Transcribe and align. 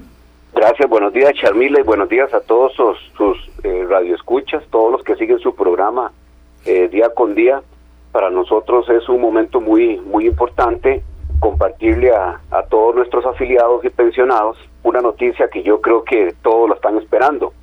Gracias, 0.55 0.89
buenos 0.89 1.13
días 1.13 1.33
Charmila 1.33 1.79
y 1.79 1.83
buenos 1.83 2.09
días 2.09 2.33
a 2.33 2.41
todos 2.41 2.73
sus, 2.73 2.97
sus 3.15 3.37
eh, 3.63 3.85
radioescuchas, 3.87 4.63
todos 4.71 4.91
los 4.91 5.03
que 5.03 5.15
siguen 5.15 5.39
su 5.39 5.53
programa 5.53 6.11
eh, 6.65 6.89
día 6.89 7.09
con 7.13 7.35
día. 7.35 7.61
Para 8.11 8.31
nosotros 8.31 8.89
es 8.89 9.07
un 9.07 9.21
momento 9.21 9.61
muy, 9.61 9.97
muy 9.97 10.25
importante 10.25 11.03
compartirle 11.39 12.11
a 12.11 12.39
todos 12.69 12.95
nuestros 12.95 13.25
afiliados 13.25 13.83
y 13.85 13.89
pensionados 13.89 14.57
una 14.83 15.01
noticia 15.01 15.47
que 15.49 15.61
yo 15.61 15.81
creo 15.81 16.03
que 16.03 16.33
todos 16.41 16.69
lo 16.69 16.75
están 16.75 16.97
esperando 16.97 17.53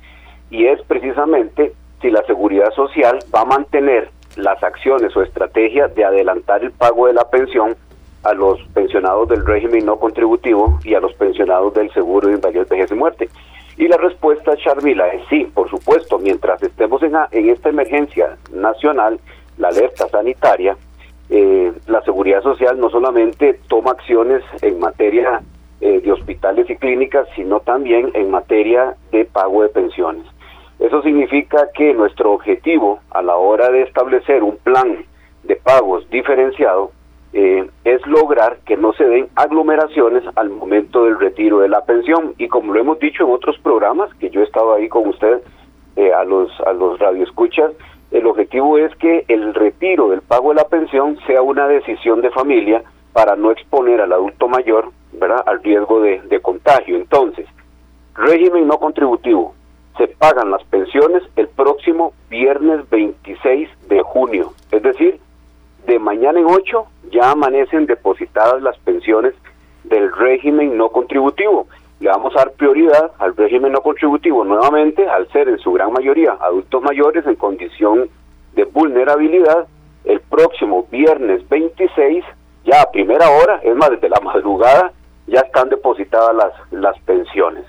y 0.51 0.67
es 0.67 0.81
precisamente 0.83 1.73
si 2.01 2.11
la 2.11 2.23
seguridad 2.23 2.71
social 2.75 3.19
va 3.33 3.41
a 3.41 3.45
mantener 3.45 4.09
las 4.35 4.61
acciones 4.63 5.15
o 5.15 5.23
estrategias 5.23 5.93
de 5.95 6.05
adelantar 6.05 6.63
el 6.63 6.71
pago 6.71 7.07
de 7.07 7.13
la 7.13 7.29
pensión 7.29 7.75
a 8.23 8.33
los 8.33 8.61
pensionados 8.73 9.27
del 9.29 9.45
régimen 9.45 9.85
no 9.85 9.97
contributivo 9.97 10.79
y 10.83 10.93
a 10.93 10.99
los 10.99 11.13
pensionados 11.15 11.73
del 11.73 11.91
seguro 11.91 12.27
de 12.27 12.35
invalidez, 12.35 12.69
vejez 12.69 12.91
y 12.91 12.95
muerte. 12.95 13.29
Y 13.77 13.87
la 13.87 13.97
respuesta, 13.97 14.55
Charmila, 14.57 15.07
es 15.07 15.23
sí, 15.29 15.49
por 15.53 15.69
supuesto, 15.69 16.19
mientras 16.19 16.61
estemos 16.61 17.01
en, 17.01 17.15
esta 17.49 17.69
emergencia 17.69 18.37
nacional, 18.53 19.19
la 19.57 19.69
alerta 19.69 20.07
sanitaria, 20.09 20.77
eh, 21.29 21.71
la 21.87 22.01
seguridad 22.01 22.43
social 22.43 22.79
no 22.79 22.89
solamente 22.89 23.59
toma 23.67 23.91
acciones 23.91 24.43
en 24.61 24.79
materia 24.79 25.41
eh, 25.79 26.01
de 26.01 26.11
hospitales 26.11 26.69
y 26.69 26.75
clínicas, 26.75 27.27
sino 27.35 27.61
también 27.61 28.11
en 28.13 28.29
materia 28.29 28.95
de 29.11 29.25
pago 29.25 29.63
de 29.63 29.69
pensiones. 29.69 30.25
Eso 30.81 31.03
significa 31.03 31.69
que 31.75 31.93
nuestro 31.93 32.31
objetivo 32.31 33.01
a 33.11 33.21
la 33.21 33.35
hora 33.35 33.69
de 33.69 33.83
establecer 33.83 34.41
un 34.41 34.57
plan 34.57 35.05
de 35.43 35.55
pagos 35.55 36.09
diferenciado 36.09 36.91
eh, 37.33 37.69
es 37.85 38.05
lograr 38.07 38.57
que 38.65 38.75
no 38.77 38.91
se 38.93 39.05
den 39.05 39.29
aglomeraciones 39.35 40.23
al 40.35 40.49
momento 40.49 41.05
del 41.05 41.19
retiro 41.19 41.59
de 41.59 41.69
la 41.69 41.85
pensión. 41.85 42.33
Y 42.39 42.47
como 42.47 42.73
lo 42.73 42.79
hemos 42.79 42.99
dicho 42.99 43.23
en 43.23 43.31
otros 43.31 43.59
programas, 43.59 44.11
que 44.15 44.31
yo 44.31 44.41
he 44.41 44.43
estado 44.43 44.73
ahí 44.73 44.89
con 44.89 45.07
usted, 45.07 45.41
eh, 45.97 46.11
a 46.13 46.23
los, 46.23 46.49
a 46.61 46.73
los 46.73 46.97
radioescuchas, 46.97 47.71
el 48.09 48.25
objetivo 48.25 48.79
es 48.79 48.93
que 48.95 49.23
el 49.27 49.53
retiro 49.53 50.09
del 50.09 50.23
pago 50.23 50.49
de 50.49 50.55
la 50.55 50.67
pensión 50.67 51.15
sea 51.27 51.43
una 51.43 51.67
decisión 51.67 52.21
de 52.21 52.31
familia 52.31 52.81
para 53.13 53.35
no 53.35 53.51
exponer 53.51 54.01
al 54.01 54.13
adulto 54.13 54.47
mayor 54.47 54.89
¿verdad? 55.13 55.43
al 55.45 55.61
riesgo 55.61 56.01
de, 56.01 56.21
de 56.21 56.39
contagio. 56.39 56.95
Entonces, 56.97 57.45
régimen 58.15 58.67
no 58.67 58.79
contributivo, 58.79 59.53
se 59.97 60.07
pagan 60.07 60.51
las 60.51 60.63
pensiones 60.65 61.23
el 61.35 61.47
próximo 61.47 62.13
viernes 62.29 62.89
26 62.89 63.69
de 63.87 64.01
junio, 64.01 64.53
es 64.71 64.81
decir, 64.81 65.19
de 65.85 65.99
mañana 65.99 66.39
en 66.39 66.45
8 66.45 66.85
ya 67.11 67.31
amanecen 67.31 67.85
depositadas 67.85 68.61
las 68.61 68.77
pensiones 68.79 69.33
del 69.83 70.11
régimen 70.13 70.77
no 70.77 70.89
contributivo. 70.89 71.67
Le 71.99 72.09
vamos 72.09 72.33
a 72.35 72.39
dar 72.39 72.51
prioridad 72.53 73.11
al 73.19 73.35
régimen 73.35 73.73
no 73.73 73.81
contributivo 73.81 74.43
nuevamente, 74.43 75.07
al 75.07 75.27
ser 75.31 75.49
en 75.49 75.59
su 75.59 75.73
gran 75.73 75.91
mayoría 75.91 76.37
adultos 76.39 76.81
mayores 76.81 77.25
en 77.25 77.35
condición 77.35 78.09
de 78.53 78.63
vulnerabilidad, 78.65 79.67
el 80.05 80.19
próximo 80.21 80.87
viernes 80.91 81.47
26, 81.49 82.23
ya 82.65 82.81
a 82.81 82.91
primera 82.91 83.29
hora, 83.29 83.59
es 83.63 83.75
más, 83.75 83.91
desde 83.91 84.09
la 84.09 84.19
madrugada, 84.19 84.91
ya 85.27 85.41
están 85.41 85.69
depositadas 85.69 86.35
las, 86.35 86.53
las 86.71 86.99
pensiones. 87.01 87.65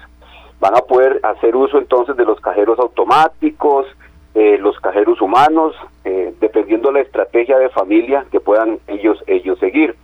Van 0.63 0.77
a 0.77 0.81
poder 0.81 1.19
hacer 1.25 1.57
uso 1.57 1.77
entonces 1.77 2.17
de 2.17 2.25
los 2.25 2.41
cajeros 2.41 2.79
automáticos, 2.79 3.85
eh, 4.33 4.59
los 4.61 4.79
cajeros 4.79 5.21
humanos, 5.21 5.75
eh, 6.05 6.33
dependiendo 6.39 6.91
de 6.91 6.95
la 6.95 7.01
estrategia 7.01 7.59
de 7.59 7.69
familia 7.69 8.25
que 8.31 8.39
puedan 8.39 8.79
ellos, 8.87 9.19
ellos 9.27 9.59
seguir. 9.59 9.97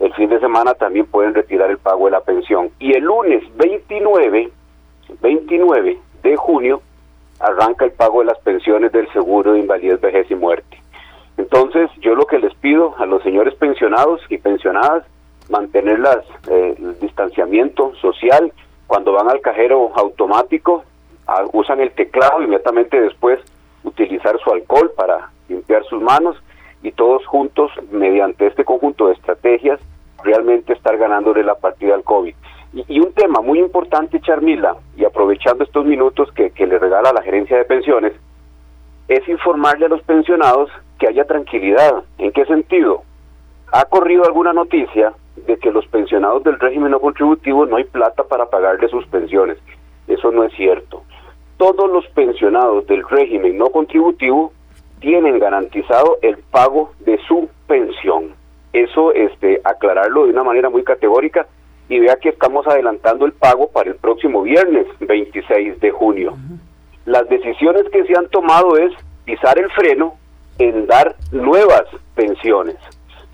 El 0.00 0.12
fin 0.12 0.28
de 0.28 0.40
semana 0.40 0.74
también 0.74 1.06
pueden 1.06 1.32
retirar 1.32 1.70
el 1.70 1.78
pago 1.78 2.04
de 2.04 2.10
la 2.10 2.20
pensión. 2.20 2.68
Y 2.78 2.92
el 2.92 3.04
lunes 3.04 3.44
29, 3.56 4.50
29 5.22 5.98
de 6.22 6.36
junio 6.36 6.82
arranca 7.40 7.86
el 7.86 7.92
pago 7.92 8.20
de 8.20 8.26
las 8.26 8.38
pensiones 8.40 8.92
del 8.92 9.10
seguro 9.10 9.54
de 9.54 9.60
invalidez, 9.60 10.02
vejez 10.02 10.30
y 10.30 10.34
muerte. 10.34 10.82
Entonces, 11.38 11.88
yo 12.02 12.14
lo 12.14 12.26
que 12.26 12.38
les 12.38 12.54
pido 12.56 12.94
a 12.98 13.06
los 13.06 13.22
señores 13.22 13.54
pensionados 13.54 14.20
y 14.28 14.36
pensionadas, 14.36 15.06
mantener 15.48 15.98
las, 15.98 16.18
eh, 16.50 16.74
el 16.78 17.00
distanciamiento 17.00 17.94
social. 18.02 18.52
Cuando 18.94 19.10
van 19.10 19.28
al 19.28 19.40
cajero 19.40 19.90
automático, 19.96 20.84
ah, 21.26 21.42
usan 21.52 21.80
el 21.80 21.90
teclado, 21.90 22.40
inmediatamente 22.40 23.00
después 23.00 23.40
utilizar 23.82 24.38
su 24.38 24.52
alcohol 24.52 24.92
para 24.96 25.30
limpiar 25.48 25.82
sus 25.86 26.00
manos 26.00 26.36
y 26.80 26.92
todos 26.92 27.26
juntos, 27.26 27.72
mediante 27.90 28.46
este 28.46 28.64
conjunto 28.64 29.08
de 29.08 29.14
estrategias, 29.14 29.80
realmente 30.22 30.74
estar 30.74 30.96
ganándole 30.96 31.42
la 31.42 31.56
partida 31.56 31.96
al 31.96 32.04
COVID. 32.04 32.36
Y, 32.86 33.00
un 33.00 33.12
tema 33.14 33.40
muy 33.40 33.58
importante, 33.58 34.20
Charmila, 34.20 34.76
y 34.96 35.04
aprovechando 35.04 35.64
estos 35.64 35.84
minutos 35.84 36.30
que, 36.30 36.52
que 36.52 36.64
le 36.64 36.78
regala 36.78 37.12
la 37.12 37.22
gerencia 37.22 37.56
de 37.56 37.64
pensiones, 37.64 38.12
es 39.08 39.28
informarle 39.28 39.86
a 39.86 39.88
los 39.88 40.04
pensionados 40.04 40.70
que 41.00 41.08
haya 41.08 41.24
tranquilidad. 41.24 42.04
¿En 42.18 42.30
qué 42.30 42.44
sentido? 42.44 43.02
Ha 43.72 43.86
corrido 43.86 44.24
alguna 44.24 44.52
noticia 44.52 45.14
de 45.36 45.56
que 45.58 45.70
los 45.70 45.86
pensionados 45.86 46.44
del 46.44 46.58
régimen 46.58 46.90
no 46.90 47.00
contributivo 47.00 47.66
no 47.66 47.76
hay 47.76 47.84
plata 47.84 48.24
para 48.24 48.46
pagarle 48.46 48.88
sus 48.88 49.06
pensiones. 49.06 49.58
Eso 50.06 50.30
no 50.30 50.44
es 50.44 50.52
cierto 50.54 51.02
todos 51.56 51.90
los 51.90 52.06
pensionados 52.08 52.86
del 52.86 53.08
régimen 53.08 53.56
no 53.56 53.70
contributivo 53.70 54.52
tienen 55.00 55.38
garantizado 55.38 56.18
el 56.22 56.38
pago 56.38 56.92
de 57.00 57.18
su 57.28 57.48
pensión. 57.66 58.34
Eso, 58.72 59.12
este, 59.12 59.60
aclararlo 59.64 60.24
de 60.24 60.32
una 60.32 60.44
manera 60.44 60.70
muy 60.70 60.82
categórica, 60.82 61.46
y 61.88 62.00
vea 62.00 62.16
que 62.16 62.30
estamos 62.30 62.66
adelantando 62.66 63.26
el 63.26 63.32
pago 63.32 63.68
para 63.68 63.90
el 63.90 63.96
próximo 63.96 64.42
viernes 64.42 64.86
26 65.00 65.80
de 65.80 65.90
junio. 65.90 66.34
Las 67.04 67.28
decisiones 67.28 67.84
que 67.92 68.04
se 68.04 68.16
han 68.16 68.28
tomado 68.28 68.78
es 68.78 68.92
pisar 69.26 69.58
el 69.58 69.70
freno 69.70 70.14
en 70.58 70.86
dar 70.86 71.14
nuevas 71.30 71.84
pensiones. 72.14 72.76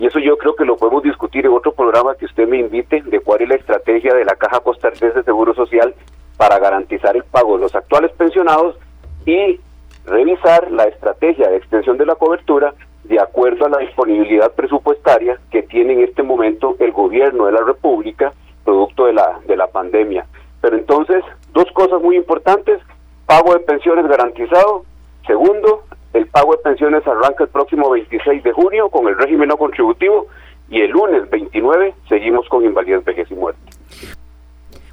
Y 0.00 0.06
eso 0.06 0.19
yo 0.19 0.38
creo 0.38 0.56
que 0.56 0.64
lo 0.64 0.79
podemos 0.79 1.02
discutir 1.02 1.44
en 1.44 1.52
otro 1.52 1.73
programa 1.73 2.14
que 2.14 2.25
usted 2.25 2.49
me 2.49 2.56
invite 2.56 3.02
de 3.02 3.20
cuál 3.20 3.43
es 3.43 3.50
la 3.50 3.56
estrategia 3.56 4.14
de 4.14 4.25
la 4.25 4.35
Caja 4.35 4.61
Costarricense 4.61 5.19
de 5.19 5.25
Seguro 5.25 5.52
Social 5.52 5.94
para 6.38 6.58
garantizar 6.58 7.14
el 7.17 7.25
pago 7.25 7.56
de 7.56 7.64
los 7.64 7.75
actuales 7.75 8.11
pensionados 8.12 8.79
y 9.26 9.61
revisar 10.06 10.70
la 10.70 10.85
estrategia 10.85 11.50
de 11.50 11.58
extensión 11.58 11.99
de 11.99 12.06
la 12.06 12.14
cobertura 12.14 12.73
de 13.05 13.20
acuerdo 13.20 13.67
a 13.67 13.69
la 13.69 13.76
disponibilidad 13.76 14.50
presupuestaria 14.52 15.38
que 15.50 15.64
tiene 15.64 15.93
en 15.93 16.00
este 16.00 16.23
momento 16.23 16.76
el 16.79 16.93
gobierno 16.93 17.44
de 17.44 17.52
la 17.52 17.62
República 17.62 18.32
producto 18.64 19.05
de 19.05 19.12
la, 19.12 19.38
de 19.47 19.56
la 19.58 19.67
pandemia. 19.67 20.25
Pero 20.62 20.79
entonces, 20.79 21.23
dos 21.52 21.70
cosas 21.75 22.00
muy 22.00 22.17
importantes, 22.17 22.81
pago 23.26 23.52
de 23.52 23.61
pensiones 23.61 24.06
garantizado, 24.08 24.87
segundo, 25.26 25.82
el 26.12 26.27
pago 26.27 26.53
de 26.53 26.59
pensiones 26.59 27.07
arranca 27.07 27.45
el 27.45 27.51
próximo 27.51 27.91
26 27.91 28.43
de 28.43 28.53
junio 28.53 28.89
con 28.89 29.07
el 29.09 29.17
régimen 29.17 29.49
no 29.49 29.57
contributivo 29.57 30.27
y 30.69 30.81
el 30.81 30.91
lunes 30.91 31.29
29 31.31 31.95
seguimos 32.09 32.49
con 32.49 32.65
invalidez, 32.65 33.05
vejez 33.05 33.31
y 33.31 33.35
muerte. 33.35 33.61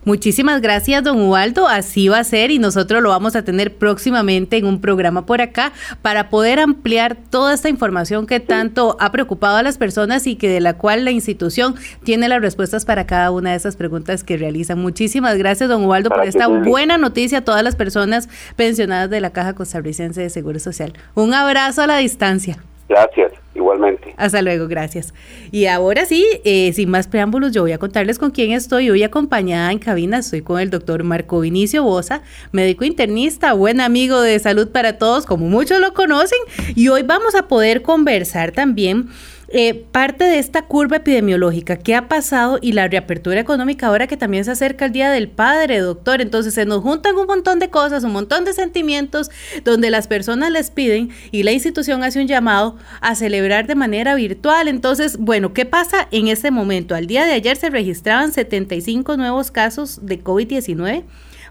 Muchísimas 0.08 0.62
gracias, 0.62 1.04
don 1.04 1.20
Ubaldo. 1.20 1.68
Así 1.68 2.08
va 2.08 2.20
a 2.20 2.24
ser 2.24 2.50
y 2.50 2.60
nosotros 2.60 3.04
lo 3.04 3.10
vamos 3.10 3.36
a 3.36 3.44
tener 3.44 3.76
próximamente 3.76 4.56
en 4.56 4.66
un 4.66 4.80
programa 4.80 5.26
por 5.26 5.42
acá 5.42 5.74
para 6.02 6.30
poder 6.30 6.62
ampliar 6.62 7.18
toda 7.30 7.54
esta 7.54 7.68
información 7.68 8.26
que 8.26 8.40
tanto 8.40 8.96
ha 9.02 9.12
preocupado 9.12 9.58
a 9.58 9.64
las 9.64 9.78
personas 9.78 10.26
y 10.26 10.38
que 10.38 10.48
de 10.48 10.62
la 10.62 10.78
cual 10.78 11.04
la 11.04 11.12
institución 11.12 11.76
tiene 12.06 12.30
las 12.30 12.40
respuestas 12.40 12.86
para 12.86 13.06
cada 13.06 13.32
una 13.32 13.50
de 13.50 13.58
esas 13.58 13.76
preguntas 13.76 14.24
que 14.24 14.38
realizan. 14.38 14.80
Muchísimas 14.80 15.38
gracias, 15.38 15.68
don 15.68 15.84
Ubaldo, 15.84 16.10
por 16.10 16.24
esta 16.24 16.48
buena 16.48 16.98
noticia 16.98 17.40
a 17.40 17.44
todas 17.44 17.62
las 17.62 17.76
personas 17.76 18.30
pensionadas 18.56 19.10
de 19.10 19.20
la 19.20 19.32
Caja 19.32 19.56
Costarricense 19.56 20.22
de 20.22 20.30
Seguro 20.30 20.60
Social. 20.60 20.94
Un 21.16 21.34
abrazo 21.34 21.82
a 21.82 21.88
la 21.88 21.98
distancia. 21.98 22.56
Gracias, 22.88 23.34
igualmente. 23.56 24.07
Hasta 24.18 24.42
luego, 24.42 24.68
gracias. 24.68 25.14
Y 25.52 25.68
ahora 25.68 26.06
sí, 26.06 26.26
eh, 26.44 26.74
sin 26.74 26.90
más 26.90 27.08
preámbulos, 27.08 27.52
yo 27.52 27.62
voy 27.62 27.72
a 27.72 27.78
contarles 27.78 28.18
con 28.18 28.32
quién 28.32 28.52
estoy. 28.52 28.90
Hoy 28.90 29.04
acompañada 29.04 29.72
en 29.72 29.78
cabina, 29.78 30.18
estoy 30.18 30.42
con 30.42 30.60
el 30.60 30.72
doctor 30.72 31.04
Marco 31.04 31.40
Vinicio 31.40 31.84
Bosa, 31.84 32.24
médico 32.52 32.84
internista, 32.84 33.54
buen 33.54 33.80
amigo 33.80 34.20
de 34.20 34.40
salud 34.40 34.70
para 34.70 34.98
todos, 34.98 35.28
como 35.28 35.48
muchos 35.48 35.80
lo 35.80 35.94
conocen. 35.94 36.40
Y 36.76 36.88
hoy 36.88 37.04
vamos 37.04 37.36
a 37.36 37.48
poder 37.48 37.84
conversar 37.84 38.52
también 38.52 39.10
eh, 39.50 39.86
parte 39.94 40.26
de 40.26 40.40
esta 40.40 40.64
curva 40.64 40.98
epidemiológica, 40.98 41.78
¿qué 41.78 41.96
ha 41.96 42.10
pasado? 42.10 42.60
Y 42.62 42.74
la 42.74 42.90
reapertura 42.90 43.40
económica 43.40 43.88
ahora 43.88 44.06
que 44.06 44.18
también 44.18 44.44
se 44.44 44.52
acerca 44.52 44.86
el 44.86 44.92
Día 44.92 45.10
del 45.10 45.30
Padre, 45.30 45.80
doctor. 45.80 46.20
Entonces 46.20 46.54
se 46.54 46.66
nos 46.66 46.82
juntan 46.82 47.16
un 47.16 47.28
montón 47.28 47.60
de 47.60 47.70
cosas, 47.70 48.04
un 48.04 48.12
montón 48.12 48.44
de 48.44 48.52
sentimientos 48.52 49.32
donde 49.64 49.90
las 49.90 50.08
personas 50.08 50.52
les 50.52 50.70
piden 50.70 51.12
y 51.32 51.44
la 51.44 51.54
institución 51.54 52.04
hace 52.04 52.20
un 52.20 52.28
llamado 52.28 52.76
a 53.00 53.16
celebrar 53.16 53.68
de 53.68 53.76
manera 53.76 54.07
virtual. 54.16 54.68
Entonces, 54.68 55.18
bueno, 55.18 55.54
¿qué 55.54 55.66
pasa 55.66 56.08
en 56.12 56.28
este 56.28 56.52
momento? 56.52 56.96
Al 56.96 57.08
día 57.08 57.26
de 57.26 57.34
ayer 57.34 57.56
se 57.58 57.70
registraban 57.70 58.32
75 58.32 59.18
nuevos 59.18 59.52
casos 59.52 60.06
de 60.06 60.24
COVID-19 60.24 61.04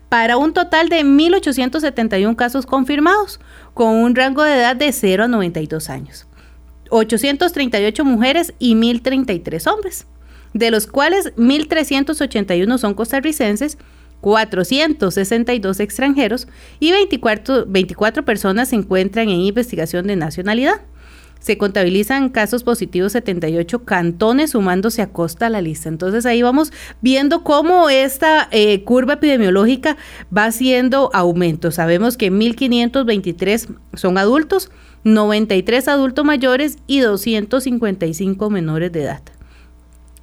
para 0.09 0.37
un 0.37 0.53
total 0.53 0.89
de 0.89 1.05
1.871 1.05 2.37
casos 2.37 2.67
confirmados, 2.67 3.41
con 3.75 3.95
un 3.95 4.15
rango 4.15 4.43
de 4.43 4.55
edad 4.55 4.77
de 4.77 4.93
0 4.93 5.25
a 5.25 5.29
92 5.29 5.91
años. 5.91 6.27
838 6.91 8.05
mujeres 8.05 8.55
y 8.59 8.75
1.033 8.75 9.71
hombres, 9.73 10.07
de 10.55 10.71
los 10.71 10.87
cuales 10.87 11.35
1.381 11.37 12.79
son 12.79 12.95
costarricenses, 12.95 13.79
462 14.21 15.81
extranjeros 15.81 16.49
y 16.81 16.93
24, 16.93 17.67
24 17.67 18.25
personas 18.25 18.71
se 18.71 18.77
encuentran 18.77 19.29
en 19.29 19.41
investigación 19.41 20.07
de 20.07 20.17
nacionalidad. 20.17 20.81
Se 21.41 21.59
contabilizan 21.59 22.31
casos 22.31 22.65
positivos 22.65 23.13
78 23.13 23.85
cantones 23.85 24.51
sumándose 24.51 25.03
a 25.03 25.13
costa 25.13 25.47
a 25.47 25.51
la 25.51 25.61
lista. 25.61 25.89
Entonces 25.89 26.27
ahí 26.27 26.43
vamos 26.43 26.73
viendo 27.01 27.45
cómo 27.45 27.89
esta 27.89 28.49
eh, 28.51 28.83
curva 28.85 29.15
epidemiológica 29.15 29.97
va 30.37 30.47
haciendo 30.47 31.11
aumento. 31.13 31.71
Sabemos 31.71 32.17
que 32.17 32.33
1.523 32.33 33.77
son 33.95 34.19
adultos, 34.19 34.71
93 35.05 35.89
adultos 35.89 36.25
mayores 36.25 36.79
y 36.87 37.01
255 37.01 38.51
menores 38.51 38.91
de 38.91 39.03
edad. 39.03 39.23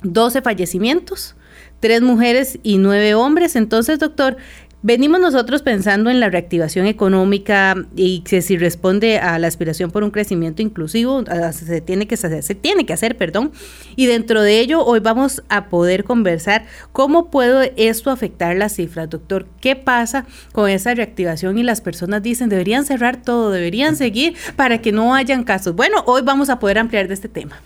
12 0.03 0.41
fallecimientos, 0.41 1.35
3 1.79 2.01
mujeres 2.01 2.59
y 2.63 2.77
9 2.77 3.15
hombres. 3.15 3.55
Entonces, 3.55 3.99
doctor, 3.99 4.37
Venimos 4.85 5.21
nosotros 5.21 5.61
pensando 5.61 6.09
en 6.09 6.19
la 6.19 6.29
reactivación 6.29 6.87
económica 6.87 7.73
y 7.95 8.19
que 8.19 8.41
si 8.41 8.57
responde 8.57 9.17
a 9.17 9.39
la 9.39 9.47
aspiración 9.47 9.91
por 9.91 10.03
un 10.03 10.11
crecimiento 10.11 10.61
inclusivo, 10.61 11.23
se 11.53 11.79
tiene 11.79 12.05
que 12.05 12.15
hacer, 12.15 12.43
se 12.43 12.53
tiene 12.53 12.85
que 12.85 12.91
hacer, 12.91 13.15
perdón. 13.15 13.53
Y 13.95 14.07
dentro 14.07 14.41
de 14.41 14.59
ello, 14.59 14.83
hoy 14.83 14.99
vamos 14.99 15.41
a 15.47 15.69
poder 15.69 16.03
conversar 16.03 16.65
cómo 16.91 17.31
puede 17.31 17.71
esto 17.77 18.11
afectar 18.11 18.57
las 18.57 18.75
cifras, 18.75 19.09
doctor. 19.09 19.45
¿Qué 19.61 19.77
pasa 19.77 20.25
con 20.51 20.69
esa 20.69 20.93
reactivación? 20.93 21.57
Y 21.57 21.63
las 21.63 21.79
personas 21.79 22.21
dicen, 22.21 22.49
deberían 22.49 22.83
cerrar 22.83 23.21
todo, 23.21 23.51
deberían 23.51 23.95
seguir 23.95 24.35
para 24.57 24.81
que 24.81 24.91
no 24.91 25.15
hayan 25.15 25.45
casos. 25.45 25.77
Bueno, 25.77 26.03
hoy 26.07 26.23
vamos 26.23 26.49
a 26.49 26.59
poder 26.59 26.77
ampliar 26.77 27.07
de 27.07 27.13
este 27.13 27.29
tema. 27.29 27.61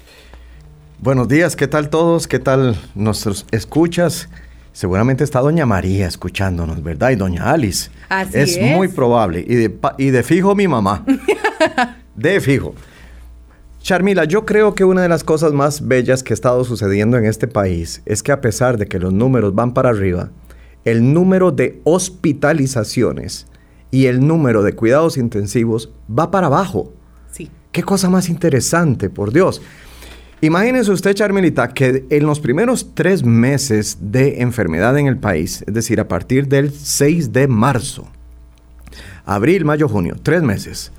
Buenos 1.00 1.28
días, 1.28 1.56
¿qué 1.56 1.68
tal 1.68 1.90
todos? 1.90 2.28
¿Qué 2.28 2.38
tal 2.38 2.76
nuestros 2.94 3.48
escuchas? 3.50 4.30
Seguramente 4.78 5.24
está 5.24 5.40
doña 5.40 5.66
María 5.66 6.06
escuchándonos, 6.06 6.84
¿verdad? 6.84 7.10
Y 7.10 7.16
doña 7.16 7.50
Alice. 7.50 7.90
Así 8.10 8.38
es. 8.38 8.58
Es 8.58 8.62
muy 8.62 8.88
probable. 8.88 9.40
Y 9.40 9.56
de, 9.56 9.76
y 9.98 10.12
de 10.12 10.22
fijo 10.22 10.54
mi 10.54 10.68
mamá. 10.68 11.04
de 12.16 12.40
fijo. 12.40 12.76
Charmila, 13.82 14.26
yo 14.26 14.46
creo 14.46 14.76
que 14.76 14.84
una 14.84 15.02
de 15.02 15.10
las 15.10 15.24
cosas 15.24 15.52
más 15.52 15.88
bellas 15.88 16.22
que 16.22 16.34
ha 16.34 16.36
estado 16.36 16.64
sucediendo 16.64 17.18
en 17.18 17.26
este 17.26 17.48
país 17.48 18.04
es 18.06 18.22
que 18.22 18.32
a 18.32 18.40
pesar 18.40 18.78
de 18.78 18.86
que 18.86 19.00
los 19.00 19.12
números 19.12 19.56
van 19.56 19.74
para 19.74 19.90
arriba, 19.90 20.30
el 20.86 21.12
número 21.12 21.50
de 21.50 21.82
hospitalizaciones 21.84 23.48
y 23.90 24.06
el 24.06 24.28
número 24.28 24.62
de 24.62 24.74
cuidados 24.74 25.18
intensivos 25.18 25.92
va 26.08 26.30
para 26.30 26.46
abajo. 26.46 26.94
Sí. 27.32 27.50
Qué 27.72 27.82
cosa 27.82 28.12
más 28.12 28.30
interesante, 28.30 29.10
por 29.10 29.34
Dios. 29.34 29.60
Imagínese 30.40 30.92
usted, 30.92 31.16
Charmelita, 31.16 31.70
que 31.70 32.06
en 32.12 32.28
los 32.28 32.40
primeros 32.40 32.94
tres 32.94 33.24
meses 33.24 33.98
de 34.00 34.44
enfermedad 34.44 34.96
en 35.00 35.08
el 35.08 35.18
país, 35.18 35.64
es 35.66 35.74
decir, 35.74 36.00
a 36.00 36.08
partir 36.08 36.48
del 36.48 36.72
6 36.72 37.34
de 37.34 37.48
marzo, 37.48 38.08
abril, 39.26 39.66
mayo, 39.66 39.90
junio, 39.90 40.16
tres 40.22 40.44
meses, 40.44 40.92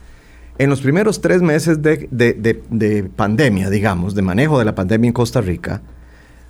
en 0.59 0.69
los 0.69 0.81
primeros 0.81 1.21
tres 1.21 1.41
meses 1.41 1.81
de, 1.81 3.11
pandemia, 3.15 3.71
digamos, 3.71 4.17
de 4.17 4.23
manejo 4.23 4.59
de 4.59 4.65
la 4.65 4.75
pandemia 4.75 5.07
en 5.07 5.13
Costa 5.15 5.41
Rica, 5.41 5.83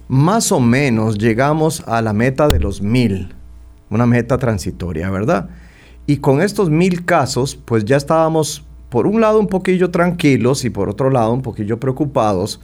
más 0.09 0.51
o 0.51 0.59
menos 0.59 1.19
llegamos 1.19 1.83
a 1.87 2.01
la 2.01 2.15
meta 2.15 2.49
de 2.49 2.59
los 2.59 2.81
mil, 2.81 3.35
una 3.91 4.07
meta 4.07 4.39
transitoria, 4.39 5.11
¿verdad? 5.11 5.51
Y 6.07 6.17
con 6.17 6.41
estos 6.41 6.71
mil 6.71 7.05
casos, 7.05 7.55
pues 7.55 7.85
ya 7.85 7.99
estábamos, 7.99 8.65
por 8.89 9.07
un 9.07 9.21
lado, 9.21 9.39
un 9.39 9.49
poquillo 9.49 9.91
tranquilos 9.91 10.65
y 10.65 10.71
por 10.71 10.89
otro 10.89 11.11
lado, 11.11 11.35
un 11.35 11.43
poquillo 11.43 11.79
preocupados 11.79 12.63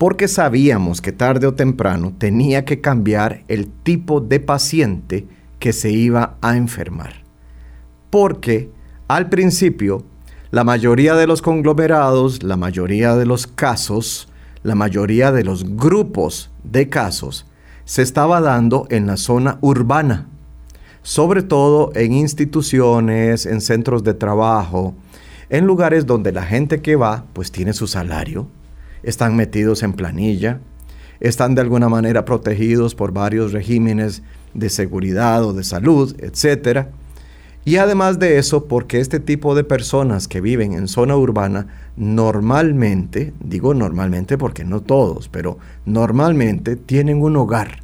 porque 0.00 0.28
sabíamos 0.28 1.02
que 1.02 1.12
tarde 1.12 1.46
o 1.46 1.52
temprano 1.52 2.14
tenía 2.16 2.64
que 2.64 2.80
cambiar 2.80 3.44
el 3.48 3.68
tipo 3.68 4.22
de 4.22 4.40
paciente 4.40 5.26
que 5.58 5.74
se 5.74 5.90
iba 5.90 6.38
a 6.40 6.56
enfermar. 6.56 7.22
Porque 8.08 8.70
al 9.08 9.28
principio, 9.28 10.02
la 10.50 10.64
mayoría 10.64 11.16
de 11.16 11.26
los 11.26 11.42
conglomerados, 11.42 12.42
la 12.42 12.56
mayoría 12.56 13.14
de 13.14 13.26
los 13.26 13.46
casos, 13.46 14.30
la 14.62 14.74
mayoría 14.74 15.32
de 15.32 15.44
los 15.44 15.76
grupos 15.76 16.50
de 16.64 16.88
casos 16.88 17.44
se 17.84 18.00
estaba 18.00 18.40
dando 18.40 18.86
en 18.88 19.06
la 19.06 19.18
zona 19.18 19.58
urbana, 19.60 20.28
sobre 21.02 21.42
todo 21.42 21.92
en 21.94 22.14
instituciones, 22.14 23.44
en 23.44 23.60
centros 23.60 24.02
de 24.02 24.14
trabajo, 24.14 24.94
en 25.50 25.66
lugares 25.66 26.06
donde 26.06 26.32
la 26.32 26.44
gente 26.44 26.80
que 26.80 26.96
va 26.96 27.26
pues 27.34 27.52
tiene 27.52 27.74
su 27.74 27.86
salario, 27.86 28.48
están 29.02 29.36
metidos 29.36 29.82
en 29.82 29.92
planilla, 29.92 30.60
están 31.20 31.54
de 31.54 31.60
alguna 31.60 31.88
manera 31.88 32.24
protegidos 32.24 32.94
por 32.94 33.12
varios 33.12 33.52
regímenes 33.52 34.22
de 34.54 34.68
seguridad 34.70 35.44
o 35.44 35.52
de 35.52 35.64
salud, 35.64 36.14
etc. 36.20 36.88
Y 37.64 37.76
además 37.76 38.18
de 38.18 38.38
eso, 38.38 38.66
porque 38.66 39.00
este 39.00 39.20
tipo 39.20 39.54
de 39.54 39.64
personas 39.64 40.28
que 40.28 40.40
viven 40.40 40.72
en 40.72 40.88
zona 40.88 41.16
urbana 41.16 41.66
normalmente, 41.96 43.34
digo 43.40 43.74
normalmente 43.74 44.38
porque 44.38 44.64
no 44.64 44.80
todos, 44.80 45.28
pero 45.28 45.58
normalmente 45.84 46.76
tienen 46.76 47.22
un 47.22 47.36
hogar 47.36 47.80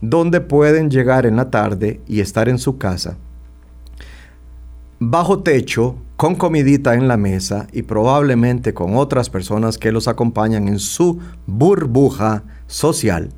donde 0.00 0.40
pueden 0.40 0.90
llegar 0.90 1.26
en 1.26 1.36
la 1.36 1.50
tarde 1.50 2.00
y 2.08 2.20
estar 2.20 2.48
en 2.48 2.58
su 2.58 2.78
casa 2.78 3.16
bajo 5.00 5.42
techo, 5.42 5.96
con 6.20 6.34
comidita 6.34 6.92
en 6.92 7.08
la 7.08 7.16
mesa 7.16 7.66
y 7.72 7.80
probablemente 7.80 8.74
con 8.74 8.94
otras 8.94 9.30
personas 9.30 9.78
que 9.78 9.90
los 9.90 10.06
acompañan 10.06 10.68
en 10.68 10.78
su 10.78 11.18
burbuja 11.46 12.42
social. 12.66 13.30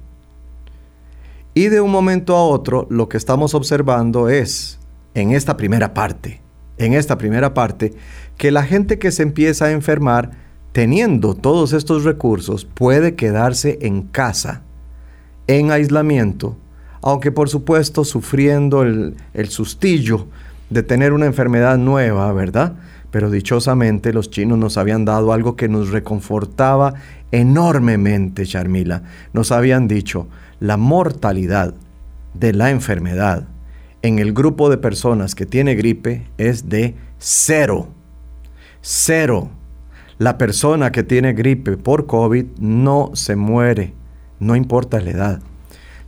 Y 1.54 1.68
de 1.68 1.80
un 1.80 1.92
momento 1.92 2.34
a 2.34 2.42
otro 2.42 2.88
lo 2.90 3.08
que 3.08 3.18
estamos 3.18 3.54
observando 3.54 4.28
es, 4.28 4.80
en 5.14 5.30
esta 5.30 5.56
primera 5.56 5.94
parte, 5.94 6.40
en 6.76 6.94
esta 6.94 7.18
primera 7.18 7.54
parte, 7.54 7.94
que 8.36 8.50
la 8.50 8.64
gente 8.64 8.98
que 8.98 9.12
se 9.12 9.22
empieza 9.22 9.66
a 9.66 9.70
enfermar, 9.70 10.32
teniendo 10.72 11.34
todos 11.34 11.72
estos 11.74 12.02
recursos, 12.02 12.64
puede 12.64 13.14
quedarse 13.14 13.78
en 13.82 14.02
casa, 14.02 14.62
en 15.46 15.70
aislamiento, 15.70 16.56
aunque 17.00 17.30
por 17.30 17.48
supuesto 17.48 18.02
sufriendo 18.02 18.82
el, 18.82 19.14
el 19.34 19.50
sustillo 19.50 20.26
de 20.72 20.82
tener 20.82 21.12
una 21.12 21.26
enfermedad 21.26 21.78
nueva, 21.78 22.32
¿verdad? 22.32 22.74
Pero 23.10 23.30
dichosamente 23.30 24.12
los 24.12 24.30
chinos 24.30 24.58
nos 24.58 24.76
habían 24.78 25.04
dado 25.04 25.32
algo 25.32 25.56
que 25.56 25.68
nos 25.68 25.90
reconfortaba 25.90 26.94
enormemente, 27.30 28.46
Charmila. 28.46 29.02
Nos 29.32 29.52
habían 29.52 29.88
dicho, 29.88 30.28
la 30.60 30.76
mortalidad 30.76 31.74
de 32.34 32.52
la 32.52 32.70
enfermedad 32.70 33.48
en 34.02 34.18
el 34.18 34.32
grupo 34.32 34.68
de 34.68 34.78
personas 34.78 35.34
que 35.34 35.46
tiene 35.46 35.74
gripe 35.74 36.26
es 36.38 36.68
de 36.68 36.96
cero. 37.18 37.88
Cero. 38.80 39.50
La 40.18 40.38
persona 40.38 40.92
que 40.92 41.02
tiene 41.02 41.32
gripe 41.32 41.76
por 41.76 42.06
COVID 42.06 42.46
no 42.58 43.10
se 43.14 43.36
muere, 43.36 43.94
no 44.40 44.56
importa 44.56 45.00
la 45.00 45.10
edad. 45.10 45.42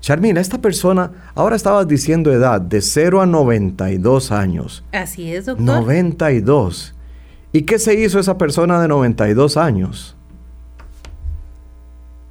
Charmila, 0.05 0.39
esta 0.39 0.59
persona, 0.59 1.11
ahora 1.35 1.57
estabas 1.57 1.89
diciendo 1.89 2.31
edad 2.31 2.61
de 2.61 2.83
0 2.83 3.23
a 3.23 3.27
92 3.27 4.33
años. 4.33 4.85
Así 4.93 5.35
es, 5.35 5.47
doctor. 5.47 5.65
92. 5.65 6.95
¿Y 7.53 7.63
qué 7.63 7.79
se 7.79 7.95
hizo 7.95 8.19
esa 8.19 8.37
persona 8.37 8.79
de 8.83 8.89
92 8.89 9.57
años? 9.57 10.15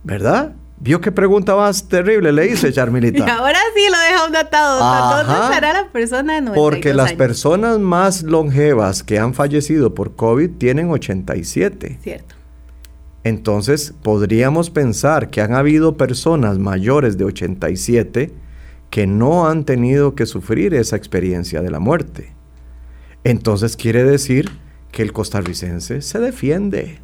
¿Verdad? 0.03 0.53
¿Vio 0.79 1.01
qué 1.01 1.11
pregunta 1.11 1.55
más 1.55 1.87
terrible 1.87 2.31
le 2.31 2.45
hice, 2.45 2.71
Charmilita? 2.73 3.17
Y 3.17 3.21
ahora 3.27 3.57
sí 3.75 3.81
lo 3.91 3.97
deja 3.97 4.27
un 4.27 4.35
atado. 4.35 4.77
doctor. 4.79 5.25
¿Dónde 5.25 5.33
Ajá. 5.41 5.55
estará 5.55 5.73
la 5.81 5.87
persona 5.91 6.33
de 6.35 6.41
92 6.41 6.55
Porque 6.69 6.93
las 6.93 7.07
años? 7.07 7.17
personas 7.17 7.79
más 7.79 8.21
longevas 8.21 9.01
que 9.01 9.17
han 9.17 9.33
fallecido 9.33 9.95
por 9.95 10.15
COVID 10.15 10.51
tienen 10.59 10.91
87. 10.91 11.97
Cierto. 12.03 12.35
Entonces, 13.23 13.93
podríamos 14.03 14.69
pensar 14.69 15.29
que 15.29 15.41
han 15.41 15.53
habido 15.53 15.95
personas 15.95 16.59
mayores 16.59 17.17
de 17.17 17.25
87 17.25 18.33
que 18.89 19.07
no 19.07 19.47
han 19.47 19.63
tenido 19.63 20.13
que 20.13 20.25
sufrir 20.25 20.75
esa 20.75 20.95
experiencia 20.95 21.61
de 21.61 21.71
la 21.71 21.79
muerte. 21.79 22.31
Entonces 23.23 23.75
quiere 23.75 24.03
decir 24.03 24.51
que 24.91 25.01
el 25.01 25.13
costarricense 25.13 26.01
se 26.01 26.19
defiende, 26.19 26.99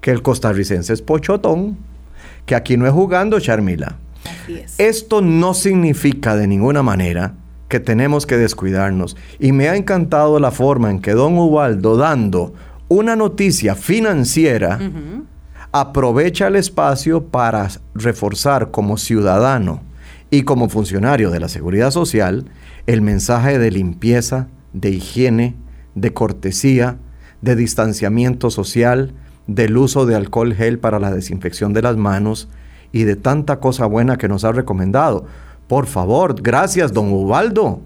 que 0.00 0.10
el 0.10 0.22
costarricense 0.22 0.92
es 0.92 1.02
pochotón, 1.02 1.78
que 2.46 2.56
aquí 2.56 2.76
no 2.76 2.86
es 2.86 2.92
jugando, 2.92 3.38
Charmila. 3.38 3.96
Así 4.24 4.54
es. 4.54 4.80
Esto 4.80 5.20
no 5.20 5.54
significa 5.54 6.34
de 6.34 6.48
ninguna 6.48 6.82
manera 6.82 7.34
que 7.68 7.78
tenemos 7.78 8.26
que 8.26 8.36
descuidarnos. 8.36 9.16
Y 9.38 9.52
me 9.52 9.68
ha 9.68 9.76
encantado 9.76 10.40
la 10.40 10.50
forma 10.50 10.90
en 10.90 11.00
que 11.00 11.12
don 11.12 11.38
Ubaldo, 11.38 11.96
dando 11.96 12.54
una 12.88 13.14
noticia 13.14 13.76
financiera. 13.76 14.80
Aprovecha 15.72 16.48
el 16.48 16.56
espacio 16.56 17.24
para 17.24 17.68
reforzar 17.94 18.70
como 18.70 18.96
ciudadano 18.96 19.82
y 20.30 20.42
como 20.42 20.68
funcionario 20.68 21.30
de 21.30 21.40
la 21.40 21.48
seguridad 21.48 21.90
social 21.90 22.46
el 22.86 23.02
mensaje 23.02 23.58
de 23.58 23.70
limpieza, 23.70 24.48
de 24.72 24.90
higiene, 24.90 25.54
de 25.94 26.12
cortesía, 26.12 26.98
de 27.40 27.56
distanciamiento 27.56 28.50
social, 28.50 29.14
del 29.46 29.76
uso 29.76 30.06
de 30.06 30.14
alcohol 30.14 30.54
gel 30.54 30.78
para 30.78 30.98
la 30.98 31.12
desinfección 31.12 31.72
de 31.72 31.82
las 31.82 31.96
manos 31.96 32.48
y 32.92 33.04
de 33.04 33.16
tanta 33.16 33.60
cosa 33.60 33.86
buena 33.86 34.16
que 34.16 34.28
nos 34.28 34.44
ha 34.44 34.52
recomendado. 34.52 35.26
Por 35.68 35.86
favor, 35.86 36.40
gracias, 36.40 36.92
don 36.92 37.12
Ubaldo. 37.12 37.80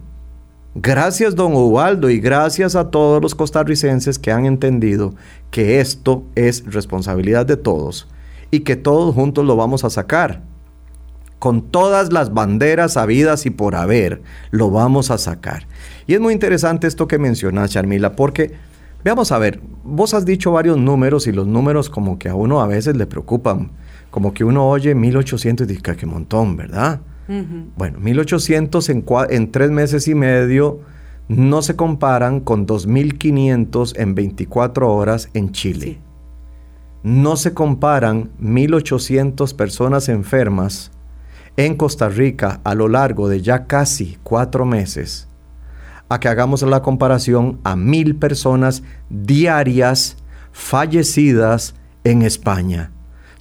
Gracias, 0.77 1.37
don 1.37 1.55
Ubaldo, 1.55 2.11
y 2.11 2.19
gracias 2.19 2.75
a 2.75 2.91
todos 2.91 3.23
los 3.23 3.37
costarricenses 3.37 4.19
que 4.19 4.33
han 4.33 4.45
entendido 4.45 5.15
que 5.53 5.81
esto 5.81 6.25
es 6.35 6.65
responsabilidad 6.67 7.47
de 7.47 7.57
todos 7.57 8.09
y 8.51 8.61
que 8.61 8.75
todos 8.75 9.15
juntos 9.15 9.47
lo 9.47 9.55
vamos 9.55 9.85
a 9.85 9.91
sacar. 9.91 10.43
Con 11.39 11.63
todas 11.63 12.13
las 12.13 12.35
banderas 12.35 12.97
habidas 12.97 13.47
y 13.47 13.51
por 13.51 13.77
haber, 13.77 14.23
lo 14.51 14.73
vamos 14.73 15.13
a 15.13 15.19
sacar. 15.19 15.69
Y 16.09 16.15
es 16.15 16.21
muy 16.21 16.33
interesante 16.33 16.89
esto 16.89 17.07
que 17.07 17.21
mencionas, 17.21 17.71
Charmila, 17.71 18.17
porque 18.17 18.55
veamos 19.05 19.31
a 19.31 19.39
ver, 19.39 19.61
vos 19.85 20.13
has 20.13 20.25
dicho 20.25 20.51
varios 20.51 20.77
números 20.77 21.29
y 21.29 21.33
los 21.33 21.47
números 21.47 21.89
como 21.89 22.19
que 22.19 22.29
a 22.29 22.35
uno 22.35 22.61
a 22.61 22.67
veces 22.67 22.97
le 22.97 23.07
preocupan. 23.07 23.71
Como 24.11 24.35
que 24.35 24.43
uno 24.43 24.69
oye 24.69 24.97
1800 24.97 25.67
y 25.67 25.75
dice, 25.75 25.97
qué 25.97 26.07
montón, 26.07 26.57
¿verdad? 26.57 27.01
Bueno, 27.77 27.99
1800 28.01 28.89
en, 28.91 29.05
en 29.31 29.51
tres 29.51 29.71
meses 29.71 30.09
y 30.09 30.15
medio 30.15 30.81
no 31.29 31.63
se 31.63 31.75
comparan 31.75 32.41
con 32.41 32.67
2500 32.67 33.95
en 33.97 34.15
24 34.15 34.93
horas 34.93 35.31
en 35.33 35.53
Chile. 35.53 35.87
Sí. 35.87 35.99
No 37.03 37.37
se 37.37 37.55
comparan 37.55 38.31
1800 38.39 39.55
personas 39.55 40.09
enfermas 40.09 40.91
en 41.57 41.77
Costa 41.77 42.09
Rica 42.09 42.61
a 42.65 42.75
lo 42.75 42.89
largo 42.89 43.29
de 43.29 43.41
ya 43.41 43.67
casi 43.67 44.19
cuatro 44.23 44.65
meses 44.65 45.29
a 46.09 46.21
que 46.21 46.29
hagamos 46.29 46.63
la 46.63 46.83
comparación 46.83 47.61
a 47.65 47.77
mil 47.77 48.17
personas 48.17 48.83
diarias 49.11 50.17
fallecidas 50.53 51.75
en 52.05 52.23
España. 52.23 52.91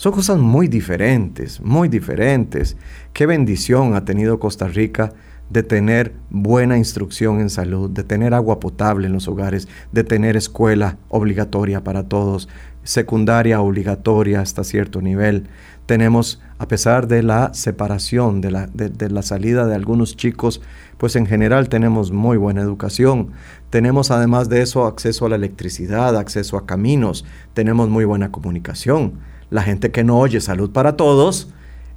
Son 0.03 0.11
cosas 0.11 0.37
muy 0.37 0.67
diferentes, 0.67 1.61
muy 1.61 1.87
diferentes. 1.87 2.75
Qué 3.13 3.25
bendición 3.25 3.95
ha 3.95 4.03
tenido 4.03 4.37
Costa 4.37 4.67
Rica 4.67 5.13
de 5.49 5.63
tener 5.63 6.13
buena 6.29 6.77
instrucción 6.77 7.39
en 7.39 7.49
salud, 7.49 7.89
de 7.89 8.03
tener 8.03 8.33
agua 8.33 8.59
potable 8.59 9.07
en 9.07 9.13
los 9.13 9.29
hogares, 9.29 9.69
de 9.93 10.03
tener 10.03 10.35
escuela 10.35 10.97
obligatoria 11.07 11.85
para 11.85 12.03
todos, 12.09 12.49
secundaria 12.83 13.61
obligatoria 13.61 14.41
hasta 14.41 14.65
cierto 14.65 15.01
nivel. 15.01 15.47
Tenemos, 15.85 16.41
a 16.57 16.67
pesar 16.67 17.07
de 17.07 17.23
la 17.23 17.53
separación, 17.53 18.41
de 18.41 18.51
la, 18.51 18.67
de, 18.67 19.09
la 19.09 19.21
salida 19.21 19.65
de 19.67 19.75
algunos 19.75 20.17
chicos, 20.17 20.61
pues 20.97 21.15
en 21.15 21.27
general 21.27 21.69
tenemos 21.69 22.11
muy 22.11 22.35
buena 22.35 22.59
educación. 22.59 23.29
Tenemos 23.69 24.11
además 24.11 24.49
de 24.49 24.63
eso 24.63 24.85
acceso 24.85 25.27
a 25.27 25.29
la 25.29 25.37
electricidad, 25.37 26.17
acceso 26.17 26.57
a 26.57 26.65
caminos, 26.65 27.23
tenemos 27.53 27.87
muy 27.87 28.03
buena 28.03 28.33
comunicación. 28.33 29.31
La 29.53 29.61
gente 29.61 29.91
que 29.91 30.03
no 30.03 30.17
oye 30.17 30.41
salud 30.41 30.71
para 30.71 30.97
todos 30.97 31.47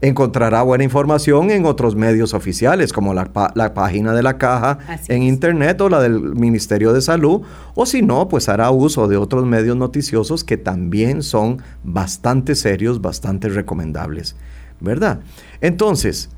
encontrará 0.03 0.61
buena 0.61 0.85
información 0.85 1.51
en 1.51 1.65
otros 1.65 1.97
medios 1.97 2.35
oficiales, 2.35 2.93
como 2.93 3.15
la, 3.15 3.31
la 3.55 3.73
página 3.73 4.13
de 4.13 4.23
la 4.23 4.37
caja 4.37 4.79
Así 4.87 5.11
en 5.11 5.23
es. 5.23 5.29
internet 5.31 5.81
o 5.81 5.89
la 5.89 6.01
del 6.03 6.21
Ministerio 6.35 6.93
de 6.93 7.01
Salud, 7.01 7.41
o 7.75 7.87
si 7.87 8.03
no, 8.03 8.29
pues 8.29 8.51
hará 8.51 8.71
uso 8.71 9.09
de 9.09 9.17
otros 9.17 9.47
medios 9.47 9.75
noticiosos 9.75 10.45
que 10.45 10.59
también 10.59 11.23
son 11.23 11.63
bastante 11.83 12.55
serios, 12.55 13.01
bastante 13.01 13.49
recomendables, 13.49 14.37
¿verdad? 14.81 15.21
Entonces, 15.63 16.29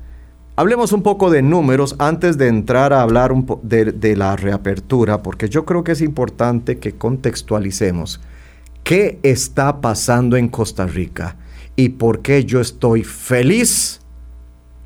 hablemos 0.55 0.93
un 0.93 1.03
poco 1.03 1.29
de 1.29 1.41
números 1.41 1.97
antes 1.99 2.37
de 2.37 2.47
entrar 2.47 2.93
a 2.93 3.01
hablar 3.01 3.33
un 3.33 3.45
po- 3.45 3.59
de, 3.61 3.91
de 3.91 4.15
la 4.15 4.37
reapertura, 4.37 5.21
porque 5.21 5.49
yo 5.49 5.65
creo 5.65 5.83
que 5.83 5.91
es 5.91 6.01
importante 6.01 6.77
que 6.77 6.93
contextualicemos 6.93 8.21
qué 8.83 9.19
está 9.23 9.81
pasando 9.81 10.37
en 10.37 10.49
Costa 10.49 10.85
Rica 10.85 11.37
y 11.75 11.89
por 11.89 12.21
qué 12.21 12.45
yo 12.45 12.59
estoy 12.59 13.03
feliz 13.03 14.01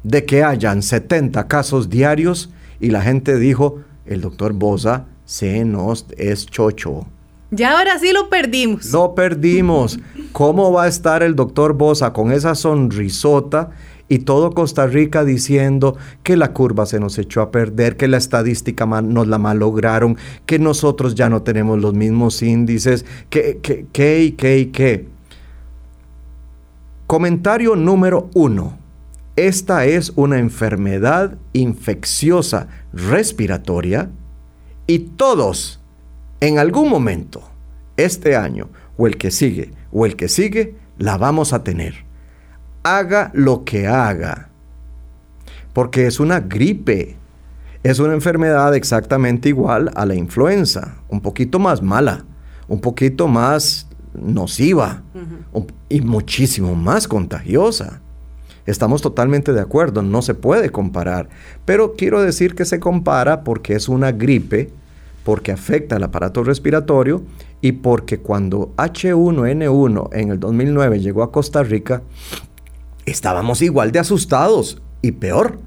de 0.03 0.25
que 0.25 0.43
hayan 0.43 0.81
70 0.81 1.47
casos 1.47 1.89
diarios 1.89 2.51
y 2.79 2.89
la 2.89 3.01
gente 3.01 3.37
dijo, 3.37 3.79
el 4.05 4.21
doctor 4.21 4.53
Bosa 4.53 5.05
se 5.25 5.63
nos 5.65 6.05
es 6.17 6.45
chocho. 6.45 7.07
Ya 7.51 7.77
ahora 7.77 7.99
sí 7.99 8.11
lo 8.11 8.29
perdimos. 8.29 8.91
Lo 8.91 9.13
perdimos. 9.15 9.99
¿Cómo 10.31 10.71
va 10.71 10.83
a 10.83 10.87
estar 10.87 11.21
el 11.21 11.35
doctor 11.35 11.73
Bosa 11.73 12.11
con 12.11 12.31
esa 12.31 12.55
sonrisota 12.55 13.69
y 14.09 14.19
todo 14.19 14.51
Costa 14.51 14.85
Rica 14.85 15.23
diciendo 15.23 15.97
que 16.23 16.37
la 16.37 16.53
curva 16.53 16.85
se 16.85 16.99
nos 16.99 17.17
echó 17.17 17.41
a 17.41 17.51
perder, 17.51 17.97
que 17.97 18.07
la 18.07 18.17
estadística 18.17 18.85
nos 18.85 19.27
la 19.27 19.37
malograron, 19.37 20.17
que 20.45 20.59
nosotros 20.59 21.15
ya 21.15 21.29
no 21.29 21.41
tenemos 21.41 21.81
los 21.81 21.93
mismos 21.93 22.41
índices, 22.41 23.05
que, 23.29 23.59
que, 23.61 23.87
que 23.91 24.23
y 24.23 24.31
que 24.33 24.59
y 24.59 24.65
que? 24.67 25.07
Comentario 27.07 27.75
número 27.75 28.29
uno. 28.33 28.77
Esta 29.35 29.85
es 29.85 30.11
una 30.15 30.37
enfermedad 30.37 31.37
infecciosa 31.53 32.67
respiratoria 32.93 34.11
y 34.85 34.99
todos 34.99 35.79
en 36.39 36.59
algún 36.59 36.89
momento, 36.89 37.41
este 37.97 38.35
año 38.35 38.69
o 38.97 39.07
el 39.07 39.17
que 39.17 39.31
sigue 39.31 39.71
o 39.91 40.05
el 40.05 40.15
que 40.15 40.27
sigue, 40.27 40.75
la 40.97 41.17
vamos 41.17 41.53
a 41.53 41.63
tener. 41.63 42.02
Haga 42.83 43.31
lo 43.33 43.63
que 43.63 43.87
haga. 43.87 44.49
Porque 45.73 46.07
es 46.07 46.19
una 46.19 46.39
gripe. 46.39 47.17
Es 47.81 47.99
una 47.99 48.13
enfermedad 48.13 48.75
exactamente 48.75 49.49
igual 49.49 49.91
a 49.95 50.05
la 50.05 50.15
influenza. 50.15 50.95
Un 51.09 51.21
poquito 51.21 51.59
más 51.59 51.81
mala. 51.81 52.25
Un 52.67 52.79
poquito 52.79 53.27
más 53.27 53.87
nociva. 54.13 55.01
y 55.89 56.01
muchísimo 56.01 56.75
más 56.75 57.07
contagiosa. 57.07 58.01
Estamos 58.65 59.01
totalmente 59.01 59.51
de 59.51 59.59
acuerdo, 59.59 60.01
no 60.01 60.21
se 60.21 60.35
puede 60.35 60.69
comparar, 60.69 61.27
pero 61.65 61.95
quiero 61.95 62.21
decir 62.21 62.55
que 62.55 62.63
se 62.63 62.79
compara 62.79 63.43
porque 63.43 63.75
es 63.75 63.89
una 63.89 64.13
gripe, 64.13 64.69
porque 65.25 65.51
afecta 65.51 65.97
al 65.97 66.03
aparato 66.03 66.43
respiratorio 66.43 67.23
y 67.59 67.73
porque 67.73 68.19
cuando 68.19 68.73
H1N1 68.77 70.09
en 70.13 70.29
el 70.31 70.39
2009 70.39 70.99
llegó 71.01 71.23
a 71.23 71.31
Costa 71.31 71.61
Rica, 71.63 72.03
estábamos 73.05 73.61
igual 73.61 73.91
de 73.91 73.99
asustados 73.99 74.81
y 75.01 75.13
peor. 75.13 75.59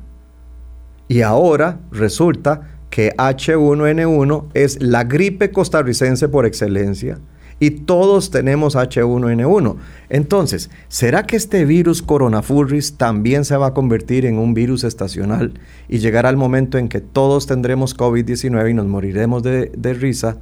Y 1.09 1.23
ahora 1.23 1.81
resulta 1.91 2.79
que 2.91 3.15
H1N1 3.17 4.47
es 4.55 4.83
la 4.83 5.05
gripe 5.05 5.51
costarricense 5.51 6.29
por 6.29 6.47
excelencia 6.47 7.19
y 7.59 7.71
todos 7.71 8.31
tenemos 8.31 8.77
H1N1. 8.77 9.77
Entonces, 10.09 10.71
¿será 10.89 11.27
que 11.27 11.37
este 11.37 11.65
virus 11.65 12.03
coronafurris 12.03 12.97
también 12.97 13.45
se 13.45 13.57
va 13.57 13.69
a 13.69 13.75
convertir 13.75 14.27
en 14.27 14.39
un 14.39 14.55
virus 14.55 14.85
estacional 14.85 15.55
y 15.89 15.99
llegará 15.99 16.29
el 16.29 16.37
momento 16.37 16.79
en 16.79 16.89
que 16.89 17.01
todos 17.01 17.47
tendremos 17.47 17.97
COVID-19 17.97 18.71
y 18.71 18.75
nos 18.75 18.87
moriremos 18.87 19.43
de, 19.43 19.73
de 19.77 19.95
risa 19.95 20.39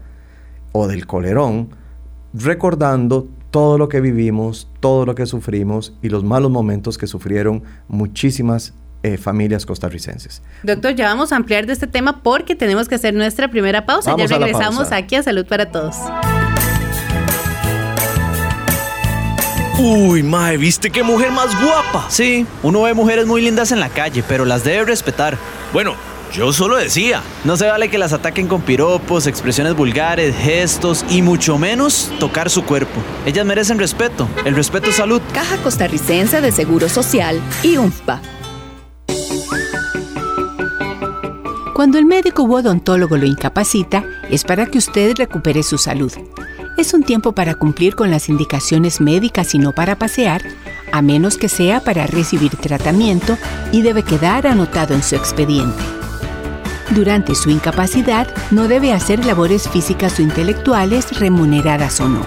o 0.72 0.88
del 0.88 1.06
colerón, 1.06 1.68
recordando 2.32 3.28
todo 3.54 3.78
lo 3.78 3.88
que 3.88 4.00
vivimos, 4.00 4.66
todo 4.80 5.06
lo 5.06 5.14
que 5.14 5.26
sufrimos 5.26 5.92
y 6.02 6.08
los 6.08 6.24
malos 6.24 6.50
momentos 6.50 6.98
que 6.98 7.06
sufrieron 7.06 7.62
muchísimas 7.86 8.74
eh, 9.04 9.16
familias 9.16 9.64
costarricenses. 9.64 10.42
Doctor, 10.64 10.96
ya 10.96 11.06
vamos 11.06 11.30
a 11.30 11.36
ampliar 11.36 11.64
de 11.64 11.72
este 11.72 11.86
tema 11.86 12.20
porque 12.24 12.56
tenemos 12.56 12.88
que 12.88 12.96
hacer 12.96 13.14
nuestra 13.14 13.46
primera 13.52 13.86
pausa. 13.86 14.10
Vamos 14.10 14.28
ya 14.28 14.34
a 14.34 14.38
regresamos 14.40 14.78
pausa. 14.78 14.96
aquí 14.96 15.14
a 15.14 15.22
Salud 15.22 15.46
para 15.46 15.70
Todos. 15.70 15.94
Uy, 19.78 20.24
mae, 20.24 20.56
¿viste 20.56 20.90
qué 20.90 21.04
mujer 21.04 21.30
más 21.30 21.54
guapa? 21.62 22.06
Sí, 22.08 22.44
uno 22.64 22.82
ve 22.82 22.92
mujeres 22.92 23.24
muy 23.24 23.40
lindas 23.40 23.70
en 23.70 23.78
la 23.78 23.88
calle, 23.88 24.24
pero 24.26 24.44
las 24.44 24.64
debe 24.64 24.86
respetar. 24.86 25.38
Bueno, 25.72 25.94
yo 26.34 26.52
solo 26.52 26.76
decía. 26.76 27.22
No 27.44 27.56
se 27.56 27.66
vale 27.66 27.88
que 27.88 27.98
las 27.98 28.12
ataquen 28.12 28.48
con 28.48 28.62
piropos, 28.62 29.26
expresiones 29.26 29.74
vulgares, 29.74 30.34
gestos 30.36 31.04
y 31.08 31.22
mucho 31.22 31.58
menos 31.58 32.10
tocar 32.18 32.50
su 32.50 32.64
cuerpo. 32.64 33.00
Ellas 33.24 33.46
merecen 33.46 33.78
respeto. 33.78 34.28
El 34.44 34.56
respeto 34.56 34.90
es 34.90 34.96
salud. 34.96 35.22
Caja 35.32 35.56
Costarricense 35.58 36.40
de 36.40 36.50
Seguro 36.50 36.88
Social 36.88 37.40
y 37.62 37.76
UNFPA. 37.76 38.20
Cuando 41.72 41.98
el 41.98 42.04
médico 42.04 42.42
u 42.42 42.54
odontólogo 42.54 43.16
lo 43.16 43.26
incapacita, 43.26 44.04
es 44.30 44.44
para 44.44 44.66
que 44.66 44.78
usted 44.78 45.14
recupere 45.16 45.62
su 45.62 45.78
salud. 45.78 46.12
Es 46.76 46.94
un 46.94 47.04
tiempo 47.04 47.32
para 47.32 47.54
cumplir 47.54 47.94
con 47.94 48.10
las 48.10 48.28
indicaciones 48.28 49.00
médicas 49.00 49.54
y 49.54 49.58
no 49.58 49.72
para 49.72 49.96
pasear, 49.96 50.42
a 50.92 51.02
menos 51.02 51.36
que 51.36 51.48
sea 51.48 51.80
para 51.80 52.06
recibir 52.06 52.56
tratamiento 52.56 53.36
y 53.72 53.82
debe 53.82 54.02
quedar 54.02 54.46
anotado 54.46 54.94
en 54.94 55.02
su 55.02 55.14
expediente. 55.16 55.82
Durante 56.90 57.34
su 57.34 57.50
incapacidad, 57.50 58.28
no 58.50 58.68
debe 58.68 58.92
hacer 58.92 59.24
labores 59.24 59.68
físicas 59.68 60.18
o 60.18 60.22
intelectuales 60.22 61.18
remuneradas 61.18 62.00
o 62.00 62.08
no. 62.08 62.24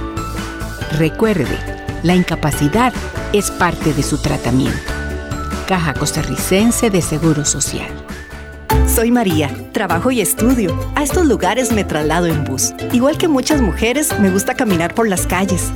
Recuerde, 0.97 1.57
la 2.03 2.15
incapacidad 2.15 2.93
es 3.33 3.51
parte 3.51 3.93
de 3.93 4.03
su 4.03 4.17
tratamiento. 4.17 4.79
Caja 5.67 5.93
Costarricense 5.93 6.89
de 6.89 7.01
Seguro 7.01 7.45
Social. 7.45 7.89
Soy 8.87 9.11
María, 9.11 9.51
trabajo 9.73 10.11
y 10.11 10.21
estudio. 10.21 10.75
A 10.95 11.03
estos 11.03 11.27
lugares 11.27 11.71
me 11.71 11.83
traslado 11.83 12.25
en 12.25 12.43
bus. 12.43 12.73
Igual 12.93 13.17
que 13.17 13.27
muchas 13.27 13.61
mujeres, 13.61 14.17
me 14.19 14.29
gusta 14.29 14.55
caminar 14.55 14.95
por 14.95 15.07
las 15.07 15.27
calles. 15.27 15.71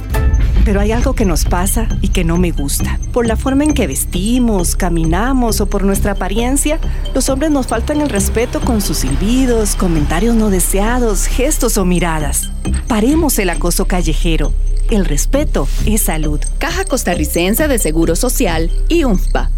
Pero 0.64 0.80
hay 0.80 0.92
algo 0.92 1.14
que 1.14 1.26
nos 1.26 1.46
pasa 1.46 1.88
y 2.02 2.10
que 2.10 2.24
no 2.24 2.38
me 2.38 2.52
gusta. 2.52 3.00
Por 3.14 3.26
la 3.26 3.36
forma 3.36 3.64
en 3.64 3.74
que 3.74 3.88
vestimos, 3.88 4.76
caminamos 4.76 5.60
o 5.62 5.66
por 5.66 5.84
nuestra 5.84 6.14
apariencia, 6.14 6.80
los 7.14 7.30
hombres 7.30 7.52
nos 7.52 7.68
faltan 7.68 8.02
el 8.02 8.10
respeto 8.10 8.62
con 8.62 8.82
sus 8.82 8.98
silbidos, 8.98 9.76
comentarios 9.76 10.36
no 10.36 10.50
deseados, 10.50 11.26
gestos 11.26 11.78
o 11.78 11.86
miradas. 11.86 12.52
Paremos 12.88 13.40
el 13.40 13.50
acoso 13.50 13.86
callejero. 13.86 14.54
El 14.90 15.06
respeto 15.06 15.68
es 15.86 16.04
salud. 16.04 16.40
Caja 16.58 16.86
Costarricense 16.86 17.68
de 17.68 17.80
Seguro 17.80 18.16
Social 18.16 18.70
y 18.90 19.06
UNFPA. 19.06 19.50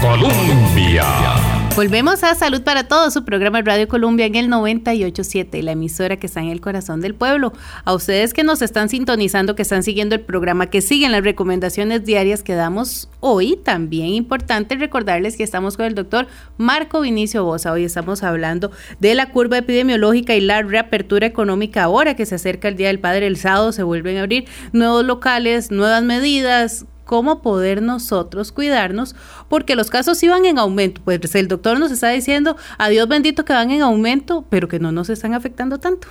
Colombia. 0.00 1.43
Volvemos 1.76 2.22
a 2.22 2.36
Salud 2.36 2.62
para 2.62 2.86
Todos, 2.86 3.14
su 3.14 3.24
programa 3.24 3.60
Radio 3.60 3.88
Colombia 3.88 4.26
en 4.26 4.36
el 4.36 4.48
987, 4.48 5.60
la 5.64 5.72
emisora 5.72 6.16
que 6.16 6.28
está 6.28 6.40
en 6.40 6.50
el 6.50 6.60
corazón 6.60 7.00
del 7.00 7.16
pueblo. 7.16 7.52
A 7.84 7.92
ustedes 7.94 8.32
que 8.32 8.44
nos 8.44 8.62
están 8.62 8.88
sintonizando, 8.88 9.56
que 9.56 9.62
están 9.62 9.82
siguiendo 9.82 10.14
el 10.14 10.20
programa, 10.20 10.70
que 10.70 10.80
siguen 10.80 11.10
las 11.10 11.24
recomendaciones 11.24 12.04
diarias 12.04 12.44
que 12.44 12.54
damos 12.54 13.10
hoy, 13.18 13.56
también 13.56 14.10
importante 14.10 14.76
recordarles 14.76 15.36
que 15.36 15.42
estamos 15.42 15.76
con 15.76 15.86
el 15.86 15.96
doctor 15.96 16.28
Marco 16.58 17.00
Vinicio 17.00 17.42
Bosa. 17.42 17.72
Hoy 17.72 17.82
estamos 17.82 18.22
hablando 18.22 18.70
de 19.00 19.16
la 19.16 19.30
curva 19.30 19.58
epidemiológica 19.58 20.36
y 20.36 20.42
la 20.42 20.62
reapertura 20.62 21.26
económica 21.26 21.82
ahora 21.82 22.14
que 22.14 22.24
se 22.24 22.36
acerca 22.36 22.68
el 22.68 22.76
Día 22.76 22.86
del 22.86 23.00
Padre, 23.00 23.26
el 23.26 23.36
sábado 23.36 23.72
se 23.72 23.82
vuelven 23.82 24.18
a 24.18 24.20
abrir 24.20 24.44
nuevos 24.72 25.04
locales, 25.04 25.72
nuevas 25.72 26.04
medidas, 26.04 26.86
cómo 27.04 27.42
poder 27.42 27.82
nosotros 27.82 28.52
cuidarnos, 28.52 29.14
porque 29.48 29.76
los 29.76 29.90
casos 29.90 30.22
iban 30.22 30.44
en 30.44 30.58
aumento. 30.58 31.00
Pues 31.04 31.34
el 31.34 31.48
doctor 31.48 31.78
nos 31.78 31.92
está 31.92 32.08
diciendo, 32.10 32.56
a 32.78 32.88
Dios 32.88 33.08
bendito 33.08 33.44
que 33.44 33.52
van 33.52 33.70
en 33.70 33.82
aumento, 33.82 34.44
pero 34.48 34.68
que 34.68 34.78
no 34.78 34.92
nos 34.92 35.10
están 35.10 35.34
afectando 35.34 35.78
tanto. 35.78 36.08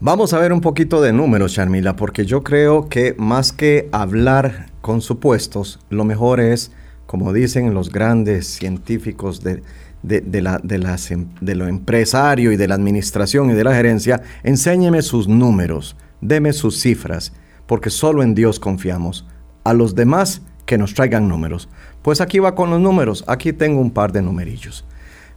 Vamos 0.00 0.32
a 0.34 0.38
ver 0.38 0.52
un 0.52 0.60
poquito 0.60 1.00
de 1.00 1.12
números, 1.12 1.54
Charmila, 1.54 1.96
porque 1.96 2.26
yo 2.26 2.42
creo 2.42 2.88
que 2.88 3.14
más 3.16 3.52
que 3.52 3.88
hablar 3.92 4.66
con 4.80 5.00
supuestos, 5.00 5.78
lo 5.88 6.04
mejor 6.04 6.40
es, 6.40 6.72
como 7.06 7.32
dicen 7.32 7.72
los 7.72 7.90
grandes 7.90 8.46
científicos 8.46 9.42
de, 9.42 9.62
de, 10.02 10.20
de 10.20 10.42
la, 10.42 10.60
de, 10.62 10.78
las 10.78 11.10
em- 11.10 11.28
de 11.40 11.54
lo 11.54 11.68
empresario 11.68 12.52
y 12.52 12.56
de 12.56 12.68
la 12.68 12.74
administración 12.74 13.50
y 13.50 13.54
de 13.54 13.64
la 13.64 13.74
gerencia, 13.74 14.20
enséñeme 14.42 15.00
sus 15.00 15.26
números, 15.26 15.96
deme 16.20 16.52
sus 16.52 16.80
cifras, 16.80 17.32
porque 17.66 17.88
solo 17.88 18.22
en 18.22 18.34
Dios 18.34 18.60
confiamos. 18.60 19.24
A 19.64 19.74
los 19.74 19.94
demás 19.94 20.42
que 20.66 20.78
nos 20.78 20.94
traigan 20.94 21.28
números. 21.28 21.68
Pues 22.02 22.20
aquí 22.20 22.38
va 22.38 22.54
con 22.54 22.70
los 22.70 22.80
números, 22.80 23.24
aquí 23.26 23.52
tengo 23.52 23.80
un 23.80 23.90
par 23.90 24.12
de 24.12 24.22
numerillos. 24.22 24.84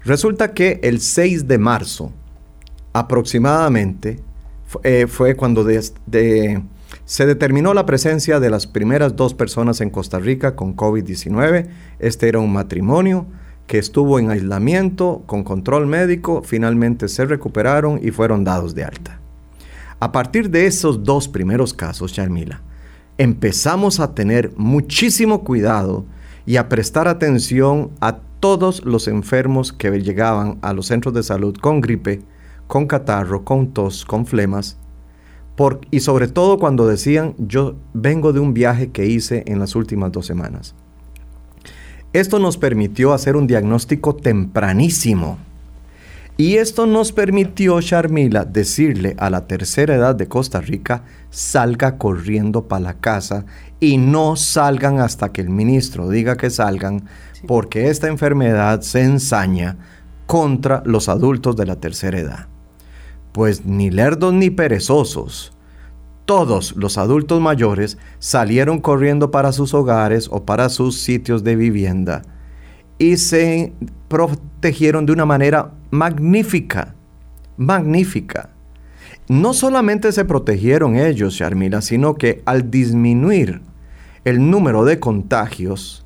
Resulta 0.03 0.53
que 0.53 0.79
el 0.83 1.01
6 1.01 1.47
de 1.47 1.57
marzo, 1.57 2.11
aproximadamente, 2.93 4.19
eh, 4.83 5.07
fue 5.07 5.35
cuando 5.35 5.65
se 7.05 7.25
determinó 7.25 7.73
la 7.73 7.85
presencia 7.85 8.39
de 8.39 8.49
las 8.49 8.67
primeras 8.67 9.15
dos 9.15 9.33
personas 9.33 9.81
en 9.81 9.89
Costa 9.89 10.19
Rica 10.19 10.55
con 10.55 10.75
COVID-19. 10.75 11.67
Este 11.99 12.29
era 12.29 12.39
un 12.39 12.53
matrimonio 12.53 13.27
que 13.65 13.77
estuvo 13.77 14.17
en 14.17 14.29
aislamiento 14.29 15.23
con 15.25 15.43
control 15.43 15.87
médico, 15.87 16.41
finalmente 16.41 17.09
se 17.09 17.25
recuperaron 17.25 17.99
y 18.01 18.11
fueron 18.11 18.43
dados 18.45 18.73
de 18.75 18.85
alta. 18.85 19.19
A 19.99 20.11
partir 20.11 20.49
de 20.49 20.67
esos 20.67 21.03
dos 21.03 21.27
primeros 21.27 21.73
casos, 21.73 22.13
Charmila, 22.13 22.61
empezamos 23.17 23.99
a 23.99 24.13
tener 24.13 24.51
muchísimo 24.57 25.43
cuidado 25.43 26.05
y 26.45 26.57
a 26.57 26.69
prestar 26.69 27.07
atención 27.07 27.91
a 27.99 28.19
todos 28.39 28.85
los 28.85 29.07
enfermos 29.07 29.73
que 29.73 29.89
llegaban 30.01 30.59
a 30.61 30.73
los 30.73 30.87
centros 30.87 31.13
de 31.13 31.23
salud 31.23 31.55
con 31.57 31.81
gripe, 31.81 32.21
con 32.67 32.85
catarro, 32.85 33.43
con 33.43 33.73
tos, 33.73 34.05
con 34.05 34.25
flemas, 34.25 34.77
por- 35.55 35.81
y 35.89 36.01
sobre 36.01 36.27
todo 36.27 36.59
cuando 36.59 36.85
decían 36.87 37.33
yo 37.39 37.75
vengo 37.93 38.31
de 38.31 38.39
un 38.39 38.53
viaje 38.53 38.91
que 38.91 39.07
hice 39.07 39.43
en 39.47 39.59
las 39.59 39.75
últimas 39.75 40.11
dos 40.11 40.25
semanas. 40.27 40.75
Esto 42.13 42.39
nos 42.39 42.57
permitió 42.57 43.13
hacer 43.13 43.35
un 43.35 43.47
diagnóstico 43.47 44.15
tempranísimo. 44.15 45.39
Y 46.39 46.57
esto 46.57 46.85
nos 46.85 47.11
permitió, 47.11 47.81
Sharmila, 47.81 48.45
decirle 48.45 49.15
a 49.17 49.31
la 49.31 49.47
tercera 49.47 49.95
edad 49.95 50.13
de 50.13 50.27
Costa 50.27 50.61
Rica, 50.61 51.03
salga 51.31 51.97
corriendo 51.97 52.67
para 52.67 52.83
la 52.83 52.93
casa 52.99 53.45
y 53.79 53.97
no 53.97 54.35
salgan 54.35 54.99
hasta 54.99 55.31
que 55.31 55.41
el 55.41 55.49
ministro 55.49 56.09
diga 56.09 56.37
que 56.37 56.51
salgan, 56.51 57.05
porque 57.47 57.89
esta 57.89 58.07
enfermedad 58.07 58.81
se 58.81 59.01
ensaña 59.01 59.77
contra 60.27 60.83
los 60.85 61.09
adultos 61.09 61.55
de 61.55 61.65
la 61.65 61.77
tercera 61.77 62.19
edad. 62.19 62.47
Pues 63.31 63.65
ni 63.65 63.89
lerdos 63.89 64.31
ni 64.31 64.51
perezosos, 64.51 65.53
todos 66.25 66.75
los 66.75 66.99
adultos 66.99 67.41
mayores 67.41 67.97
salieron 68.19 68.79
corriendo 68.79 69.31
para 69.31 69.51
sus 69.53 69.73
hogares 69.73 70.27
o 70.29 70.45
para 70.45 70.69
sus 70.69 70.99
sitios 70.99 71.43
de 71.43 71.55
vivienda 71.55 72.21
y 72.99 73.17
se 73.17 73.73
protegieron 74.07 75.05
de 75.05 75.13
una 75.13 75.25
manera 75.25 75.71
magnífica, 75.91 76.95
magnífica. 77.57 78.49
No 79.29 79.53
solamente 79.53 80.11
se 80.11 80.25
protegieron 80.25 80.95
ellos, 80.95 81.33
Sharmila, 81.33 81.81
sino 81.81 82.15
que 82.15 82.41
al 82.45 82.71
disminuir 82.71 83.61
el 84.23 84.49
número 84.49 84.85
de 84.85 84.99
contagios, 84.99 86.05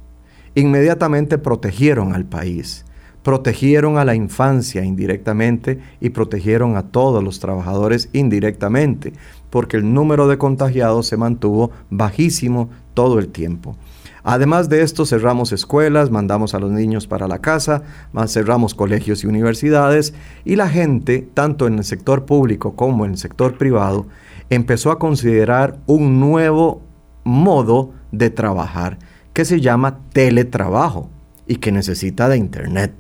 inmediatamente 0.56 1.38
protegieron 1.38 2.14
al 2.14 2.26
país, 2.26 2.86
protegieron 3.24 3.98
a 3.98 4.06
la 4.06 4.16
infancia 4.16 4.84
indirectamente 4.84 5.80
y 6.00 6.10
protegieron 6.10 6.76
a 6.78 6.84
todos 6.84 7.24
los 7.24 7.40
trabajadores 7.40 8.10
indirectamente. 8.14 9.14
porque 9.50 9.76
el 9.76 9.94
número 9.94 10.30
de 10.30 10.38
contagiados 10.38 11.08
se 11.08 11.18
mantuvo 11.18 11.72
bajísimo 11.90 12.70
todo 12.94 13.20
el 13.20 13.28
tiempo. 13.28 13.76
Además 14.24 14.70
de 14.70 14.82
esto, 14.82 15.06
cerramos 15.06 15.52
escuelas, 15.52 16.12
mandamos 16.12 16.54
a 16.54 16.60
los 16.60 16.72
niños 16.72 17.08
para 17.08 17.28
la 17.28 17.40
casa, 17.40 17.84
cerramos 18.28 18.76
colegios 18.76 19.24
y 19.24 19.28
universidades 19.28 20.14
y 20.46 20.56
la 20.56 20.70
gente, 20.70 21.28
tanto 21.34 21.68
en 21.68 21.80
el 21.80 21.84
sector 21.84 22.26
público 22.26 22.76
como 22.76 23.06
en 23.06 23.12
el 23.12 23.18
sector 23.18 23.58
privado, 23.58 24.06
empezó 24.50 24.92
a 24.92 25.00
considerar 25.00 25.80
un 25.88 26.20
nuevo 26.20 26.82
modo 27.24 27.94
de 28.12 28.30
trabajar 28.30 29.00
que 29.34 29.46
se 29.46 29.62
llama 29.62 30.00
teletrabajo 30.14 31.10
y 31.48 31.56
que 31.56 31.72
necesita 31.72 32.30
de 32.30 32.38
Internet. 32.38 32.94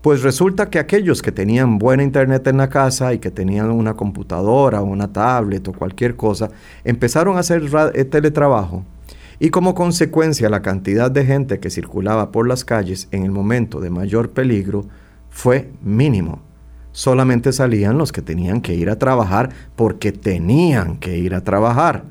Pues 0.00 0.22
resulta 0.22 0.68
que 0.68 0.78
aquellos 0.78 1.22
que 1.22 1.32
tenían 1.32 1.78
buena 1.78 2.02
internet 2.02 2.46
en 2.46 2.58
la 2.58 2.68
casa 2.68 3.14
y 3.14 3.18
que 3.20 3.30
tenían 3.30 3.70
una 3.70 3.94
computadora 3.94 4.82
una 4.82 5.10
tablet 5.10 5.66
o 5.66 5.72
cualquier 5.72 6.14
cosa, 6.14 6.50
empezaron 6.84 7.38
a 7.38 7.40
hacer 7.40 7.62
eh, 7.94 8.04
teletrabajo 8.04 8.84
y 9.38 9.50
como 9.50 9.74
consecuencia 9.74 10.48
la 10.48 10.62
cantidad 10.62 11.10
de 11.10 11.24
gente 11.24 11.60
que 11.60 11.70
circulaba 11.70 12.30
por 12.30 12.46
las 12.46 12.64
calles 12.64 13.08
en 13.10 13.24
el 13.24 13.30
momento 13.30 13.80
de 13.80 13.90
mayor 13.90 14.30
peligro 14.30 14.86
fue 15.30 15.70
mínimo. 15.82 16.40
Solamente 16.92 17.52
salían 17.52 17.98
los 17.98 18.12
que 18.12 18.22
tenían 18.22 18.60
que 18.60 18.74
ir 18.74 18.88
a 18.88 18.98
trabajar 18.98 19.50
porque 19.74 20.12
tenían 20.12 20.96
que 20.98 21.18
ir 21.18 21.34
a 21.34 21.42
trabajar. 21.42 22.04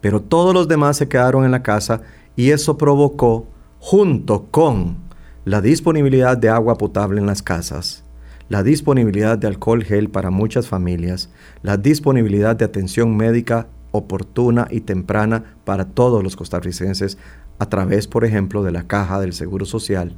Pero 0.00 0.22
todos 0.22 0.54
los 0.54 0.68
demás 0.68 0.96
se 0.96 1.08
quedaron 1.08 1.44
en 1.44 1.50
la 1.50 1.62
casa 1.62 2.00
y 2.34 2.50
eso 2.50 2.78
provocó, 2.78 3.46
junto 3.78 4.46
con 4.50 4.96
la 5.44 5.60
disponibilidad 5.60 6.38
de 6.38 6.48
agua 6.48 6.78
potable 6.78 7.20
en 7.20 7.26
las 7.26 7.42
casas, 7.42 8.04
la 8.48 8.62
disponibilidad 8.62 9.36
de 9.36 9.48
alcohol 9.48 9.84
gel 9.84 10.08
para 10.08 10.30
muchas 10.30 10.66
familias, 10.68 11.30
la 11.62 11.76
disponibilidad 11.76 12.56
de 12.56 12.64
atención 12.64 13.16
médica 13.16 13.66
oportuna 13.92 14.66
y 14.70 14.80
temprana 14.80 15.56
para 15.64 15.86
todos 15.86 16.22
los 16.22 16.36
costarricenses 16.36 17.18
a 17.58 17.66
través, 17.66 18.08
por 18.08 18.24
ejemplo, 18.24 18.62
de 18.62 18.72
la 18.72 18.88
caja 18.88 19.20
del 19.20 19.32
Seguro 19.32 19.64
Social, 19.64 20.16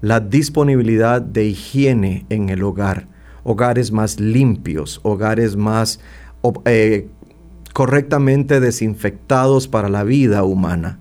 la 0.00 0.20
disponibilidad 0.20 1.20
de 1.20 1.44
higiene 1.44 2.26
en 2.30 2.48
el 2.48 2.62
hogar, 2.62 3.08
hogares 3.44 3.92
más 3.92 4.18
limpios, 4.18 5.00
hogares 5.02 5.56
más 5.56 6.00
eh, 6.64 7.08
correctamente 7.74 8.60
desinfectados 8.60 9.68
para 9.68 9.88
la 9.88 10.04
vida 10.04 10.44
humana 10.44 10.98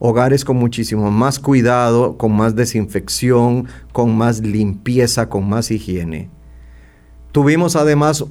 hogares 0.00 0.46
con 0.46 0.56
muchísimo 0.56 1.10
más 1.10 1.38
cuidado, 1.38 2.16
con 2.16 2.34
más 2.34 2.56
desinfección, 2.56 3.68
con 3.92 4.16
más 4.16 4.40
limpieza, 4.40 5.28
con 5.28 5.48
más 5.48 5.70
higiene. 5.70 6.30
Tuvimos 7.32 7.76
además 7.76 8.24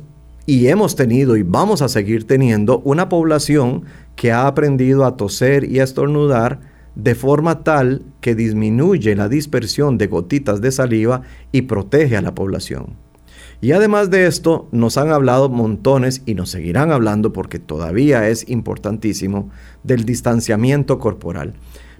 y 0.49 0.67
hemos 0.67 0.95
tenido 0.95 1.37
y 1.37 1.43
vamos 1.43 1.83
a 1.83 1.89
seguir 1.89 2.25
teniendo 2.25 2.79
una 2.79 3.07
población 3.07 3.83
que 4.15 4.31
ha 4.31 4.47
aprendido 4.47 5.05
a 5.05 5.15
toser 5.15 5.63
y 5.63 5.79
a 5.79 5.83
estornudar 5.83 6.59
de 6.95 7.13
forma 7.13 7.63
tal 7.63 8.01
que 8.19 8.33
disminuye 8.33 9.15
la 9.15 9.29
dispersión 9.29 9.99
de 9.99 10.07
gotitas 10.07 10.59
de 10.59 10.71
saliva 10.71 11.21
y 11.51 11.61
protege 11.61 12.17
a 12.17 12.23
la 12.23 12.33
población. 12.33 12.95
Y 13.61 13.73
además 13.73 14.09
de 14.09 14.25
esto, 14.25 14.67
nos 14.71 14.97
han 14.97 15.11
hablado 15.11 15.49
montones 15.49 16.23
y 16.25 16.33
nos 16.33 16.49
seguirán 16.49 16.91
hablando 16.91 17.31
porque 17.31 17.59
todavía 17.59 18.27
es 18.27 18.49
importantísimo 18.49 19.51
del 19.83 20.03
distanciamiento 20.03 20.97
corporal. 20.97 21.53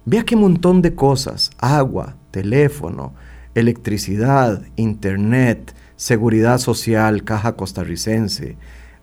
Vea 0.05 0.23
qué 0.23 0.35
montón 0.35 0.81
de 0.81 0.95
cosas, 0.95 1.51
agua, 1.59 2.15
teléfono, 2.31 3.13
electricidad, 3.53 4.63
internet, 4.75 5.75
seguridad 5.99 6.59
social, 6.59 7.25
caja 7.25 7.57
costarricense, 7.57 8.55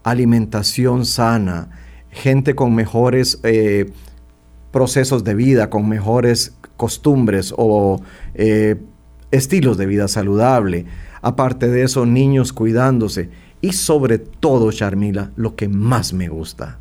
alimentación 0.03 1.05
sana, 1.05 1.69
gente 2.11 2.55
con 2.55 2.75
mejores 2.75 3.39
eh, 3.43 3.93
procesos 4.73 5.23
de 5.23 5.35
vida, 5.35 5.69
con 5.69 5.89
mejores 5.89 6.57
costumbres 6.79 7.53
o 7.55 8.01
eh, 8.35 8.77
estilos 9.31 9.77
de 9.77 9.85
vida 9.85 10.09
saludable 10.09 10.87
Aparte 11.27 11.67
de 11.67 11.83
eso, 11.83 12.07
niños 12.07 12.53
cuidándose. 12.53 13.31
Y 13.61 13.73
sobre 13.73 14.19
todo, 14.19 14.71
Charmila, 14.71 15.33
lo 15.35 15.57
que 15.57 15.67
más 15.67 16.13
me 16.13 16.29
gusta. 16.29 16.79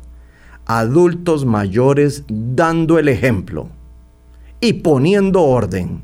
Adultos 0.66 1.44
mayores 1.44 2.22
dando 2.28 3.00
el 3.00 3.08
ejemplo 3.08 3.68
y 4.60 4.74
poniendo 4.74 5.42
orden. 5.42 6.02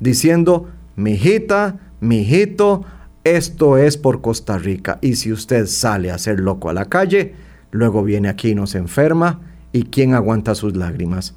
Diciendo, 0.00 0.68
mijita, 0.96 1.80
mijito, 2.00 2.84
esto 3.34 3.76
es 3.76 3.96
por 3.96 4.20
Costa 4.20 4.56
Rica. 4.56 4.98
Y 5.02 5.16
si 5.16 5.32
usted 5.32 5.66
sale 5.66 6.12
a 6.12 6.18
ser 6.18 6.38
loco 6.38 6.70
a 6.70 6.72
la 6.72 6.84
calle, 6.84 7.34
luego 7.72 8.04
viene 8.04 8.28
aquí 8.28 8.50
y 8.50 8.54
nos 8.54 8.74
enferma. 8.74 9.40
¿Y 9.72 9.84
quién 9.84 10.14
aguanta 10.14 10.54
sus 10.54 10.76
lágrimas? 10.76 11.34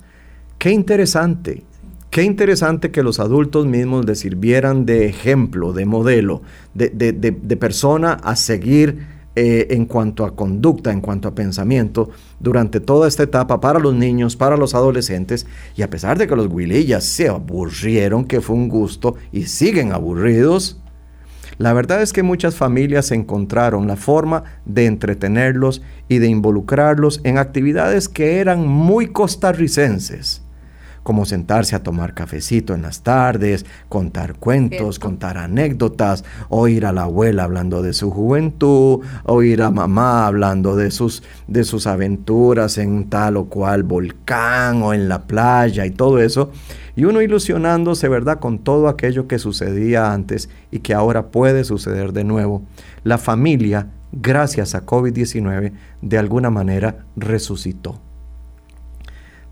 Qué 0.60 0.71
interesante. 0.71 1.63
Qué 2.12 2.23
interesante 2.23 2.91
que 2.91 3.04
los 3.04 3.19
adultos 3.19 3.65
mismos 3.65 4.06
le 4.06 4.15
sirvieran 4.15 4.86
de 4.86 5.06
ejemplo, 5.08 5.73
de 5.73 5.86
modelo, 5.86 6.41
de, 6.73 7.58
persona 7.60 8.13
a 8.13 8.36
seguir 8.36 9.06
eh, 9.36 9.67
en 9.69 9.86
cuanto 9.86 10.25
a 10.25 10.36
conducta, 10.36 10.91
en 10.91 11.02
cuanto 11.02 11.28
a 11.28 11.36
pensamiento, 11.36 12.10
durante 12.39 12.80
toda 12.80 13.08
esta 13.08 13.23
etapa 13.23 13.62
para 13.62 13.80
los 13.80 13.93
niños, 13.93 14.36
para 14.36 14.58
los 14.58 14.73
adolescentes, 14.73 15.45
y 15.75 15.84
a 15.84 15.89
pesar 15.89 16.17
de 16.17 16.28
que 16.28 16.36
los 16.36 16.47
huilillas 16.47 17.04
se 17.04 17.30
aburrieron, 17.30 18.25
que 18.25 18.41
fue 18.41 18.56
un 18.56 18.69
gusto, 18.69 19.15
y 19.32 19.43
siguen 19.43 19.91
aburridos, 19.91 20.82
la 21.60 21.74
verdad 21.74 22.02
es 22.02 22.13
que 22.13 22.24
muchas 22.24 22.56
familias 22.56 23.12
encontraron 23.12 23.86
la 23.86 23.98
forma 23.98 24.45
de 24.65 24.86
entretenerlos 24.86 25.82
y 26.08 26.19
de 26.19 26.28
involucrarlos 26.28 27.19
en 27.26 27.38
actividades 27.38 28.08
que 28.08 28.39
eran 28.39 28.65
muy 28.65 29.08
costarricenses 29.08 30.41
como 31.10 31.26
sentarse 31.26 31.76
a 31.76 31.82
tomar 31.82 32.13
cafecito 32.13 32.76
en 32.76 32.84
las 32.84 33.02
tardes, 33.02 33.65
contar 33.88 34.36
cuentos, 34.36 35.00
contar 35.00 35.39
anécdotas, 35.39 36.24
oír 36.50 36.86
a 36.86 36.93
la 36.93 37.06
abuela 37.06 37.45
hablando 37.45 37.82
de 37.82 37.93
su 37.93 38.12
juventud, 38.12 39.00
oír 39.24 39.63
a 39.63 39.72
mamá 39.72 40.28
hablando 40.28 40.76
de 40.76 40.91
sus, 40.91 41.24
de 41.48 41.63
sus 41.63 41.88
aventuras 41.88 42.78
en 42.78 43.10
tal 43.10 43.38
o 43.38 43.45
cual 43.45 43.82
volcán 43.82 44.84
o 44.84 44.93
en 44.93 45.10
la 45.10 45.24
playa 45.26 45.88
y 45.88 45.89
todo 45.89 46.19
eso. 46.19 46.52
Y 46.95 47.06
uno 47.06 47.24
ilusionándose, 47.24 48.08
¿verdad?, 48.08 48.38
con 48.38 48.60
todo 48.60 48.88
aquello 48.88 49.28
que 49.28 49.39
sucedía 49.39 50.13
antes 50.13 50.48
y 50.69 50.82
que 50.82 50.93
ahora 50.93 51.32
puede 51.32 51.63
suceder 51.63 52.13
de 52.13 52.24
nuevo. 52.24 52.62
La 53.04 53.17
familia, 53.17 53.88
gracias 54.12 54.76
a 54.76 54.86
COVID-19, 54.86 55.72
de 56.04 56.17
alguna 56.19 56.52
manera 56.52 57.04
resucitó 57.15 58.00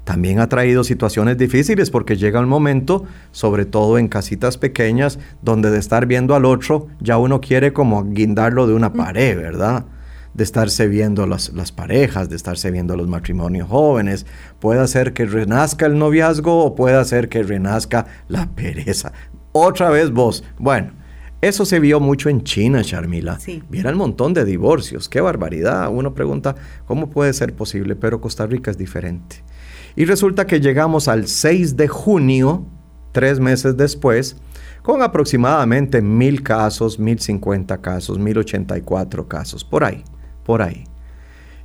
también 0.07 0.39
ha 0.39 0.47
traído 0.47 0.85
situaciones 0.85 1.37
difíciles 1.37 1.89
porque 1.89 2.15
llega 2.15 2.39
un 2.39 2.47
momento, 2.47 3.03
sobre 3.31 3.65
todo 3.65 3.97
en 3.97 4.07
casitas 4.07 4.57
pequeñas, 4.57 5.19
donde 5.41 5.69
de 5.69 5.79
estar 5.79 6.05
viendo 6.05 6.33
al 6.33 6.45
otro 6.45 6.87
ya 7.01 7.17
uno 7.17 7.41
quiere 7.41 7.73
como 7.73 8.05
guindarlo 8.05 8.67
de 8.67 8.73
una 8.73 8.93
pared, 8.93 9.35
¿verdad? 9.35 9.83
De 10.33 10.45
estarse 10.45 10.87
viendo 10.87 11.27
las, 11.27 11.49
las 11.49 11.73
parejas, 11.73 12.29
de 12.29 12.37
estarse 12.37 12.71
viendo 12.71 12.95
los 12.95 13.09
matrimonios 13.09 13.67
jóvenes. 13.67 14.25
Puede 14.59 14.79
hacer 14.79 15.11
que 15.11 15.25
renazca 15.25 15.87
el 15.87 15.99
noviazgo 15.99 16.63
o 16.63 16.73
puede 16.73 16.95
hacer 16.95 17.27
que 17.27 17.43
renazca 17.43 18.05
la 18.29 18.47
pereza. 18.55 19.11
Otra 19.51 19.89
vez 19.89 20.09
vos. 20.11 20.41
Bueno, 20.57 20.93
eso 21.41 21.65
se 21.65 21.81
vio 21.81 21.99
mucho 21.99 22.29
en 22.29 22.45
China, 22.45 22.81
Charmila. 22.81 23.41
Sí. 23.41 23.61
Viera 23.69 23.89
el 23.89 23.97
montón 23.97 24.33
de 24.33 24.45
divorcios. 24.45 25.09
Qué 25.09 25.19
barbaridad. 25.19 25.89
Uno 25.91 26.13
pregunta, 26.13 26.55
¿cómo 26.85 27.09
puede 27.09 27.33
ser 27.33 27.53
posible? 27.53 27.97
Pero 27.97 28.21
Costa 28.21 28.47
Rica 28.47 28.71
es 28.71 28.77
diferente. 28.77 29.43
Y 29.97 30.05
resulta 30.05 30.45
que 30.45 30.61
llegamos 30.61 31.07
al 31.07 31.27
6 31.27 31.75
de 31.75 31.87
junio, 31.87 32.67
tres 33.13 33.39
meses 33.39 33.75
después, 33.75 34.37
con 34.83 35.01
aproximadamente 35.01 36.03
mil 36.03 36.43
casos, 36.43 36.99
mil 36.99 37.19
cincuenta 37.19 37.81
casos, 37.81 38.19
mil 38.19 38.37
ochenta 38.37 38.77
y 38.77 38.81
cuatro 38.81 39.27
casos, 39.27 39.65
por 39.65 39.83
ahí, 39.83 40.03
por 40.45 40.61
ahí. 40.61 40.83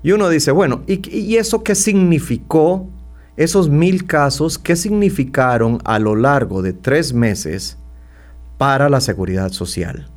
Y 0.03 0.12
uno 0.12 0.31
dice, 0.31 0.51
bueno, 0.51 0.83
¿y, 0.87 1.07
¿y, 1.14 1.37
eso 1.37 1.62
qué 1.62 1.75
significó? 1.75 2.88
Esos 3.37 3.68
mil 3.68 4.07
casos, 4.07 4.59
¿qué 4.59 4.77
significaron 4.77 5.79
a 5.85 5.99
lo 5.99 6.16
largo 6.16 6.62
de 6.62 6.73
tres 6.73 7.12
meses 7.12 7.77
para 8.57 8.88
la 8.88 9.03
seguridad 9.03 9.53
social? 9.53 10.09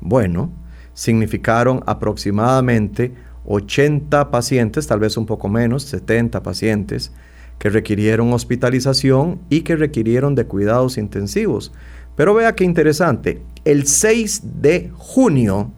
Bueno, 0.00 0.52
significaron 0.94 1.82
aproximadamente 1.86 3.14
80 3.46 4.30
pacientes, 4.30 4.86
tal 4.86 5.00
vez 5.00 5.16
un 5.16 5.26
poco 5.26 5.48
menos, 5.48 5.82
70 5.82 6.40
pacientes, 6.44 7.12
que 7.58 7.70
requirieron 7.70 8.32
hospitalización 8.32 9.40
y 9.48 9.62
que 9.62 9.76
requirieron 9.76 10.34
de 10.34 10.46
cuidados 10.46 10.98
intensivos. 10.98 11.72
Pero 12.16 12.34
vea 12.34 12.54
qué 12.54 12.64
interesante, 12.64 13.42
el 13.64 13.86
6 13.86 14.42
de 14.60 14.90
junio, 14.94 15.72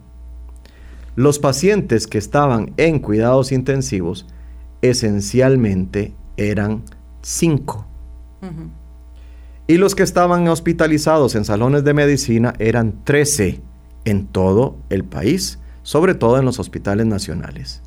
los 1.15 1.39
pacientes 1.39 2.07
que 2.07 2.17
estaban 2.17 2.73
en 2.77 2.99
cuidados 2.99 3.51
intensivos 3.51 4.25
esencialmente 4.81 6.13
eran 6.37 6.83
5. 7.21 7.85
Y 9.67 9.77
los 9.77 9.93
que 9.93 10.03
estaban 10.03 10.47
hospitalizados 10.47 11.35
en 11.35 11.45
salones 11.45 11.83
de 11.83 11.93
medicina 11.93 12.53
eran 12.59 13.03
13 13.03 13.61
en 14.05 14.27
todo 14.27 14.77
el 14.89 15.03
país, 15.03 15.59
sobre 15.83 16.15
todo 16.15 16.39
en 16.39 16.45
los 16.45 16.59
hospitales 16.59 17.05
nacionales. 17.05 17.81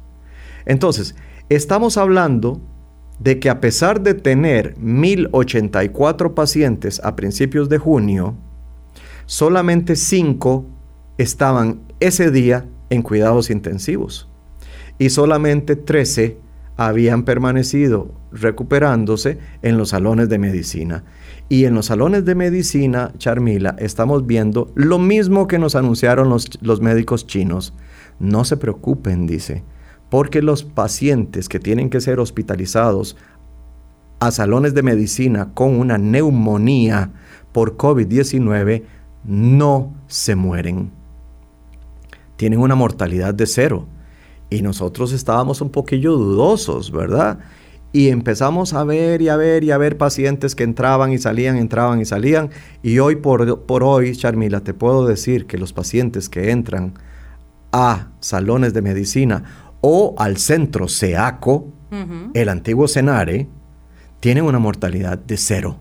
Entonces, 0.64 1.16
estamos 1.48 1.96
hablando 1.96 2.60
de 3.18 3.38
que 3.38 3.50
a 3.50 3.60
pesar 3.60 4.02
de 4.02 4.14
tener 4.14 4.76
1084 4.78 6.34
pacientes 6.34 7.00
a 7.04 7.16
principios 7.16 7.68
de 7.68 7.78
junio, 7.78 8.36
solamente 9.26 9.96
5 9.96 10.66
estaban 11.18 11.80
ese 12.00 12.30
día 12.30 12.66
en 12.90 13.02
cuidados 13.02 13.50
intensivos 13.50 14.28
y 14.98 15.10
solamente 15.10 15.76
13 15.76 16.38
habían 16.76 17.24
permanecido 17.24 18.12
recuperándose 18.32 19.38
en 19.62 19.78
los 19.78 19.90
salones 19.90 20.28
de 20.28 20.38
medicina. 20.38 21.04
Y 21.48 21.66
en 21.66 21.74
los 21.74 21.86
salones 21.86 22.24
de 22.24 22.34
medicina, 22.34 23.12
Charmila, 23.18 23.76
estamos 23.78 24.26
viendo 24.26 24.72
lo 24.74 24.98
mismo 24.98 25.46
que 25.46 25.58
nos 25.58 25.76
anunciaron 25.76 26.28
los, 26.30 26.48
los 26.62 26.80
médicos 26.80 27.26
chinos. 27.26 27.74
No 28.18 28.44
se 28.44 28.56
preocupen, 28.56 29.26
dice, 29.26 29.62
porque 30.14 30.42
los 30.42 30.62
pacientes 30.62 31.48
que 31.48 31.58
tienen 31.58 31.90
que 31.90 32.00
ser 32.00 32.20
hospitalizados 32.20 33.16
a 34.20 34.30
salones 34.30 34.72
de 34.72 34.84
medicina 34.84 35.52
con 35.54 35.74
una 35.74 35.98
neumonía 35.98 37.10
por 37.50 37.76
COVID-19 37.76 38.84
no 39.24 39.92
se 40.06 40.36
mueren. 40.36 40.92
Tienen 42.36 42.60
una 42.60 42.76
mortalidad 42.76 43.34
de 43.34 43.44
cero. 43.48 43.88
Y 44.50 44.62
nosotros 44.62 45.12
estábamos 45.12 45.60
un 45.60 45.70
poquillo 45.70 46.12
dudosos, 46.12 46.92
¿verdad? 46.92 47.40
Y 47.90 48.10
empezamos 48.10 48.72
a 48.72 48.84
ver 48.84 49.20
y 49.20 49.30
a 49.30 49.36
ver 49.36 49.64
y 49.64 49.72
a 49.72 49.78
ver 49.78 49.98
pacientes 49.98 50.54
que 50.54 50.62
entraban 50.62 51.12
y 51.12 51.18
salían, 51.18 51.56
entraban 51.56 52.00
y 52.00 52.04
salían. 52.04 52.50
Y 52.84 53.00
hoy 53.00 53.16
por, 53.16 53.62
por 53.62 53.82
hoy, 53.82 54.14
Charmila, 54.14 54.60
te 54.60 54.74
puedo 54.74 55.08
decir 55.08 55.46
que 55.46 55.58
los 55.58 55.72
pacientes 55.72 56.28
que 56.28 56.52
entran 56.52 56.94
a 57.72 58.12
salones 58.20 58.72
de 58.72 58.82
medicina 58.82 59.63
o 59.86 60.14
al 60.16 60.38
centro 60.38 60.88
SEACO, 60.88 61.68
el 62.32 62.48
antiguo 62.48 62.88
CENARE, 62.88 63.46
tienen 64.18 64.44
una 64.44 64.58
mortalidad 64.58 65.18
de 65.18 65.36
cero. 65.36 65.78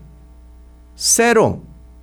Cero. 0.94 1.62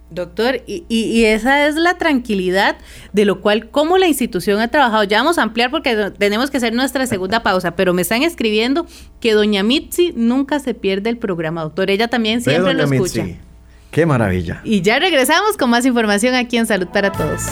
Doctor, 0.09 0.63
y, 0.65 1.23
esa 1.25 1.67
es 1.67 1.75
la 1.75 1.99
tranquilidad 1.99 2.77
de 3.13 3.25
lo 3.25 3.39
cual, 3.39 3.69
cómo 3.69 3.99
la 3.99 4.07
institución 4.07 4.59
ha 4.61 4.69
trabajado. 4.69 5.03
Ya 5.03 5.19
vamos 5.19 5.37
a 5.37 5.43
ampliar 5.43 5.69
porque 5.69 6.11
tenemos 6.17 6.49
que 6.49 6.57
hacer 6.57 6.73
nuestra 6.73 7.05
segunda 7.05 7.43
pausa, 7.43 7.75
pero 7.75 7.93
me 7.93 8.01
están 8.01 8.23
escribiendo 8.23 8.87
que 9.19 9.33
doña 9.33 9.61
Mitzi 9.61 10.11
nunca 10.15 10.59
se 10.59 10.73
pierde 10.73 11.11
el 11.11 11.19
programa, 11.19 11.61
doctor. 11.61 11.91
Ella 11.91 12.07
también 12.07 12.41
siempre 12.41 12.73
lo 12.73 12.83
escucha. 12.83 13.27
Qué 13.91 14.07
maravilla. 14.07 14.61
Y 14.63 14.81
ya 14.81 14.97
regresamos 14.97 15.55
con 15.55 15.69
más 15.69 15.85
información 15.85 16.33
aquí 16.33 16.57
en 16.57 16.65
Salud 16.65 16.87
para 16.87 17.11
Todos. 17.11 17.43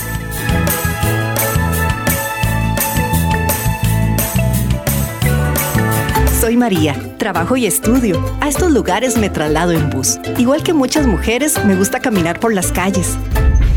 Soy 6.49 6.57
María, 6.57 6.95
trabajo 7.19 7.57
y 7.57 7.67
estudio. 7.67 8.19
A 8.41 8.49
estos 8.49 8.71
lugares 8.71 9.19
me 9.19 9.29
traslado 9.29 9.71
en 9.71 9.91
bus. 9.91 10.17
Igual 10.39 10.63
que 10.63 10.73
muchas 10.73 11.05
mujeres, 11.05 11.63
me 11.63 11.75
gusta 11.75 11.99
caminar 11.99 12.39
por 12.39 12.55
las 12.55 12.71
calles. 12.71 13.19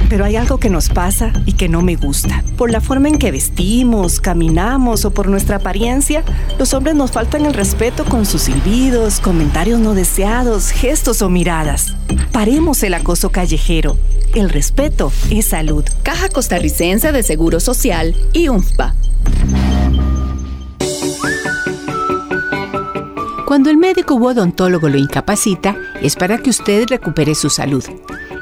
Pero 0.09 0.25
hay 0.25 0.37
algo 0.37 0.57
que 0.57 0.71
nos 0.71 0.89
pasa 0.89 1.35
y 1.45 1.53
que 1.53 1.69
no 1.69 1.83
me 1.83 1.97
gusta. 1.97 2.43
Por 2.57 2.71
la 2.71 2.81
forma 2.81 3.11
en 3.11 3.19
que 3.19 3.31
vestimos, 3.31 4.23
caminamos 4.23 5.05
o 5.05 5.11
por 5.11 5.29
nuestra 5.29 5.57
apariencia, 5.57 6.25
los 6.59 6.73
hombres 6.73 6.95
nos 6.95 7.13
faltan 7.13 7.45
el 7.45 7.53
respeto 7.53 8.07
con 8.07 8.25
sus 8.25 8.41
silbidos, 8.41 9.21
comentarios 9.21 9.79
no 9.79 9.93
deseados, 9.93 10.71
gestos 10.71 11.21
o 11.21 11.29
miradas. 11.29 11.95
Paremos 12.33 12.83
el 12.85 12.95
acoso 12.95 13.29
callejero. 13.29 13.99
El 14.35 14.49
respeto 14.49 15.13
es 15.29 15.45
salud. 15.45 15.85
Caja 16.03 16.31
Costarricense 16.31 17.13
de 17.13 17.23
Seguro 17.23 17.61
Social 17.61 18.17
y 18.33 18.49
UNFPA. 18.49 18.95
Cuando 23.53 23.69
el 23.69 23.77
médico 23.77 24.15
u 24.15 24.29
odontólogo 24.29 24.89
lo 24.89 24.97
incapacita, 24.97 25.77
es 26.01 26.17
para 26.17 26.39
que 26.39 26.49
usted 26.49 26.89
recupere 26.89 27.35
su 27.35 27.51
salud. 27.51 27.85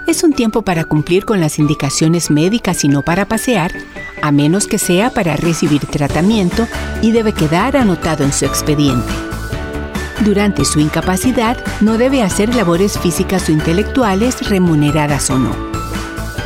Es 0.06 0.22
un 0.22 0.32
tiempo 0.32 0.62
para 0.62 0.84
cumplir 0.84 1.24
con 1.24 1.40
las 1.40 1.58
indicaciones 1.58 2.30
médicas 2.30 2.84
y 2.84 2.88
no 2.88 3.02
para 3.02 3.26
pasear, 3.26 3.72
a 4.22 4.30
menos 4.30 4.68
que 4.68 4.78
sea 4.78 5.10
para 5.10 5.34
recibir 5.34 5.84
tratamiento 5.84 6.68
y 7.02 7.10
debe 7.10 7.32
quedar 7.32 7.76
anotado 7.76 8.22
en 8.22 8.32
su 8.32 8.44
expediente. 8.44 9.12
Durante 10.24 10.64
su 10.64 10.78
incapacidad, 10.78 11.56
no 11.80 11.98
debe 11.98 12.22
hacer 12.22 12.54
labores 12.54 12.96
físicas 12.96 13.48
o 13.48 13.50
intelectuales 13.50 14.48
remuneradas 14.48 15.28
o 15.30 15.40
no. 15.40 15.56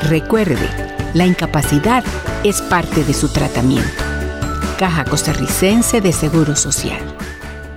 Recuerde, 0.08 0.70
la 1.12 1.26
incapacidad 1.26 2.02
es 2.44 2.62
parte 2.62 3.04
de 3.04 3.12
su 3.12 3.28
tratamiento. 3.28 4.02
Caja 4.78 5.04
Costarricense 5.04 6.00
de 6.00 6.14
Seguro 6.14 6.56
Social. 6.56 7.13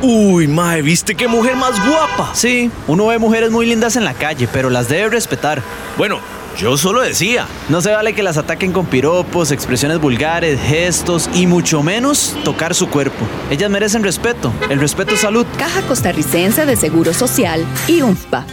Uy, 0.02 0.48
mae, 0.48 0.82
¿viste 0.82 1.16
qué 1.16 1.28
mujer 1.28 1.56
más 1.56 1.74
guapa? 1.88 2.32
Sí, 2.34 2.70
uno 2.88 3.08
ve 3.08 3.18
mujeres 3.18 3.50
muy 3.50 3.66
lindas 3.66 3.96
en 3.96 4.06
la 4.06 4.14
calle, 4.14 4.48
pero 4.52 4.70
las 4.70 4.90
debe 4.90 5.10
respetar. 5.10 5.64
Bueno, 5.98 6.20
yo 6.58 6.78
solo 6.78 7.02
decía. 7.02 7.48
No 7.70 7.82
se 7.82 7.92
vale 7.92 8.14
que 8.14 8.24
las 8.24 8.38
ataquen 8.38 8.72
con 8.72 8.86
piropos, 8.86 9.52
expresiones 9.52 10.00
vulgares, 10.00 10.60
gestos 10.62 11.30
y 11.34 11.48
mucho 11.48 11.82
menos 11.82 12.36
tocar 12.44 12.76
su 12.76 12.90
cuerpo. 12.90 13.26
Ellas 13.50 13.70
merecen 13.70 14.04
respeto. 14.04 14.52
El 14.70 14.80
respeto 14.80 15.16
es 15.16 15.22
salud. 15.22 15.46
Caja 15.58 15.82
Costarricense 15.82 16.66
de 16.66 16.76
Seguro 16.76 17.14
Social 17.14 17.66
y 17.88 18.02
UNFPA. 18.02 18.46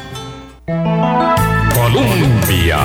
Colombia. 1.74 2.78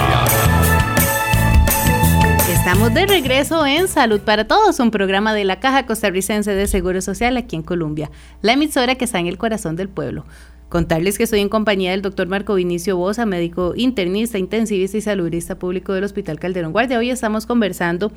Estamos 2.70 2.94
de 2.94 3.08
regreso 3.08 3.66
en 3.66 3.88
Salud 3.88 4.20
para 4.20 4.46
Todos, 4.46 4.80
un 4.80 4.92
programa 4.92 5.34
de 5.34 5.44
la 5.44 5.60
Caja 5.60 5.88
Costarricense 5.88 6.54
de 6.54 6.68
Seguro 6.68 7.02
Social 7.02 7.36
aquí 7.36 7.56
en 7.56 7.64
Colombia, 7.64 8.12
la 8.44 8.54
emisora 8.54 8.94
que 8.94 9.06
está 9.06 9.18
en 9.18 9.26
el 9.26 9.40
corazón 9.40 9.76
del 9.76 9.90
pueblo. 9.90 10.24
Contarles 10.70 11.18
que 11.18 11.24
estoy 11.24 11.40
en 11.40 11.50
compañía 11.50 11.90
del 11.92 12.04
doctor 12.04 12.28
Marco 12.28 12.54
Vinicio 12.54 12.96
Bosa, 12.96 13.26
médico 13.26 13.74
internista, 13.76 14.38
intensivista 14.38 14.98
y 14.98 15.02
saludista 15.02 15.58
público 15.58 15.94
del 15.94 16.04
Hospital 16.04 16.40
Calderón 16.40 16.74
Guardia. 16.74 17.00
Hoy 17.00 17.10
estamos 17.10 17.48
conversando 17.48 18.12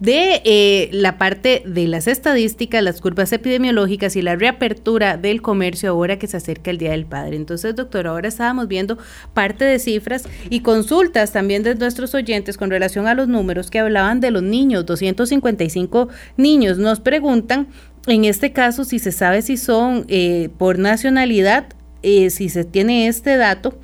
de 0.00 0.42
eh, 0.44 0.88
la 0.90 1.16
parte 1.16 1.62
de 1.64 1.86
las 1.86 2.08
estadísticas, 2.08 2.82
las 2.82 3.00
curvas 3.00 3.32
epidemiológicas 3.32 4.16
y 4.16 4.22
la 4.22 4.34
reapertura 4.34 5.16
del 5.16 5.42
comercio 5.42 5.90
ahora 5.90 6.18
que 6.18 6.26
se 6.26 6.38
acerca 6.38 6.72
el 6.72 6.78
Día 6.78 6.90
del 6.90 7.06
Padre. 7.06 7.36
Entonces, 7.36 7.76
doctor, 7.76 8.08
ahora 8.08 8.26
estábamos 8.26 8.66
viendo 8.66 8.98
parte 9.32 9.64
de 9.64 9.78
cifras 9.78 10.24
y 10.50 10.58
consultas 10.60 11.30
también 11.30 11.62
de 11.62 11.76
nuestros 11.76 12.16
oyentes 12.16 12.56
con 12.56 12.70
relación 12.70 13.06
a 13.06 13.14
los 13.14 13.28
números 13.28 13.70
que 13.70 13.78
hablaban 13.78 14.18
de 14.18 14.32
los 14.32 14.42
niños, 14.42 14.86
255 14.86 16.08
niños. 16.36 16.78
Nos 16.78 16.98
preguntan 16.98 17.68
en 18.08 18.24
este 18.24 18.52
caso, 18.52 18.82
si 18.82 18.98
se 18.98 19.12
sabe 19.12 19.42
si 19.42 19.56
son 19.56 20.04
eh, 20.08 20.50
por 20.58 20.80
nacionalidad 20.80 21.68
eh, 22.02 22.30
si 22.30 22.48
se 22.48 22.64
tiene 22.64 23.08
este 23.08 23.36
dato 23.36 23.78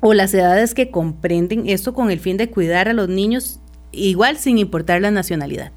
o 0.00 0.14
las 0.14 0.34
edades 0.34 0.74
que 0.74 0.90
comprenden 0.90 1.68
esto 1.68 1.94
con 1.94 2.10
el 2.10 2.20
fin 2.20 2.36
de 2.36 2.50
cuidar 2.50 2.88
a 2.88 2.92
los 2.92 3.08
niños 3.08 3.60
igual 3.92 4.36
sin 4.36 4.58
importar 4.58 5.00
la 5.00 5.10
nacionalidad. 5.10 5.72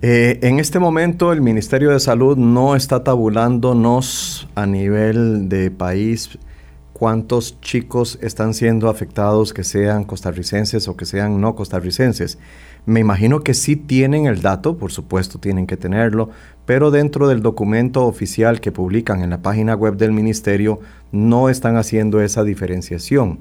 Eh, 0.00 0.40
en 0.42 0.58
este 0.58 0.80
momento 0.80 1.32
el 1.32 1.40
Ministerio 1.40 1.90
de 1.90 2.00
Salud 2.00 2.36
no 2.36 2.74
está 2.74 3.04
tabulándonos 3.04 4.48
a 4.56 4.66
nivel 4.66 5.48
de 5.48 5.70
país 5.70 6.38
cuántos 6.92 7.60
chicos 7.60 8.18
están 8.20 8.54
siendo 8.54 8.88
afectados 8.88 9.52
que 9.52 9.62
sean 9.62 10.04
costarricenses 10.04 10.88
o 10.88 10.96
que 10.96 11.04
sean 11.04 11.40
no 11.40 11.54
costarricenses. 11.54 12.38
Me 12.84 13.00
imagino 13.00 13.40
que 13.40 13.54
sí 13.54 13.76
tienen 13.76 14.26
el 14.26 14.42
dato, 14.42 14.76
por 14.76 14.90
supuesto 14.90 15.38
tienen 15.38 15.66
que 15.66 15.76
tenerlo, 15.76 16.30
pero 16.66 16.90
dentro 16.90 17.28
del 17.28 17.40
documento 17.40 18.06
oficial 18.06 18.60
que 18.60 18.72
publican 18.72 19.22
en 19.22 19.30
la 19.30 19.42
página 19.42 19.74
web 19.74 19.96
del 19.96 20.10
ministerio 20.10 20.80
no 21.12 21.48
están 21.48 21.76
haciendo 21.76 22.20
esa 22.20 22.42
diferenciación. 22.42 23.38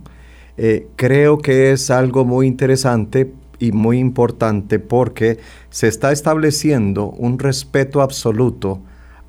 Eh, 0.57 0.87
creo 0.95 1.39
que 1.39 1.71
es 1.71 1.89
algo 1.89 2.23
muy 2.23 2.45
interesante 2.45 3.33
y 3.57 3.71
muy 3.71 3.97
importante 3.99 4.79
porque 4.79 5.39
se 5.69 5.87
está 5.87 6.11
estableciendo 6.11 7.09
un 7.09 7.39
respeto 7.39 8.01
absoluto 8.01 8.81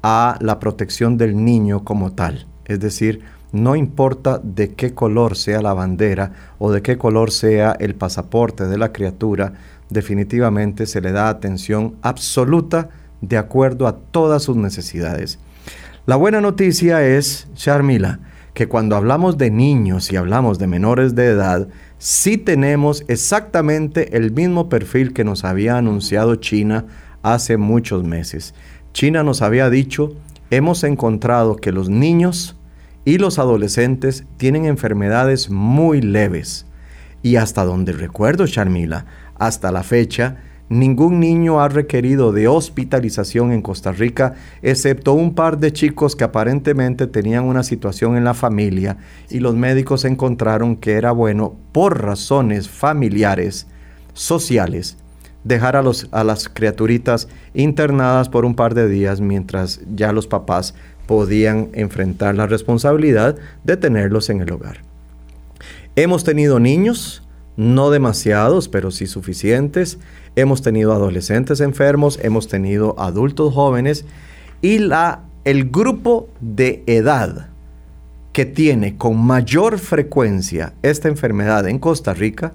a 0.02 0.36
la 0.40 0.58
protección 0.58 1.16
del 1.16 1.42
niño 1.42 1.84
como 1.84 2.12
tal. 2.12 2.46
Es 2.64 2.80
decir, 2.80 3.20
no 3.52 3.76
importa 3.76 4.40
de 4.42 4.74
qué 4.74 4.94
color 4.94 5.36
sea 5.36 5.60
la 5.60 5.74
bandera 5.74 6.32
o 6.58 6.72
de 6.72 6.80
qué 6.80 6.96
color 6.96 7.30
sea 7.30 7.76
el 7.78 7.94
pasaporte 7.94 8.66
de 8.66 8.78
la 8.78 8.92
criatura, 8.92 9.52
definitivamente 9.92 10.86
se 10.86 11.00
le 11.00 11.12
da 11.12 11.28
atención 11.28 11.96
absoluta 12.02 12.90
de 13.20 13.38
acuerdo 13.38 13.86
a 13.86 13.96
todas 13.96 14.42
sus 14.42 14.56
necesidades. 14.56 15.38
La 16.06 16.16
buena 16.16 16.40
noticia 16.40 17.06
es, 17.06 17.48
Charmila, 17.54 18.18
que 18.54 18.66
cuando 18.68 18.96
hablamos 18.96 19.38
de 19.38 19.50
niños 19.50 20.12
y 20.12 20.16
hablamos 20.16 20.58
de 20.58 20.66
menores 20.66 21.14
de 21.14 21.26
edad, 21.26 21.68
sí 21.98 22.36
tenemos 22.36 23.04
exactamente 23.08 24.16
el 24.16 24.32
mismo 24.32 24.68
perfil 24.68 25.12
que 25.12 25.24
nos 25.24 25.44
había 25.44 25.78
anunciado 25.78 26.36
China 26.36 26.86
hace 27.22 27.56
muchos 27.56 28.04
meses. 28.04 28.54
China 28.92 29.22
nos 29.22 29.40
había 29.42 29.70
dicho, 29.70 30.12
hemos 30.50 30.84
encontrado 30.84 31.56
que 31.56 31.72
los 31.72 31.88
niños 31.88 32.56
y 33.04 33.18
los 33.18 33.38
adolescentes 33.38 34.24
tienen 34.36 34.66
enfermedades 34.66 35.50
muy 35.50 36.02
leves. 36.02 36.66
Y 37.22 37.36
hasta 37.36 37.64
donde 37.64 37.92
recuerdo, 37.92 38.46
Charmila, 38.46 39.06
hasta 39.46 39.72
la 39.72 39.82
fecha, 39.82 40.36
Ningún 40.72 41.20
niño 41.20 41.60
ha 41.60 41.68
requerido 41.68 42.32
de 42.32 42.48
hospitalización 42.48 43.52
en 43.52 43.60
Costa 43.60 43.92
Rica, 43.92 44.36
excepto 44.62 45.12
un 45.12 45.34
par 45.34 45.58
de 45.58 45.70
chicos 45.70 46.16
que 46.16 46.24
aparentemente 46.24 47.06
tenían 47.06 47.44
una 47.44 47.62
situación 47.62 48.16
en 48.16 48.24
la 48.24 48.32
familia 48.32 48.96
y 49.28 49.40
los 49.40 49.54
médicos 49.54 50.06
encontraron 50.06 50.76
que 50.76 50.92
era 50.92 51.12
bueno, 51.12 51.54
por 51.72 52.00
razones 52.02 52.70
familiares, 52.70 53.66
sociales, 54.14 54.96
dejar 55.44 55.76
a, 55.76 55.82
los, 55.82 56.08
a 56.10 56.24
las 56.24 56.48
criaturitas 56.48 57.28
internadas 57.52 58.30
por 58.30 58.46
un 58.46 58.54
par 58.54 58.72
de 58.72 58.88
días 58.88 59.20
mientras 59.20 59.82
ya 59.94 60.10
los 60.10 60.26
papás 60.26 60.74
podían 61.06 61.68
enfrentar 61.74 62.34
la 62.34 62.46
responsabilidad 62.46 63.36
de 63.62 63.76
tenerlos 63.76 64.30
en 64.30 64.40
el 64.40 64.50
hogar. 64.50 64.78
Hemos 65.96 66.24
tenido 66.24 66.58
niños, 66.58 67.22
no 67.56 67.90
demasiados, 67.90 68.68
pero 68.68 68.90
sí 68.90 69.06
suficientes. 69.06 69.98
Hemos 70.36 70.62
tenido 70.62 70.92
adolescentes 70.92 71.60
enfermos, 71.60 72.18
hemos 72.22 72.48
tenido 72.48 72.98
adultos 72.98 73.52
jóvenes 73.54 74.04
y 74.60 74.78
la, 74.78 75.24
el 75.44 75.70
grupo 75.70 76.28
de 76.40 76.82
edad 76.86 77.48
que 78.32 78.46
tiene 78.46 78.96
con 78.96 79.18
mayor 79.18 79.78
frecuencia 79.78 80.72
esta 80.82 81.08
enfermedad 81.08 81.68
en 81.68 81.78
Costa 81.78 82.14
Rica 82.14 82.52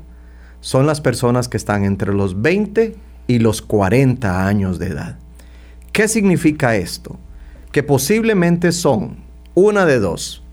son 0.59 0.87
las 0.87 1.01
personas 1.01 1.47
que 1.47 1.57
están 1.57 1.83
entre 1.85 2.13
los 2.13 2.41
20 2.41 2.95
y 3.27 3.39
los 3.39 3.61
40 3.61 4.47
años 4.47 4.79
de 4.79 4.87
edad. 4.87 5.19
¿Qué 5.91 6.07
significa 6.07 6.75
esto? 6.75 7.17
Que 7.71 7.83
posiblemente 7.83 8.71
son 8.71 9.17
una 9.53 9.85
de 9.85 9.99
dos, 9.99 10.43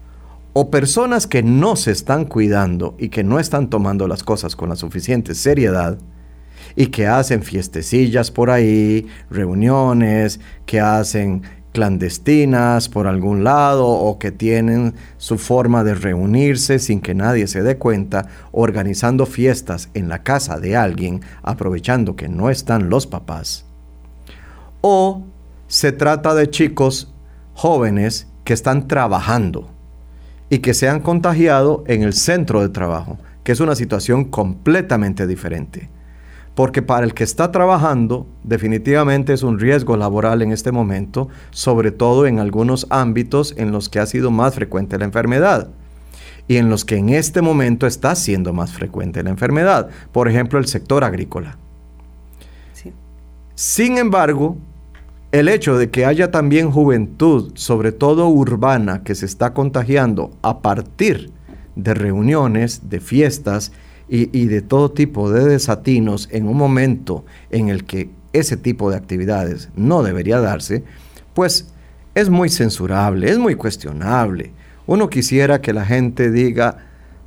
o 0.55 0.71
personas 0.71 1.27
que 1.27 1.43
no 1.43 1.77
se 1.77 1.91
están 1.91 2.25
cuidando 2.25 2.95
y 2.99 3.11
que 3.11 3.25
no 3.25 3.39
están 3.39 3.69
tomando 3.69 4.09
las 4.09 4.23
cosas 4.23 4.57
con 4.57 4.71
la 4.71 4.77
suficiente 4.77 5.35
seriedad, 5.35 5.99
y 6.77 6.87
que 6.87 7.07
hacen 7.07 7.43
fiestecillas 7.43 8.31
por 8.31 8.51
ahí, 8.51 9.07
reuniones, 9.31 10.41
que 10.67 10.81
hacen 10.81 11.43
clandestinas 11.73 12.89
por 12.89 13.07
algún 13.07 13.43
lado 13.43 13.87
o 13.89 14.19
que 14.19 14.31
tienen 14.31 14.95
su 15.17 15.39
forma 15.39 15.83
de 15.83 15.95
reunirse 15.95 16.79
sin 16.79 17.01
que 17.01 17.15
nadie 17.15 17.49
se 17.49 17.63
dé 17.63 17.79
cuenta, 17.79 18.29
organizando 18.53 19.27
fiestas 19.27 19.89
en 19.95 20.09
la 20.09 20.23
casa 20.23 20.61
de 20.61 20.77
alguien, 20.77 21.21
aprovechando 21.43 22.17
que 22.17 22.29
no 22.29 22.49
están 22.49 22.91
los 22.91 23.07
papás. 23.07 23.67
O 24.81 25.25
se 25.67 25.93
trata 25.93 26.35
de 26.35 26.49
chicos 26.49 27.13
jóvenes 27.55 28.29
que 28.45 28.53
están 28.53 28.87
trabajando 28.87 29.74
y 30.55 30.61
que 30.61 30.73
se 30.73 30.89
han 30.89 31.01
contagiado 31.01 31.83
en 31.89 32.05
el 32.05 32.13
centro 32.13 32.61
de 32.61 32.69
trabajo, 32.69 33.19
que 33.43 33.51
es 33.51 33.59
una 33.59 33.75
situación 33.75 34.27
completamente 34.27 35.27
diferente 35.27 35.91
porque 36.55 36.81
para 36.81 37.05
el 37.05 37.13
que 37.13 37.25
está 37.25 37.51
trabajando 37.51 38.29
definitivamente 38.45 39.33
es 39.33 39.43
un 39.43 39.59
riesgo 39.59 39.97
laboral 39.97 40.41
en 40.43 40.53
este 40.53 40.71
momento, 40.71 41.27
sobre 41.51 41.91
todo 41.91 42.29
en 42.29 42.39
algunos 42.39 42.87
ámbitos 42.91 43.53
en 43.57 43.73
los 43.73 43.89
que 43.89 43.99
ha 43.99 44.07
sido 44.07 44.31
más 44.31 44.55
frecuente 44.55 44.97
la 44.97 45.07
enfermedad 45.07 45.71
y 46.47 46.59
en 46.59 46.71
los 46.71 46.85
que 46.85 46.99
en 46.99 47.09
este 47.09 47.43
momento 47.43 47.89
está 47.89 48.15
siendo 48.15 48.53
más 48.53 48.73
frecuente 48.73 49.25
la 49.25 49.31
enfermedad, 49.31 49.89
por 50.13 50.29
ejemplo 50.29 50.61
el 50.61 50.67
sector 50.67 51.03
agrícola. 51.03 51.59
Sin 53.57 53.99
embargo, 53.99 54.57
el 55.35 55.49
hecho 55.49 55.77
de 55.77 55.91
que 55.91 56.05
haya 56.05 56.31
también 56.31 56.71
juventud, 56.71 57.51
sobre 57.57 57.91
todo 57.91 58.29
urbana, 58.29 59.03
que 59.03 59.17
se 59.17 59.27
está 59.27 59.53
contagiando 59.53 60.31
a 60.43 60.63
partir 60.63 61.33
de 61.75 61.93
reuniones, 61.93 62.89
de 62.89 63.01
fiestas 63.01 63.73
y, 64.09 64.47
de 64.47 64.63
todo 64.63 64.93
tipo 64.93 65.33
de 65.33 65.45
desatinos 65.45 66.29
en 66.31 66.47
un 66.47 66.57
momento 66.57 67.25
en 67.51 67.69
el 67.69 67.83
que 67.83 68.11
ese 68.33 68.57
tipo 68.57 68.93
de 68.93 68.97
actividades 68.97 69.71
no 69.75 70.05
debería 70.05 70.39
darse, 70.39 70.85
pues 71.35 71.67
es 72.15 72.31
muy 72.31 72.49
censurable, 72.49 73.29
es 73.29 73.39
muy 73.39 73.57
cuestionable. 73.57 74.53
Uno 74.87 75.11
quisiera 75.11 75.61
que 75.61 75.73
la 75.73 75.85
gente 75.85 76.31
diga, 76.31 76.79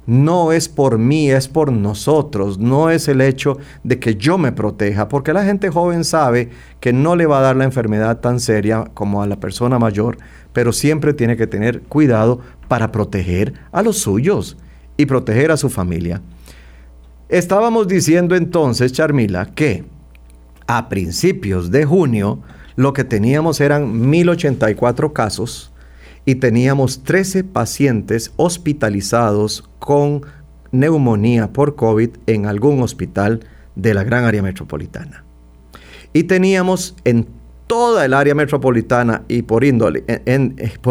no 0.07 0.53
es 0.53 0.69
por 0.69 0.97
mí, 0.97 1.29
es 1.29 1.49
por 1.49 1.71
nosotros, 1.71 2.57
no 2.57 2.89
es 2.89 3.09
el 3.09 3.19
hecho 3.19 3.57
de 3.83 3.99
que 3.99 4.15
yo 4.15 4.37
me 4.37 4.53
proteja, 4.53 5.09
porque 5.09 5.33
la 5.33 5.43
gente 5.43 5.69
joven 5.69 6.05
sabe 6.05 6.49
que 6.79 6.93
no 6.93 7.17
le 7.17 7.25
va 7.25 7.39
a 7.39 7.41
dar 7.41 7.57
la 7.57 7.65
enfermedad 7.65 8.21
tan 8.21 8.39
seria 8.39 8.85
como 8.93 9.21
a 9.21 9.27
la 9.27 9.39
persona 9.39 9.77
mayor, 9.77 10.17
pero 10.53 10.71
siempre 10.71 11.13
tiene 11.13 11.35
que 11.35 11.45
tener 11.45 11.81
cuidado 11.81 12.39
para 12.69 12.91
proteger 12.91 13.53
a 13.73 13.83
los 13.83 13.97
suyos 13.97 14.57
y 14.95 15.05
proteger 15.05 15.51
a 15.51 15.57
su 15.57 15.69
familia. 15.69 16.21
Estábamos 17.27 17.89
diciendo 17.89 18.35
entonces, 18.35 18.93
Charmila, 18.93 19.47
que 19.47 19.83
a 20.67 20.87
principios 20.87 21.69
de 21.69 21.83
junio 21.83 22.39
lo 22.77 22.93
que 22.93 23.03
teníamos 23.03 23.59
eran 23.59 24.09
1084 24.09 25.11
casos 25.11 25.73
y 26.27 26.35
teníamos 26.35 27.05
13 27.05 27.45
pacientes 27.45 28.33
hospitalizados 28.35 29.63
con 29.79 30.25
neumonía 30.73 31.53
por 31.53 31.77
COVID 31.77 32.09
en 32.27 32.47
algún 32.47 32.81
hospital 32.81 33.39
de 33.77 33.93
la 33.93 34.03
gran 34.03 34.25
área 34.25 34.43
metropolitana. 34.43 35.23
Y 36.11 36.25
teníamos 36.25 36.97
en 37.05 37.27
toda 37.65 38.03
el 38.03 38.13
área 38.13 38.35
metropolitana 38.35 39.23
y 39.29 39.43
por 39.43 39.63
índole 39.63 40.03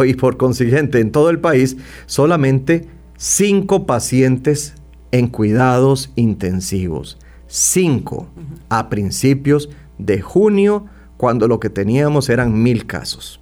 y 0.06 0.14
por 0.14 0.36
consiguiente 0.38 1.00
en 1.00 1.12
todo 1.12 1.28
el 1.28 1.38
país 1.38 1.76
solamente 2.06 2.88
5 3.18 3.84
pacientes 3.84 4.72
en 5.12 5.28
cuidados 5.28 6.12
intensivos. 6.16 7.18
Cinco 7.46 8.28
a 8.70 8.88
principios 8.88 9.68
de 9.98 10.22
junio, 10.22 10.86
cuando 11.18 11.46
lo 11.46 11.60
que 11.60 11.68
teníamos 11.68 12.30
eran 12.30 12.62
mil 12.62 12.86
casos. 12.86 13.40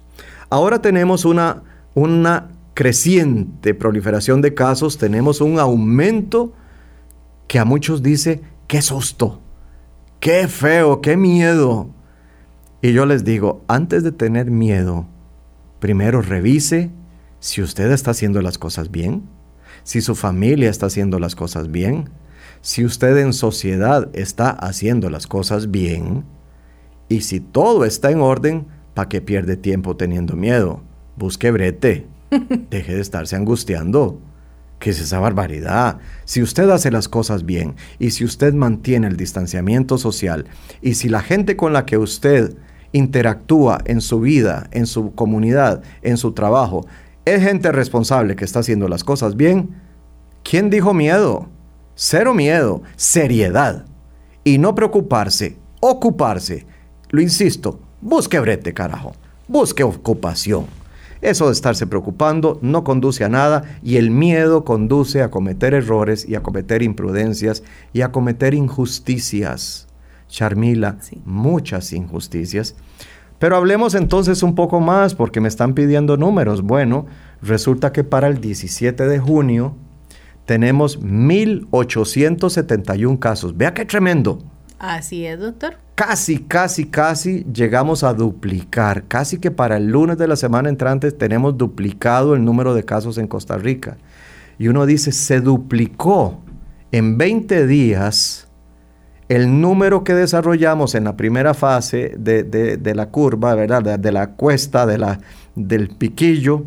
Ahora 0.49 0.81
tenemos 0.81 1.23
una, 1.23 1.63
una 1.95 2.49
creciente 2.75 3.73
proliferación 3.73 4.41
de 4.41 4.53
casos, 4.53 4.99
tenemos 4.99 5.41
un 5.41 5.57
aumento 5.59 6.53
que 7.47 7.57
a 7.57 7.65
muchos 7.65 8.03
dice, 8.03 8.41
qué 8.67 8.83
susto, 8.83 9.41
qué 10.19 10.47
feo, 10.47 11.01
qué 11.01 11.17
miedo. 11.17 11.89
Y 12.83 12.93
yo 12.93 13.07
les 13.07 13.23
digo, 13.23 13.63
antes 13.67 14.03
de 14.03 14.11
tener 14.11 14.51
miedo, 14.51 15.07
primero 15.79 16.21
revise 16.21 16.91
si 17.39 17.63
usted 17.63 17.91
está 17.91 18.11
haciendo 18.11 18.43
las 18.43 18.59
cosas 18.59 18.91
bien 18.91 19.23
si 19.85 20.01
su 20.01 20.15
familia 20.15 20.69
está 20.69 20.87
haciendo 20.87 21.19
las 21.19 21.35
cosas 21.35 21.71
bien, 21.71 22.09
si 22.61 22.83
usted 22.83 23.17
en 23.17 23.33
sociedad 23.33 24.09
está 24.13 24.49
haciendo 24.49 25.11
las 25.11 25.27
cosas 25.27 25.69
bien, 25.69 26.25
y 27.07 27.21
si 27.21 27.39
todo 27.39 27.85
está 27.85 28.09
en 28.09 28.19
orden, 28.19 28.65
¿para 28.95 29.09
qué 29.09 29.21
pierde 29.21 29.57
tiempo 29.57 29.95
teniendo 29.95 30.35
miedo? 30.35 30.81
Busque 31.15 31.51
brete. 31.51 32.07
Deje 32.69 32.95
de 32.95 33.01
estarse 33.01 33.35
angustiando. 33.35 34.19
¿Qué 34.79 34.89
es 34.89 34.99
esa 34.99 35.19
barbaridad? 35.19 35.99
Si 36.25 36.41
usted 36.41 36.69
hace 36.69 36.91
las 36.91 37.07
cosas 37.07 37.45
bien 37.45 37.75
y 37.97 38.11
si 38.11 38.25
usted 38.25 38.53
mantiene 38.53 39.07
el 39.07 39.15
distanciamiento 39.15 39.97
social 39.97 40.45
y 40.81 40.95
si 40.95 41.07
la 41.07 41.21
gente 41.21 41.55
con 41.55 41.73
la 41.73 41.85
que 41.85 41.97
usted 41.97 42.55
interactúa 42.91 43.79
en 43.85 44.01
su 44.01 44.19
vida, 44.19 44.67
en 44.71 44.85
su 44.85 45.15
comunidad, 45.15 45.81
en 46.01 46.17
su 46.17 46.33
trabajo, 46.33 46.85
es 47.23 47.41
gente 47.41 47.71
responsable 47.71 48.35
que 48.35 48.45
está 48.45 48.59
haciendo 48.59 48.87
las 48.87 49.03
cosas 49.03 49.35
bien. 49.35 49.81
¿Quién 50.43 50.69
dijo 50.69 50.93
miedo? 50.93 51.47
Cero 51.95 52.33
miedo, 52.33 52.83
seriedad. 52.95 53.85
Y 54.43 54.57
no 54.57 54.75
preocuparse, 54.75 55.57
ocuparse. 55.79 56.67
Lo 57.09 57.21
insisto, 57.21 57.79
busque 58.01 58.39
brete, 58.39 58.73
carajo. 58.73 59.15
Busque 59.47 59.83
ocupación. 59.83 60.65
Eso 61.25 61.47
de 61.47 61.53
estarse 61.53 61.87
preocupando 61.87 62.59
no 62.61 62.83
conduce 62.83 63.23
a 63.23 63.29
nada 63.29 63.63
y 63.81 63.97
el 63.97 64.11
miedo 64.11 64.63
conduce 64.63 65.23
a 65.23 65.31
cometer 65.31 65.73
errores 65.73 66.29
y 66.29 66.35
a 66.35 66.43
cometer 66.43 66.83
imprudencias 66.83 67.63
y 67.93 68.01
a 68.01 68.11
cometer 68.11 68.53
injusticias. 68.53 69.87
Charmila, 70.27 70.99
muchas 71.25 71.93
injusticias. 71.93 72.75
Pero 73.39 73.55
hablemos 73.55 73.95
entonces 73.95 74.43
un 74.43 74.53
poco 74.53 74.81
más 74.81 75.15
porque 75.15 75.41
me 75.41 75.47
están 75.47 75.73
pidiendo 75.73 76.15
números. 76.15 76.61
Bueno, 76.61 77.07
resulta 77.41 77.91
que 77.91 78.03
para 78.03 78.27
el 78.27 78.39
17 78.39 79.07
de 79.07 79.17
junio 79.17 79.75
tenemos 80.45 81.01
1.871 81.01 83.17
casos. 83.17 83.57
Vea 83.57 83.73
qué 83.73 83.85
tremendo. 83.85 84.43
Así 84.79 85.25
es, 85.25 85.39
doctor. 85.39 85.77
Casi, 85.95 86.39
casi, 86.39 86.85
casi 86.85 87.45
llegamos 87.45 88.03
a 88.03 88.13
duplicar. 88.13 89.05
Casi 89.07 89.39
que 89.39 89.51
para 89.51 89.77
el 89.77 89.87
lunes 89.87 90.17
de 90.17 90.27
la 90.27 90.35
semana 90.35 90.69
entrante 90.69 91.11
tenemos 91.11 91.57
duplicado 91.57 92.35
el 92.35 92.43
número 92.43 92.73
de 92.73 92.83
casos 92.83 93.17
en 93.17 93.27
Costa 93.27 93.57
Rica. 93.57 93.97
Y 94.59 94.67
uno 94.67 94.85
dice, 94.85 95.11
se 95.11 95.39
duplicó 95.39 96.41
en 96.91 97.17
20 97.17 97.67
días 97.67 98.47
el 99.27 99.59
número 99.59 100.03
que 100.03 100.13
desarrollamos 100.13 100.95
en 100.95 101.05
la 101.05 101.17
primera 101.17 101.53
fase 101.53 102.13
de, 102.17 102.93
la 102.95 103.09
curva, 103.09 103.55
¿verdad? 103.55 103.97
De, 103.97 104.11
la 104.11 104.31
cuesta, 104.31 104.85
de 104.85 104.97
la, 104.97 105.19
del 105.55 105.89
piquillo, 105.89 106.65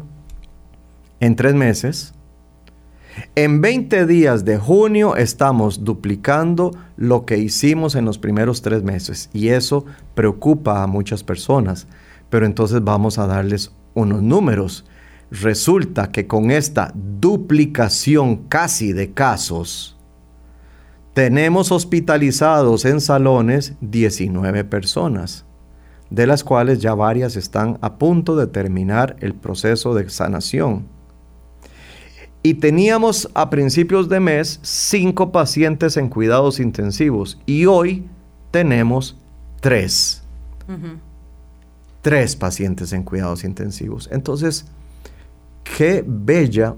en 1.21 1.37
tres 1.37 1.55
meses, 1.55 2.15
En 3.35 3.61
20 3.61 4.07
días 4.07 4.45
de 4.45 4.59
junio 4.59 5.16
estamos 5.16 5.85
duplicando 5.85 6.73
lo 6.97 7.25
que 7.25 7.39
hicimos 7.39 7.95
en 7.95 8.05
los 8.05 8.19
primeros 8.19 8.62
tres 8.62 8.83
meses 8.83 9.31
y 9.33 9.49
eso 9.49 9.85
preocupa 10.14 10.83
a 10.83 10.87
muchas 10.87 11.25
personas. 11.25 11.87
Pero 12.31 12.47
entonces 12.47 12.83
vamos 12.83 13.19
a 13.19 13.27
darles 13.27 13.73
unos 13.95 14.23
números. 14.23 14.85
Resulta 15.31 16.11
que 16.11 16.27
con 16.27 16.51
esta 16.51 16.93
duplicación 16.95 18.49
casi 18.49 18.93
de 18.93 19.12
casos, 19.12 19.99
tenemos 21.14 21.73
hospitalizados 21.73 22.85
en 22.85 23.01
salones 23.01 23.75
19 23.81 24.64
personas, 24.64 25.45
de 26.11 26.27
las 26.27 26.45
cuales 26.45 26.79
ya 26.79 26.95
varias 26.95 27.37
están 27.37 27.79
a 27.81 27.99
punto 27.99 28.37
de 28.37 28.47
terminar 28.47 29.16
el 29.21 29.35
proceso 29.35 29.95
de 29.95 30.09
sanación. 30.09 30.97
Y 32.49 32.55
teníamos 32.55 33.28
a 33.34 33.51
principios 33.51 34.09
de 34.09 34.20
mes 34.20 34.59
cinco 34.62 35.32
pacientes 35.32 35.99
en 35.99 36.09
cuidados 36.09 36.61
intensivos 36.61 37.38
y 37.44 37.66
hoy 37.66 38.09
tenemos 38.51 39.18
tres. 39.61 40.22
Tres 42.01 42.36
pacientes 42.36 42.94
en 42.94 43.03
cuidados 43.03 43.44
intensivos. 43.44 44.09
Entonces, 44.11 44.64
qué 45.76 46.03
bella 46.07 46.74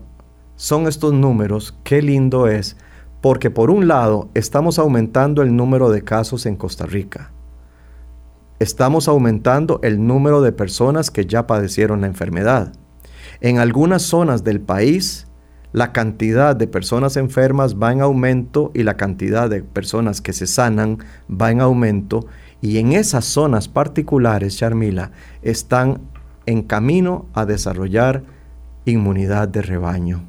son 0.57 0.89
estos 0.89 1.15
números, 1.15 1.79
qué 1.85 2.03
lindo 2.03 2.49
es, 2.49 2.77
porque 3.21 3.49
por 3.49 3.71
un 3.71 3.87
lado 3.87 4.29
estamos 4.35 4.81
aumentando 4.81 5.41
el 5.41 5.55
número 5.55 5.91
de 5.91 6.03
casos 6.03 6.47
en 6.47 6.57
Costa 6.57 6.85
Rica. 6.85 7.31
Estamos 8.59 9.07
aumentando 9.07 9.79
el 9.85 10.05
número 10.05 10.43
de 10.43 10.51
personas 10.51 11.13
que 11.13 11.27
ya 11.27 11.47
padecieron 11.47 12.01
la 12.01 12.09
enfermedad. 12.09 12.73
En 13.41 13.59
algunas 13.59 14.03
zonas 14.03 14.43
del 14.43 14.61
país, 14.61 15.29
la 15.73 15.93
cantidad 15.93 16.57
de 16.57 16.67
personas 16.67 17.17
enfermas 17.17 17.77
va 17.77 17.93
en 17.93 18.01
aumento 18.01 18.73
y 18.75 18.83
la 18.83 18.97
cantidad 18.97 19.49
de 19.49 19.63
personas 19.63 20.21
que 20.21 20.33
se 20.33 20.47
sanan 20.47 20.99
va 21.31 21.51
en 21.51 21.61
aumento. 21.61 22.27
Y 22.61 22.79
en 22.79 22.93
esas 22.93 23.25
zonas 23.25 23.69
particulares, 23.69 24.57
Charmila, 24.57 25.13
están 25.43 26.01
en 26.47 26.63
camino 26.63 27.27
a 27.35 27.47
desarrollar 27.47 28.25
inmunidad 28.85 29.49
de 29.49 29.63
rebaño. 29.63 30.25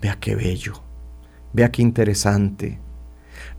Vea 0.00 0.16
qué 0.20 0.34
bello, 0.34 0.74
vea 1.52 1.70
qué 1.70 1.82
interesante. 1.82 2.80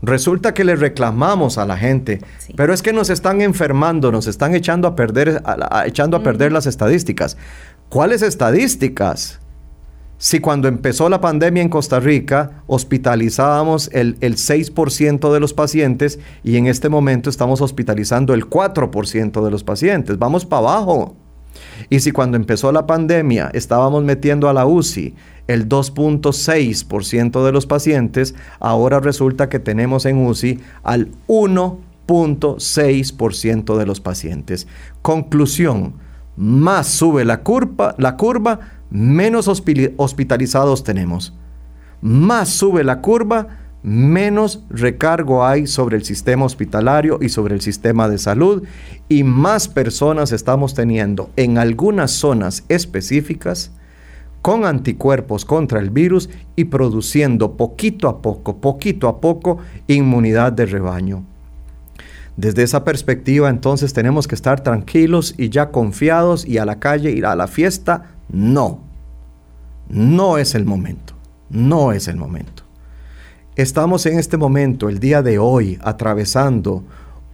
Resulta 0.02 0.54
que 0.54 0.64
le 0.64 0.76
reclamamos 0.76 1.58
a 1.58 1.66
la 1.66 1.76
gente, 1.76 2.20
pero 2.56 2.72
es 2.72 2.82
que 2.82 2.92
nos 2.92 3.10
están 3.10 3.40
enfermando, 3.40 4.12
nos 4.12 4.26
están 4.26 4.54
echando 4.54 4.86
a 4.86 4.94
perder, 4.94 5.42
echando 5.86 6.16
a 6.16 6.22
perder 6.22 6.52
las 6.52 6.66
estadísticas. 6.66 7.36
¿Cuáles 7.88 8.22
estadísticas? 8.22 9.40
Si 10.20 10.40
cuando 10.40 10.66
empezó 10.66 11.08
la 11.08 11.20
pandemia 11.20 11.62
en 11.62 11.68
Costa 11.68 12.00
Rica 12.00 12.64
hospitalizábamos 12.66 13.88
el, 13.92 14.16
el 14.20 14.34
6% 14.34 15.32
de 15.32 15.38
los 15.38 15.54
pacientes 15.54 16.18
y 16.42 16.56
en 16.56 16.66
este 16.66 16.88
momento 16.88 17.30
estamos 17.30 17.60
hospitalizando 17.60 18.34
el 18.34 18.50
4% 18.50 19.44
de 19.44 19.50
los 19.52 19.62
pacientes, 19.62 20.18
vamos 20.18 20.44
para 20.44 20.58
abajo. 20.58 21.14
Y 21.88 22.00
si 22.00 22.10
cuando 22.10 22.36
empezó 22.36 22.72
la 22.72 22.88
pandemia 22.88 23.48
estábamos 23.54 24.02
metiendo 24.02 24.48
a 24.48 24.52
la 24.52 24.66
UCI 24.66 25.14
el 25.46 25.68
2.6% 25.68 27.44
de 27.44 27.52
los 27.52 27.66
pacientes, 27.66 28.34
ahora 28.58 28.98
resulta 28.98 29.48
que 29.48 29.60
tenemos 29.60 30.04
en 30.04 30.26
UCI 30.26 30.58
al 30.82 31.12
1.6% 31.28 33.78
de 33.78 33.86
los 33.86 34.00
pacientes. 34.00 34.66
Conclusión, 35.00 35.94
más 36.36 36.88
sube 36.88 37.24
la 37.24 37.42
curva, 37.42 37.94
la 37.98 38.16
curva 38.16 38.77
menos 38.90 39.48
hospitalizados 39.48 40.84
tenemos. 40.84 41.34
Más 42.00 42.48
sube 42.48 42.84
la 42.84 43.00
curva, 43.00 43.48
menos 43.82 44.64
recargo 44.70 45.44
hay 45.44 45.66
sobre 45.66 45.96
el 45.96 46.04
sistema 46.04 46.44
hospitalario 46.44 47.18
y 47.20 47.28
sobre 47.28 47.54
el 47.54 47.60
sistema 47.60 48.08
de 48.08 48.18
salud 48.18 48.64
y 49.08 49.22
más 49.24 49.68
personas 49.68 50.32
estamos 50.32 50.74
teniendo 50.74 51.30
en 51.36 51.58
algunas 51.58 52.10
zonas 52.10 52.64
específicas 52.68 53.72
con 54.42 54.64
anticuerpos 54.64 55.44
contra 55.44 55.80
el 55.80 55.90
virus 55.90 56.28
y 56.56 56.64
produciendo 56.64 57.56
poquito 57.56 58.08
a 58.08 58.22
poco, 58.22 58.58
poquito 58.58 59.08
a 59.08 59.20
poco 59.20 59.58
inmunidad 59.86 60.52
de 60.52 60.66
rebaño. 60.66 61.24
Desde 62.36 62.62
esa 62.62 62.84
perspectiva 62.84 63.48
entonces 63.48 63.92
tenemos 63.92 64.28
que 64.28 64.36
estar 64.36 64.60
tranquilos 64.62 65.34
y 65.36 65.48
ya 65.48 65.70
confiados 65.70 66.46
y 66.46 66.58
a 66.58 66.64
la 66.64 66.78
calle 66.78 67.10
ir 67.10 67.26
a 67.26 67.34
la 67.34 67.48
fiesta, 67.48 68.14
no. 68.28 68.80
No 69.88 70.38
es 70.38 70.54
el 70.54 70.64
momento. 70.64 71.14
No 71.50 71.92
es 71.92 72.08
el 72.08 72.16
momento. 72.16 72.62
Estamos 73.56 74.06
en 74.06 74.18
este 74.18 74.36
momento, 74.36 74.88
el 74.88 75.00
día 75.00 75.22
de 75.22 75.38
hoy, 75.38 75.78
atravesando 75.82 76.84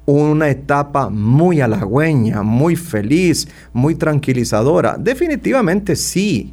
una 0.06 0.48
etapa 0.48 1.10
muy 1.10 1.60
halagüeña, 1.60 2.42
muy 2.42 2.76
feliz, 2.76 3.48
muy 3.72 3.94
tranquilizadora. 3.94 4.96
Definitivamente 4.98 5.96
sí. 5.96 6.52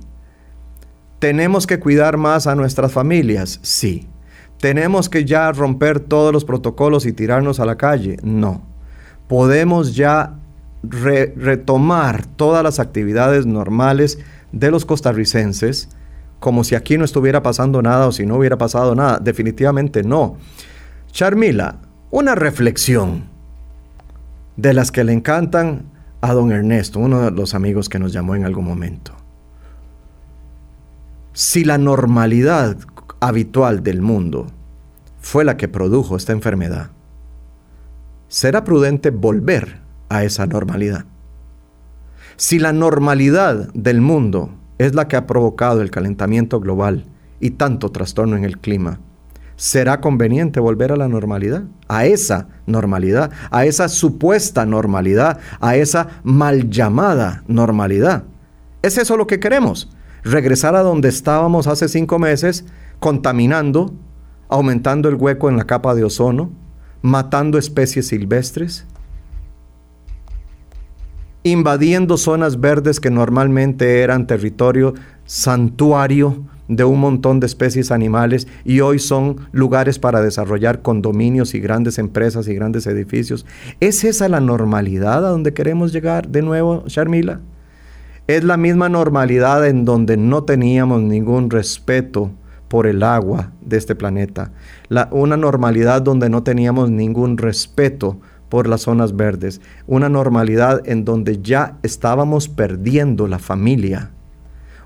¿Tenemos 1.19 1.67
que 1.67 1.79
cuidar 1.79 2.17
más 2.17 2.47
a 2.47 2.55
nuestras 2.55 2.91
familias? 2.91 3.59
Sí. 3.61 4.07
¿Tenemos 4.59 5.09
que 5.09 5.25
ya 5.25 5.51
romper 5.51 5.99
todos 5.99 6.33
los 6.33 6.45
protocolos 6.45 7.05
y 7.05 7.13
tirarnos 7.13 7.59
a 7.59 7.65
la 7.65 7.77
calle? 7.77 8.17
No. 8.23 8.63
Podemos 9.27 9.95
ya 9.95 10.40
retomar 10.83 12.25
todas 12.25 12.63
las 12.63 12.79
actividades 12.79 13.45
normales 13.45 14.19
de 14.51 14.71
los 14.71 14.85
costarricenses 14.85 15.89
como 16.39 16.63
si 16.63 16.73
aquí 16.73 16.97
no 16.97 17.05
estuviera 17.05 17.43
pasando 17.43 17.83
nada 17.83 18.07
o 18.07 18.11
si 18.11 18.25
no 18.25 18.35
hubiera 18.35 18.57
pasado 18.57 18.95
nada. 18.95 19.19
Definitivamente 19.19 20.01
no. 20.03 20.37
Charmila, 21.11 21.77
una 22.09 22.33
reflexión 22.33 23.25
de 24.57 24.73
las 24.73 24.91
que 24.91 25.03
le 25.03 25.13
encantan 25.13 25.83
a 26.19 26.33
don 26.33 26.51
Ernesto, 26.51 26.99
uno 26.99 27.21
de 27.21 27.31
los 27.31 27.53
amigos 27.53 27.89
que 27.89 27.99
nos 27.99 28.11
llamó 28.11 28.35
en 28.35 28.45
algún 28.45 28.65
momento. 28.65 29.13
Si 31.33 31.63
la 31.63 31.77
normalidad 31.77 32.75
habitual 33.19 33.83
del 33.83 34.01
mundo 34.01 34.47
fue 35.19 35.45
la 35.45 35.57
que 35.57 35.67
produjo 35.67 36.15
esta 36.15 36.33
enfermedad, 36.33 36.89
será 38.27 38.63
prudente 38.63 39.11
volver 39.11 39.80
a 40.11 40.23
esa 40.23 40.45
normalidad. 40.45 41.05
Si 42.35 42.59
la 42.59 42.73
normalidad 42.73 43.71
del 43.73 44.01
mundo 44.01 44.51
es 44.77 44.95
la 44.95 45.07
que 45.07 45.15
ha 45.15 45.27
provocado 45.27 45.81
el 45.81 45.91
calentamiento 45.91 46.59
global 46.59 47.05
y 47.39 47.51
tanto 47.51 47.91
trastorno 47.91 48.35
en 48.35 48.43
el 48.43 48.57
clima, 48.57 48.99
será 49.55 50.01
conveniente 50.01 50.59
volver 50.59 50.91
a 50.91 50.97
la 50.97 51.07
normalidad, 51.07 51.63
a 51.87 52.05
esa 52.05 52.47
normalidad, 52.65 53.31
a 53.51 53.65
esa 53.65 53.89
supuesta 53.89 54.65
normalidad, 54.65 55.39
a 55.59 55.75
esa 55.75 56.07
mal 56.23 56.69
llamada 56.69 57.43
normalidad. 57.47 58.23
¿Es 58.81 58.97
eso 58.97 59.17
lo 59.17 59.27
que 59.27 59.39
queremos? 59.39 59.89
regresar 60.23 60.75
a 60.75 60.81
donde 60.81 61.09
estábamos 61.09 61.67
hace 61.67 61.87
cinco 61.87 62.19
meses, 62.19 62.65
contaminando, 62.99 63.93
aumentando 64.49 65.09
el 65.09 65.15
hueco 65.15 65.49
en 65.49 65.57
la 65.57 65.65
capa 65.65 65.95
de 65.95 66.03
ozono, 66.03 66.51
matando 67.01 67.57
especies 67.57 68.07
silvestres, 68.07 68.85
invadiendo 71.43 72.17
zonas 72.17 72.59
verdes 72.59 72.99
que 72.99 73.09
normalmente 73.09 74.01
eran 74.01 74.27
territorio 74.27 74.93
santuario 75.25 76.43
de 76.67 76.83
un 76.83 76.99
montón 76.99 77.39
de 77.39 77.47
especies 77.47 77.91
animales 77.91 78.47
y 78.63 78.79
hoy 78.79 78.99
son 78.99 79.47
lugares 79.51 79.99
para 79.99 80.21
desarrollar 80.21 80.81
condominios 80.81 81.53
y 81.53 81.59
grandes 81.59 81.97
empresas 81.97 82.47
y 82.47 82.53
grandes 82.53 82.87
edificios. 82.87 83.45
¿Es 83.79 84.03
esa 84.03 84.29
la 84.29 84.39
normalidad 84.39 85.25
a 85.25 85.29
donde 85.29 85.53
queremos 85.53 85.91
llegar 85.91 86.29
de 86.29 86.41
nuevo, 86.41 86.83
Sharmila? 86.87 87.41
Es 88.27 88.43
la 88.43 88.55
misma 88.55 88.87
normalidad 88.87 89.67
en 89.67 89.83
donde 89.83 90.15
no 90.15 90.43
teníamos 90.43 91.01
ningún 91.01 91.49
respeto 91.49 92.31
por 92.69 92.87
el 92.87 93.03
agua 93.03 93.51
de 93.59 93.75
este 93.75 93.95
planeta. 93.95 94.51
una 95.11 95.35
normalidad 95.35 96.01
donde 96.01 96.29
no 96.29 96.43
teníamos 96.43 96.89
ningún 96.89 97.37
respeto 97.37 98.21
por 98.51 98.67
las 98.67 98.81
zonas 98.81 99.15
verdes. 99.15 99.61
Una 99.87 100.09
normalidad 100.09 100.81
en 100.85 101.05
donde 101.05 101.41
ya 101.41 101.79
estábamos 101.81 102.49
perdiendo 102.49 103.27
la 103.27 103.39
familia 103.39 104.11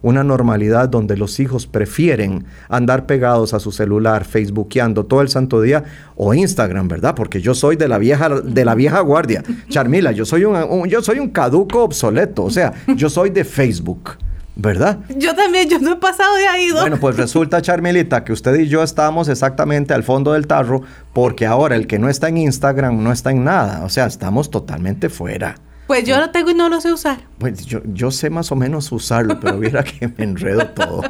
una 0.06 0.24
normalidad 0.24 0.88
donde 0.88 1.18
los 1.18 1.40
hijos 1.40 1.66
prefieren 1.66 2.46
andar 2.70 3.08
pegados 3.08 3.56
a 3.56 3.60
su 3.60 3.72
celular, 3.72 4.24
facebookeando 4.24 5.08
todo 5.08 5.22
el 5.22 5.30
santo 5.30 5.62
día 5.62 5.84
o 6.16 6.32
Instagram, 6.32 6.88
¿verdad? 6.88 7.16
Porque 7.16 7.42
yo 7.42 7.56
soy 7.56 7.76
de 7.76 7.88
la 7.88 7.98
vieja, 7.98 8.30
de 8.30 8.66
la 8.66 8.76
vieja 8.76 9.00
guardia. 9.00 9.44
Charmila, 9.70 10.12
yo 10.12 10.24
soy 10.24 10.46
un, 10.46 10.88
yo 10.88 11.02
soy 11.02 11.18
un 11.18 11.30
caduco 11.30 11.84
obsoleto, 11.84 12.44
o 12.44 12.52
sea, 12.52 12.74
yo 12.96 13.10
soy 13.10 13.32
de 13.32 13.44
Facebook. 13.44 14.12
¿Verdad? 14.56 15.00
Yo 15.18 15.36
también, 15.36 15.70
yo 15.70 15.80
no 15.80 15.94
he 15.94 15.96
pasado 15.98 16.36
de 16.36 16.48
ahí. 16.48 16.72
Bueno, 16.72 16.98
pues 16.98 17.18
resulta, 17.18 17.62
Charmelita, 17.62 18.24
que 18.24 18.32
usted 18.32 18.56
y 18.56 18.68
yo 18.68 18.84
estamos 18.84 19.28
exactamente 19.28 19.94
al 19.94 20.04
fondo 20.04 20.32
del 20.32 20.48
tarro 20.48 20.82
porque 21.14 21.46
ahora 21.46 21.76
el 21.76 21.88
que 21.88 22.00
no 22.00 22.08
está 22.08 22.30
en 22.30 22.38
Instagram 22.38 23.04
no 23.04 23.12
está 23.12 23.32
en 23.32 23.44
nada. 23.44 23.84
O 23.84 23.90
sea, 23.90 24.06
estamos 24.06 24.50
totalmente 24.50 25.10
fuera. 25.10 25.56
Pues 25.88 26.04
yo 26.04 26.18
lo 26.18 26.32
tengo 26.32 26.50
y 26.50 26.56
no 26.56 26.68
lo 26.68 26.82
sé 26.82 26.92
usar. 26.92 27.20
Pues 27.38 27.66
yo, 27.66 27.82
yo 27.86 28.10
sé 28.10 28.32
más 28.32 28.52
o 28.52 28.56
menos 28.56 28.92
usarlo, 28.92 29.40
pero 29.40 29.58
mira 29.58 29.84
que 29.84 30.08
me 30.08 30.24
enredo 30.24 30.68
todo. 30.70 31.04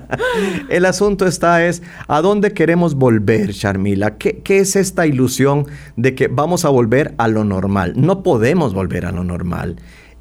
El 0.68 0.86
asunto 0.86 1.24
está 1.24 1.64
es, 1.64 1.82
¿a 2.08 2.20
dónde 2.20 2.52
queremos 2.52 2.96
volver, 2.96 3.54
Charmila? 3.54 4.16
¿Qué, 4.16 4.40
¿Qué 4.42 4.58
es 4.58 4.74
esta 4.74 5.06
ilusión 5.06 5.66
de 5.96 6.16
que 6.16 6.26
vamos 6.26 6.64
a 6.64 6.68
volver 6.68 7.14
a 7.18 7.28
lo 7.28 7.44
normal? 7.44 7.92
No 7.96 8.24
podemos 8.24 8.74
volver 8.74 9.06
a 9.06 9.12
lo 9.12 9.22
normal. 9.22 9.76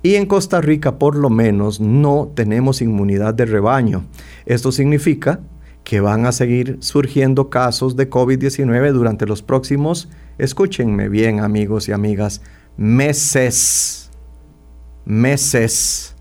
Y 0.07 0.15
en 0.15 0.25
Costa 0.25 0.61
Rica, 0.61 0.99
por 0.99 1.17
lo 1.17 1.29
menos, 1.29 1.81
no 1.81 2.31
tenemos 2.33 2.81
inmunidad 2.81 3.33
de 3.33 3.45
rebaño. 3.45 4.05
Esto 4.45 4.71
significa 4.71 5.41
que 5.83 5.99
van 5.99 6.25
a 6.25 6.31
seguir 6.31 6.77
surgiendo 6.79 7.49
casos 7.49 7.97
de 7.97 8.09
COVID-19 8.09 8.93
durante 8.93 9.25
los 9.25 9.41
próximos, 9.41 10.07
escúchenme 10.37 11.09
bien 11.09 11.41
amigos 11.41 11.89
y 11.89 11.91
amigas, 11.91 12.41
meses. 12.77 14.09
Meses. 15.03 16.15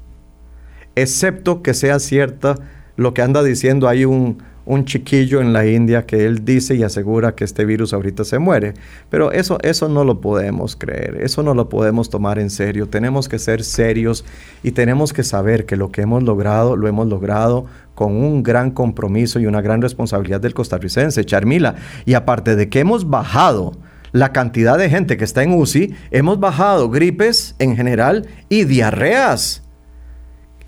Excepto 0.97 1.62
que 1.62 1.72
sea 1.72 2.01
cierta 2.01 2.57
lo 2.97 3.14
que 3.14 3.22
anda 3.22 3.45
diciendo 3.45 3.87
hay 3.87 4.05
un, 4.05 4.39
un 4.67 4.85
chiquillo 4.85 5.41
en 5.41 5.53
la 5.53 5.64
India 5.64 6.05
que 6.05 6.27
él 6.27 6.45
dice 6.45 6.75
y 6.75 6.83
asegura 6.83 7.35
que 7.35 7.45
este 7.45 7.64
virus 7.64 7.95
ahorita 7.95 8.25
se 8.25 8.39
muere. 8.39 8.75
Pero 9.09 9.33
eso, 9.33 9.59
eso 9.62 9.89
no 9.89 10.05
lo 10.05 10.21
podemos 10.21 10.77
creer, 10.77 11.19
eso 11.23 11.43
no 11.43 11.55
lo 11.55 11.69
podemos 11.69 12.11
tomar 12.11 12.39
en 12.39 12.51
serio. 12.51 12.89
Tenemos 12.89 13.29
que 13.29 13.39
ser 13.39 13.62
serios 13.62 14.25
y 14.62 14.73
tenemos 14.73 15.12
que 15.12 15.23
saber 15.23 15.64
que 15.64 15.77
lo 15.77 15.91
que 15.91 16.03
hemos 16.03 16.25
logrado, 16.25 16.77
lo 16.77 16.89
hemos 16.89 17.07
logrado 17.07 17.67
con 17.95 18.12
un 18.12 18.43
gran 18.43 18.73
compromiso 18.73 19.39
y 19.39 19.47
una 19.47 19.62
gran 19.62 19.81
responsabilidad 19.81 20.41
del 20.41 20.53
costarricense, 20.53 21.25
Charmila. 21.25 21.77
Y 22.05 22.14
aparte 22.14 22.57
de 22.57 22.69
que 22.69 22.81
hemos 22.81 23.09
bajado 23.09 23.73
la 24.12 24.33
cantidad 24.33 24.79
de 24.79 24.91
gente 24.91 25.17
que 25.17 25.25
está 25.25 25.45
en 25.45 25.53
UCI, 25.53 25.95
hemos 26.11 26.41
bajado 26.41 26.91
gripes 26.91 27.55
en 27.61 27.77
general 27.77 28.27
y 28.49 28.64
diarreas. 28.64 29.62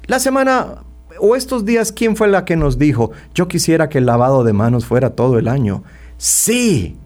La 0.07 0.21
semana 0.21 0.85
o 1.21 1.37
estos 1.37 1.65
días, 1.65 1.93
¿quién 1.93 2.17
fue 2.17 2.29
la 2.29 2.45
que 2.45 2.57
nos 2.57 2.79
dijo, 2.79 3.13
yo 3.35 3.49
quisiera 3.49 3.89
que 3.89 3.99
el 3.99 4.07
lavado 4.07 4.45
de 4.45 4.53
manos 4.53 4.87
fuera 4.87 5.11
todo 5.11 5.39
el 5.39 5.49
año? 5.49 5.83
Sí, 6.17 6.97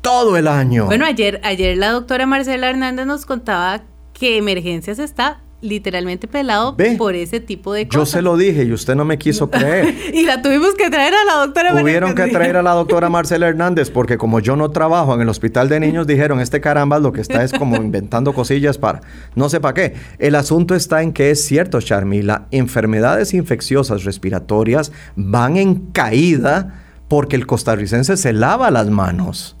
todo 0.00 0.36
el 0.36 0.48
año. 0.48 0.86
Bueno, 0.86 1.06
ayer, 1.06 1.40
ayer 1.44 1.76
la 1.76 1.90
doctora 1.90 2.26
Marcela 2.26 2.68
Hernández 2.68 3.06
nos 3.06 3.26
contaba 3.26 3.82
que 4.12 4.36
emergencias 4.36 4.98
está 4.98 5.43
literalmente 5.64 6.28
pelado 6.28 6.76
por 6.98 7.14
ese 7.14 7.40
tipo 7.40 7.72
de 7.72 7.88
cosas. 7.88 8.00
Yo 8.00 8.06
se 8.06 8.22
lo 8.22 8.36
dije 8.36 8.64
y 8.64 8.72
usted 8.72 8.94
no 8.94 9.04
me 9.04 9.18
quiso 9.18 9.50
creer. 9.50 9.94
y 10.14 10.24
la 10.24 10.42
tuvimos 10.42 10.74
que 10.74 10.90
traer 10.90 11.14
a 11.14 11.24
la 11.24 11.44
doctora 11.44 11.76
Tuvieron 11.78 12.14
que 12.14 12.26
traer 12.26 12.56
a 12.56 12.62
la 12.62 12.72
doctora 12.74 13.08
Marcela 13.08 13.48
Hernández 13.48 13.90
porque 13.90 14.18
como 14.18 14.40
yo 14.40 14.56
no 14.56 14.70
trabajo 14.70 15.14
en 15.14 15.22
el 15.22 15.28
hospital 15.28 15.68
de 15.68 15.80
niños, 15.80 16.06
dijeron, 16.06 16.40
este 16.40 16.60
caramba 16.60 16.98
lo 16.98 17.12
que 17.12 17.22
está 17.22 17.42
es 17.42 17.52
como 17.52 17.76
inventando 17.76 18.34
cosillas 18.34 18.78
para 18.78 19.00
no 19.34 19.48
sé 19.48 19.60
para 19.60 19.74
qué. 19.74 19.94
El 20.18 20.34
asunto 20.34 20.74
está 20.74 21.02
en 21.02 21.12
que 21.12 21.30
es 21.30 21.44
cierto, 21.44 21.80
Charmila, 21.80 22.46
enfermedades 22.50 23.32
infecciosas 23.34 24.04
respiratorias 24.04 24.92
van 25.16 25.56
en 25.56 25.76
caída 25.92 26.82
porque 27.08 27.36
el 27.36 27.46
costarricense 27.46 28.16
se 28.16 28.32
lava 28.32 28.70
las 28.70 28.90
manos. 28.90 29.56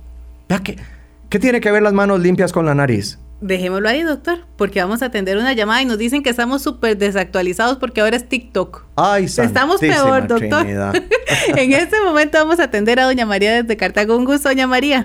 ¿Qué, 0.62 0.76
¿Qué 1.28 1.38
tiene 1.38 1.60
que 1.60 1.70
ver 1.72 1.82
las 1.82 1.92
manos 1.92 2.20
limpias 2.20 2.52
con 2.52 2.66
la 2.66 2.74
nariz? 2.74 3.18
Dejémoslo 3.46 3.90
ahí, 3.90 4.02
doctor, 4.02 4.38
porque 4.56 4.80
vamos 4.80 5.02
a 5.02 5.06
atender 5.12 5.36
una 5.36 5.52
llamada 5.52 5.82
y 5.82 5.84
nos 5.84 5.98
dicen 5.98 6.22
que 6.22 6.30
estamos 6.30 6.62
súper 6.62 6.96
desactualizados 6.96 7.76
porque 7.76 8.00
ahora 8.00 8.16
es 8.16 8.26
TikTok. 8.26 8.84
Ay, 8.96 9.24
Estamos 9.24 9.80
peor, 9.80 10.26
doctor. 10.26 10.64
en 11.54 11.72
este 11.74 12.00
momento 12.00 12.38
vamos 12.38 12.58
a 12.58 12.64
atender 12.64 12.98
a 13.00 13.04
doña 13.04 13.26
María 13.26 13.62
desde 13.62 13.76
Cartago. 13.76 14.16
Un 14.16 14.24
gusto, 14.24 14.48
doña 14.48 14.66
María. 14.66 15.04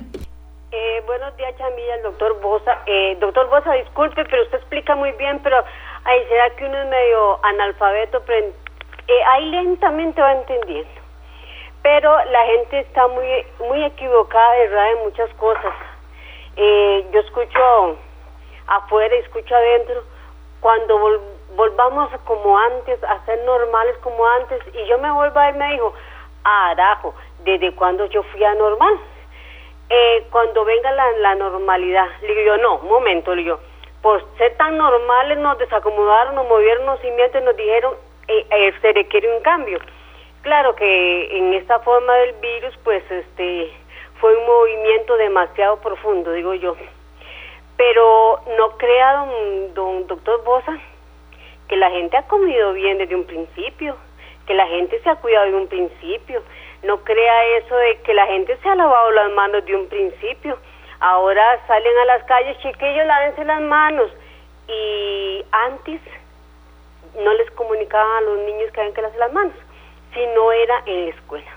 Eh, 0.71 1.03
buenos 1.05 1.35
días, 1.35 1.53
Chamilla, 1.57 1.95
el 1.95 2.03
doctor 2.03 2.39
Bosa. 2.39 2.77
Eh, 2.85 3.17
doctor 3.19 3.49
Bosa, 3.49 3.73
disculpe, 3.73 4.23
pero 4.23 4.43
usted 4.43 4.59
explica 4.59 4.95
muy 4.95 5.11
bien, 5.19 5.41
pero 5.43 5.57
ay, 6.05 6.19
será 6.29 6.49
que 6.55 6.63
uno 6.63 6.77
es 6.77 6.89
medio 6.89 7.43
analfabeto, 7.43 8.23
pero 8.25 8.47
eh, 8.47 9.23
ahí 9.33 9.51
lentamente 9.51 10.21
va 10.21 10.31
entendiendo. 10.31 10.89
Pero 11.83 12.15
la 12.31 12.45
gente 12.45 12.79
está 12.79 13.05
muy, 13.09 13.27
muy 13.67 13.83
equivocada, 13.83 14.55
¿verdad?, 14.59 14.91
en 14.93 15.03
muchas 15.03 15.29
cosas. 15.33 15.73
Eh, 16.55 17.05
yo 17.11 17.19
escucho 17.19 17.97
afuera 18.69 19.15
y 19.15 19.19
escucho 19.19 19.55
adentro, 19.55 20.03
cuando 20.59 20.97
volvamos 21.55 22.09
como 22.25 22.57
antes, 22.57 23.03
a 23.03 23.23
ser 23.25 23.43
normales 23.43 23.97
como 23.97 24.25
antes, 24.25 24.61
y 24.73 24.85
yo 24.85 24.97
me 24.99 25.11
vuelvo 25.11 25.39
a 25.39 25.49
él, 25.49 25.55
me 25.55 25.73
dijo, 25.73 25.93
arajo, 26.43 27.13
¿desde 27.39 27.73
cuando 27.75 28.05
yo 28.07 28.23
fui 28.23 28.43
anormal? 28.43 28.99
Eh, 29.89 30.27
cuando 30.31 30.65
venga 30.65 30.91
la, 30.91 31.11
la 31.13 31.35
normalidad, 31.35 32.07
le 32.21 32.27
digo 32.27 32.41
yo, 32.41 32.57
no, 32.57 32.75
un 32.77 32.89
momento, 32.89 33.33
le 33.33 33.43
digo, 33.43 33.59
por 34.01 34.23
ser 34.37 34.55
tan 34.55 34.77
normales 34.77 35.37
nos 35.39 35.57
desacomodaron, 35.57 36.35
nos 36.35 36.47
movieron 36.47 36.85
los 36.85 36.99
cimientos 37.01 37.41
y 37.41 37.45
nos 37.45 37.57
dijeron, 37.57 37.93
eh, 38.27 38.45
eh, 38.51 38.73
se 38.81 38.93
requiere 38.93 39.35
un 39.35 39.41
cambio. 39.41 39.79
Claro 40.41 40.75
que 40.75 41.37
en 41.37 41.53
esta 41.53 41.79
forma 41.79 42.13
del 42.13 42.33
virus, 42.33 42.77
pues 42.83 43.03
este 43.09 43.73
fue 44.19 44.37
un 44.37 44.45
movimiento 44.45 45.17
demasiado 45.17 45.77
profundo, 45.77 46.31
digo 46.31 46.53
yo. 46.53 46.75
Pero 47.79 48.41
no 48.57 48.71
crea, 48.71 49.13
don, 49.13 49.73
don 49.73 50.07
doctor 50.07 50.43
Bosa, 50.43 50.77
que 51.69 51.77
la 51.77 51.89
gente 51.91 52.17
ha 52.17 52.27
comido 52.27 52.73
bien 52.73 52.97
desde 52.97 53.15
un 53.15 53.23
principio, 53.23 53.95
que 54.45 54.53
la 54.53 54.67
gente 54.67 54.99
se 55.01 55.09
ha 55.09 55.15
cuidado 55.15 55.45
de 55.45 55.53
un 55.53 55.67
principio. 55.69 56.43
No 56.83 56.97
crea 57.05 57.45
eso 57.57 57.73
de 57.77 58.01
que 58.01 58.13
la 58.13 58.27
gente 58.27 58.57
se 58.57 58.67
ha 58.67 58.75
lavado 58.75 59.11
las 59.11 59.31
manos 59.31 59.63
de 59.63 59.77
un 59.77 59.87
principio. 59.87 60.57
Ahora 60.99 61.65
salen 61.67 61.97
a 61.99 62.05
las 62.05 62.23
calles, 62.25 62.57
chiquillos, 62.57 63.07
lávense 63.07 63.45
las 63.45 63.61
manos. 63.61 64.11
Y 64.67 65.45
antes 65.49 66.01
no 67.23 67.33
les 67.35 67.49
comunicaban 67.51 68.17
a 68.17 68.21
los 68.27 68.39
niños 68.39 68.73
que 68.73 68.81
habían 68.81 68.93
que 68.93 69.01
lavarse 69.03 69.19
las 69.19 69.31
manos, 69.31 69.55
si 70.13 70.27
no 70.35 70.51
era 70.51 70.83
en 70.85 71.05
la 71.05 71.11
escuela. 71.11 71.51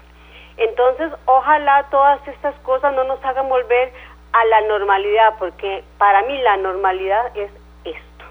Entonces, 0.57 1.11
ojalá 1.25 1.89
todas 1.91 2.29
estas 2.29 2.55
cosas 2.61 2.95
no 2.95 3.03
nos 3.03 3.25
hagan 3.25 3.49
volver 3.49 3.93
a 4.33 4.45
la 4.47 4.61
normalidad, 4.63 5.35
porque 5.39 5.85
para 5.99 6.23
mí 6.23 6.39
la 6.39 6.57
normalidad 6.57 7.37
es 7.37 7.51
esto. 7.85 8.25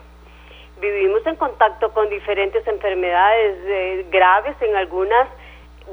Vivimos 0.80 1.26
en 1.28 1.36
contacto 1.36 1.92
con 1.94 2.10
diferentes 2.10 2.66
enfermedades 2.68 3.58
eh, 3.66 4.06
graves, 4.10 4.56
en 4.62 4.76
algunas 4.76 5.28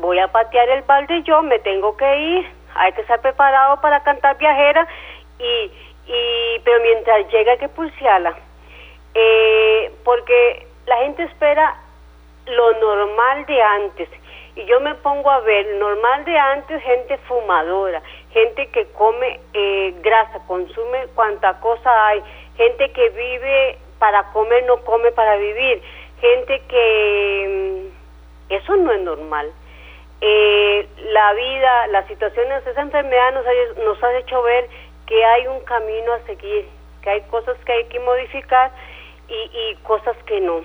voy 0.00 0.18
a 0.18 0.28
patear 0.28 0.68
el 0.70 0.82
balde 0.82 1.22
yo, 1.22 1.42
me 1.42 1.58
tengo 1.58 1.96
que 1.96 2.18
ir, 2.18 2.46
hay 2.74 2.92
que 2.92 3.00
estar 3.02 3.20
preparado 3.20 3.80
para 3.80 4.02
cantar 4.02 4.38
viajera, 4.38 4.86
y, 5.38 5.72
y 6.06 6.58
pero 6.64 6.80
mientras 6.82 7.30
llega 7.30 7.56
que 7.56 7.68
pulsearla, 7.68 8.34
eh, 9.14 9.92
porque 10.04 10.66
la 10.86 10.96
gente 10.98 11.24
espera 11.24 11.76
lo 12.46 12.72
normal 12.74 13.44
de 13.46 13.62
antes. 13.62 14.08
Y 14.56 14.64
yo 14.64 14.80
me 14.80 14.94
pongo 14.96 15.30
a 15.30 15.40
ver, 15.40 15.66
normal 15.76 16.24
de 16.24 16.36
antes, 16.36 16.82
gente 16.82 17.16
fumadora, 17.28 18.02
gente 18.32 18.66
que 18.68 18.86
come 18.92 19.40
eh, 19.54 19.94
grasa, 20.02 20.40
consume 20.46 21.06
cuanta 21.14 21.60
cosa 21.60 21.90
hay, 22.08 22.22
gente 22.56 22.90
que 22.92 23.08
vive 23.10 23.78
para 23.98 24.24
comer, 24.32 24.64
no 24.64 24.78
come 24.84 25.12
para 25.12 25.36
vivir, 25.36 25.82
gente 26.20 26.60
que 26.68 27.88
mm, 28.50 28.52
eso 28.52 28.76
no 28.76 28.92
es 28.92 29.00
normal. 29.00 29.50
Eh, 30.20 30.88
la 31.12 31.32
vida, 31.34 31.86
las 31.88 32.06
situaciones, 32.08 32.66
esa 32.66 32.80
enfermedad 32.80 33.32
nos 33.32 33.46
ha, 33.46 33.82
nos 33.84 34.02
ha 34.02 34.18
hecho 34.18 34.42
ver 34.42 34.68
que 35.06 35.24
hay 35.24 35.46
un 35.46 35.60
camino 35.60 36.12
a 36.12 36.20
seguir, 36.26 36.68
que 37.02 37.10
hay 37.10 37.20
cosas 37.22 37.56
que 37.64 37.72
hay 37.72 37.84
que 37.84 38.00
modificar 38.00 38.72
y, 39.28 39.34
y 39.34 39.74
cosas 39.84 40.16
que 40.26 40.40
no. 40.40 40.62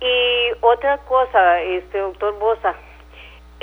Y 0.00 0.50
otra 0.60 0.98
cosa, 0.98 1.60
este 1.62 1.98
doctor 1.98 2.38
Bosa, 2.38 2.74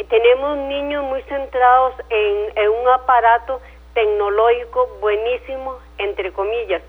tenemos 0.04 0.58
niños 0.58 1.04
muy 1.06 1.22
centrados 1.24 1.94
en, 2.10 2.70
un 2.70 2.88
aparato 2.90 3.62
tecnológico 3.94 4.88
buenísimo, 5.00 5.80
entre 5.98 6.34
comillas, 6.34 6.82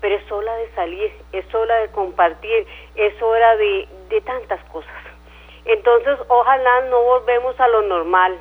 pero 0.00 0.14
es 0.14 0.32
hora 0.32 0.54
de 0.56 0.70
salir, 0.74 1.12
es 1.32 1.54
hora 1.54 1.76
de 1.76 1.88
compartir, 1.88 2.66
es 2.94 3.20
hora 3.20 3.56
de, 3.56 3.88
de 4.08 4.20
tantas 4.20 4.62
cosas. 4.66 4.92
Entonces, 5.64 6.18
ojalá 6.28 6.82
no 6.82 7.02
volvemos 7.02 7.58
a 7.60 7.68
lo 7.68 7.82
normal, 7.82 8.38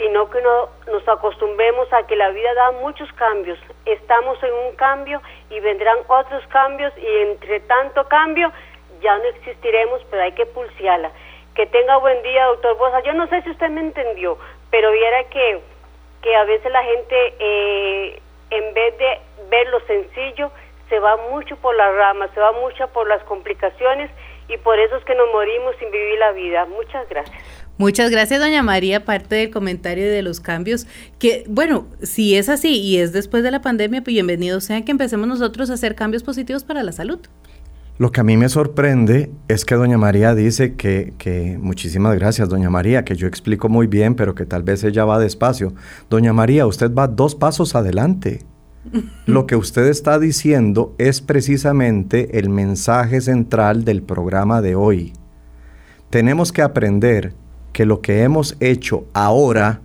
sino 0.00 0.30
que 0.30 0.40
no, 0.40 0.68
nos 0.90 1.06
acostumbremos 1.06 1.92
a 1.92 2.06
que 2.06 2.16
la 2.16 2.30
vida 2.30 2.54
da 2.54 2.72
muchos 2.72 3.10
cambios. 3.12 3.58
Estamos 3.84 4.42
en 4.42 4.52
un 4.52 4.74
cambio 4.76 5.20
y 5.50 5.60
vendrán 5.60 5.98
otros 6.08 6.46
cambios 6.48 6.92
y 6.96 7.06
entre 7.18 7.60
tanto 7.60 8.08
cambio 8.08 8.50
ya 9.02 9.16
no 9.18 9.24
existiremos, 9.24 10.02
pero 10.10 10.22
hay 10.22 10.32
que 10.32 10.46
pulsearla. 10.46 11.10
Que 11.60 11.66
tenga 11.66 11.98
buen 11.98 12.22
día, 12.22 12.46
doctor 12.46 12.78
Bosa. 12.78 13.02
Yo 13.02 13.12
no 13.12 13.28
sé 13.28 13.42
si 13.42 13.50
usted 13.50 13.68
me 13.68 13.82
entendió, 13.82 14.38
pero 14.70 14.90
viera 14.92 15.24
que, 15.24 15.60
que 16.22 16.34
a 16.34 16.44
veces 16.44 16.72
la 16.72 16.82
gente, 16.82 17.34
eh, 17.38 18.18
en 18.48 18.72
vez 18.72 18.96
de 18.96 19.20
ver 19.50 19.68
lo 19.68 19.78
sencillo, 19.80 20.50
se 20.88 20.98
va 20.98 21.18
mucho 21.30 21.56
por 21.56 21.76
las 21.76 21.94
ramas, 21.94 22.30
se 22.32 22.40
va 22.40 22.52
mucho 22.52 22.88
por 22.94 23.06
las 23.06 23.22
complicaciones 23.24 24.10
y 24.48 24.56
por 24.56 24.78
eso 24.78 24.96
es 24.96 25.04
que 25.04 25.14
nos 25.14 25.30
morimos 25.32 25.76
sin 25.78 25.90
vivir 25.90 26.18
la 26.18 26.32
vida. 26.32 26.64
Muchas 26.64 27.06
gracias. 27.10 27.36
Muchas 27.76 28.10
gracias, 28.10 28.40
doña 28.40 28.62
María, 28.62 29.04
parte 29.04 29.34
del 29.34 29.50
comentario 29.50 30.10
de 30.10 30.22
los 30.22 30.40
cambios, 30.40 30.86
que 31.18 31.44
bueno, 31.46 31.88
si 32.00 32.38
es 32.38 32.48
así 32.48 32.80
y 32.80 33.00
es 33.00 33.12
después 33.12 33.42
de 33.42 33.50
la 33.50 33.60
pandemia, 33.60 34.00
pues 34.00 34.14
bienvenidos 34.14 34.64
sean 34.64 34.82
que 34.82 34.92
empecemos 34.92 35.28
nosotros 35.28 35.68
a 35.68 35.74
hacer 35.74 35.94
cambios 35.94 36.22
positivos 36.22 36.64
para 36.64 36.82
la 36.82 36.92
salud. 36.92 37.20
Lo 38.00 38.12
que 38.12 38.22
a 38.22 38.24
mí 38.24 38.38
me 38.38 38.48
sorprende 38.48 39.30
es 39.46 39.66
que 39.66 39.74
doña 39.74 39.98
María 39.98 40.34
dice 40.34 40.74
que, 40.74 41.12
que, 41.18 41.58
muchísimas 41.60 42.14
gracias, 42.14 42.48
doña 42.48 42.70
María, 42.70 43.04
que 43.04 43.14
yo 43.14 43.26
explico 43.26 43.68
muy 43.68 43.88
bien, 43.88 44.14
pero 44.14 44.34
que 44.34 44.46
tal 44.46 44.62
vez 44.62 44.82
ella 44.84 45.04
va 45.04 45.18
despacio. 45.18 45.74
Doña 46.08 46.32
María, 46.32 46.66
usted 46.66 46.94
va 46.94 47.08
dos 47.08 47.34
pasos 47.34 47.74
adelante. 47.74 48.40
Lo 49.26 49.46
que 49.46 49.54
usted 49.54 49.86
está 49.88 50.18
diciendo 50.18 50.94
es 50.96 51.20
precisamente 51.20 52.38
el 52.38 52.48
mensaje 52.48 53.20
central 53.20 53.84
del 53.84 54.02
programa 54.02 54.62
de 54.62 54.76
hoy. 54.76 55.12
Tenemos 56.08 56.52
que 56.52 56.62
aprender 56.62 57.34
que 57.74 57.84
lo 57.84 58.00
que 58.00 58.22
hemos 58.22 58.56
hecho 58.60 59.04
ahora 59.12 59.82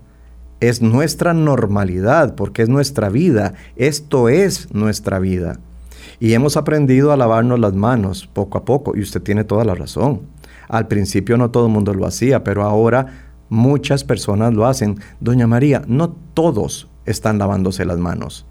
es 0.61 0.81
nuestra 0.81 1.33
normalidad, 1.33 2.35
porque 2.35 2.61
es 2.61 2.69
nuestra 2.69 3.09
vida. 3.09 3.55
Esto 3.75 4.29
es 4.29 4.73
nuestra 4.73 5.19
vida. 5.19 5.59
Y 6.19 6.33
hemos 6.33 6.57
aprendido 6.57 7.11
a 7.11 7.17
lavarnos 7.17 7.59
las 7.59 7.73
manos 7.73 8.27
poco 8.31 8.57
a 8.57 8.65
poco, 8.65 8.95
y 8.95 9.01
usted 9.01 9.21
tiene 9.21 9.43
toda 9.43 9.65
la 9.65 9.75
razón. 9.75 10.21
Al 10.67 10.87
principio 10.87 11.37
no 11.37 11.51
todo 11.51 11.67
el 11.67 11.71
mundo 11.71 11.93
lo 11.93 12.05
hacía, 12.05 12.43
pero 12.43 12.63
ahora 12.63 13.07
muchas 13.49 14.03
personas 14.03 14.53
lo 14.53 14.65
hacen. 14.65 14.99
Doña 15.19 15.47
María, 15.47 15.81
no 15.87 16.15
todos 16.33 16.89
están 17.05 17.37
lavándose 17.37 17.85
las 17.85 17.97
manos, 17.97 18.45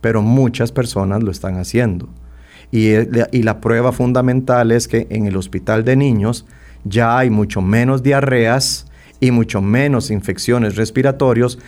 pero 0.00 0.22
muchas 0.22 0.72
personas 0.72 1.22
lo 1.22 1.30
están 1.30 1.58
haciendo. 1.58 2.08
Y, 2.70 2.88
eh, 2.88 3.08
y 3.32 3.42
la 3.42 3.60
prueba 3.60 3.92
fundamental 3.92 4.72
es 4.72 4.88
que 4.88 5.06
en 5.10 5.26
el 5.26 5.36
hospital 5.36 5.84
de 5.84 5.96
niños 5.96 6.46
ya 6.84 7.18
hay 7.18 7.30
mucho 7.30 7.60
menos 7.60 8.02
diarreas 8.02 8.86
y 9.20 9.30
mucho 9.30 9.60
menos 9.60 10.10
infecciones 10.10 10.74
respiratorias 10.74 11.58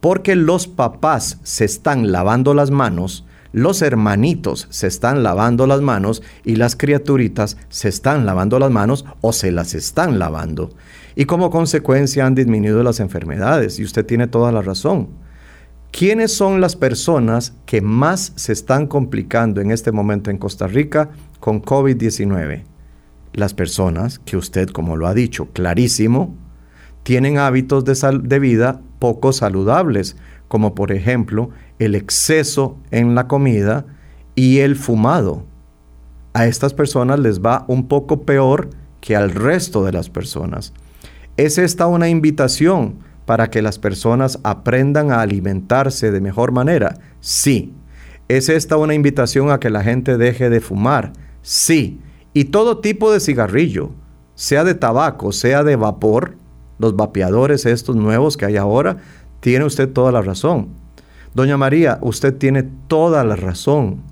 porque 0.00 0.34
los 0.34 0.66
papás 0.66 1.38
se 1.42 1.64
están 1.64 2.10
lavando 2.10 2.54
las 2.54 2.70
manos, 2.70 3.26
los 3.52 3.82
hermanitos 3.82 4.66
se 4.70 4.86
están 4.86 5.22
lavando 5.22 5.66
las 5.66 5.80
manos 5.80 6.22
y 6.44 6.56
las 6.56 6.76
criaturitas 6.76 7.56
se 7.68 7.88
están 7.88 8.26
lavando 8.26 8.58
las 8.58 8.70
manos 8.70 9.04
o 9.20 9.32
se 9.32 9.52
las 9.52 9.74
están 9.74 10.18
lavando. 10.18 10.70
Y 11.14 11.26
como 11.26 11.50
consecuencia 11.50 12.26
han 12.26 12.34
disminuido 12.34 12.82
las 12.82 13.00
enfermedades 13.00 13.78
y 13.78 13.84
usted 13.84 14.06
tiene 14.06 14.26
toda 14.26 14.52
la 14.52 14.62
razón. 14.62 15.08
¿Quiénes 15.90 16.32
son 16.34 16.60
las 16.60 16.74
personas 16.74 17.52
que 17.66 17.82
más 17.82 18.32
se 18.36 18.52
están 18.52 18.86
complicando 18.86 19.60
en 19.60 19.70
este 19.70 19.92
momento 19.92 20.30
en 20.30 20.38
Costa 20.38 20.66
Rica 20.66 21.10
con 21.38 21.62
COVID-19? 21.62 22.64
las 23.32 23.54
personas 23.54 24.18
que 24.18 24.36
usted, 24.36 24.68
como 24.68 24.96
lo 24.96 25.06
ha 25.06 25.14
dicho 25.14 25.48
clarísimo, 25.52 26.34
tienen 27.02 27.38
hábitos 27.38 27.84
de, 27.84 28.20
de, 28.22 28.38
vida 28.38 28.80
poco 28.98 29.32
saludables, 29.32 30.16
como 30.52 30.74
por 30.74 30.92
ejemplo 30.92 31.48
el 31.78 31.94
exceso 31.94 32.76
en 32.90 33.14
la 33.14 33.26
comida 33.26 33.86
y 34.34 34.58
el 34.58 34.76
fumado. 34.76 35.46
A 36.34 36.44
estas 36.44 36.74
personas 36.74 37.20
les 37.20 37.40
va 37.40 37.64
un 37.68 37.88
poco 37.88 38.26
peor 38.26 38.68
que 39.00 39.16
al 39.16 39.30
resto 39.30 39.82
de 39.82 39.92
las 39.92 40.10
personas. 40.10 40.74
¿Es 41.38 41.56
esta 41.56 41.86
una 41.86 42.10
invitación 42.10 42.96
para 43.24 43.48
que 43.48 43.62
las 43.62 43.78
personas 43.78 44.40
aprendan 44.42 45.10
a 45.10 45.22
alimentarse 45.22 46.10
de 46.10 46.20
mejor 46.20 46.52
manera? 46.52 46.98
Sí. 47.20 47.72
¿Es 48.28 48.50
esta 48.50 48.76
una 48.76 48.92
invitación 48.92 49.50
a 49.50 49.58
que 49.58 49.70
la 49.70 49.82
gente 49.82 50.18
deje 50.18 50.50
de 50.50 50.60
fumar? 50.60 51.14
Sí 51.40 51.98
y 52.34 52.44
todo 52.44 52.80
tipo 52.80 53.10
de 53.10 53.20
cigarrillo, 53.20 53.92
sea 54.34 54.64
de 54.64 54.74
tabaco, 54.74 55.32
sea 55.32 55.64
de 55.64 55.76
vapor, 55.76 56.36
los 56.78 56.94
vapeadores 56.94 57.64
estos 57.64 57.96
nuevos 57.96 58.36
que 58.36 58.44
hay 58.44 58.58
ahora, 58.58 58.98
tiene 59.42 59.64
usted 59.64 59.92
toda 59.92 60.12
la 60.12 60.22
razón. 60.22 60.68
Doña 61.34 61.56
María, 61.56 61.98
usted 62.00 62.32
tiene 62.32 62.62
toda 62.86 63.24
la 63.24 63.34
razón. 63.34 64.02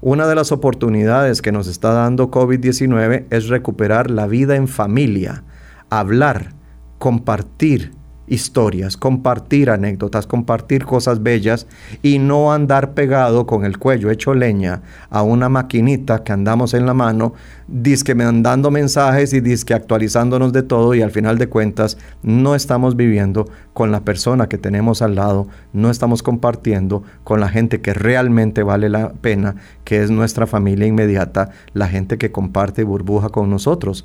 Una 0.00 0.26
de 0.26 0.34
las 0.34 0.50
oportunidades 0.50 1.40
que 1.40 1.52
nos 1.52 1.68
está 1.68 1.92
dando 1.92 2.32
COVID-19 2.32 3.26
es 3.30 3.46
recuperar 3.46 4.10
la 4.10 4.26
vida 4.26 4.56
en 4.56 4.66
familia, 4.66 5.44
hablar, 5.88 6.54
compartir, 6.98 7.92
historias, 8.26 8.96
compartir 8.96 9.70
anécdotas, 9.70 10.26
compartir 10.26 10.84
cosas 10.84 11.22
bellas 11.22 11.66
y 12.02 12.18
no 12.18 12.52
andar 12.52 12.94
pegado 12.94 13.46
con 13.46 13.64
el 13.64 13.78
cuello 13.78 14.10
hecho 14.10 14.34
leña 14.34 14.82
a 15.10 15.22
una 15.22 15.48
maquinita 15.48 16.22
que 16.22 16.32
andamos 16.32 16.74
en 16.74 16.86
la 16.86 16.94
mano, 16.94 17.34
disque 17.66 18.14
mandando 18.14 18.70
mensajes 18.70 19.32
y 19.32 19.40
disque 19.40 19.74
actualizándonos 19.74 20.52
de 20.52 20.62
todo 20.62 20.94
y 20.94 21.02
al 21.02 21.10
final 21.10 21.38
de 21.38 21.48
cuentas 21.48 21.98
no 22.22 22.54
estamos 22.54 22.96
viviendo 22.96 23.48
con 23.72 23.90
la 23.90 24.00
persona 24.00 24.48
que 24.48 24.58
tenemos 24.58 25.02
al 25.02 25.16
lado, 25.16 25.48
no 25.72 25.90
estamos 25.90 26.22
compartiendo 26.22 27.02
con 27.24 27.40
la 27.40 27.48
gente 27.48 27.80
que 27.80 27.92
realmente 27.92 28.62
vale 28.62 28.88
la 28.88 29.12
pena, 29.12 29.56
que 29.84 30.02
es 30.02 30.10
nuestra 30.10 30.46
familia 30.46 30.86
inmediata, 30.86 31.50
la 31.74 31.88
gente 31.88 32.18
que 32.18 32.30
comparte 32.30 32.84
burbuja 32.84 33.30
con 33.30 33.50
nosotros. 33.50 34.04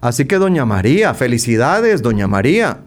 Así 0.00 0.26
que 0.26 0.36
doña 0.36 0.66
María, 0.66 1.14
felicidades, 1.14 2.02
doña 2.02 2.26
María 2.26 2.78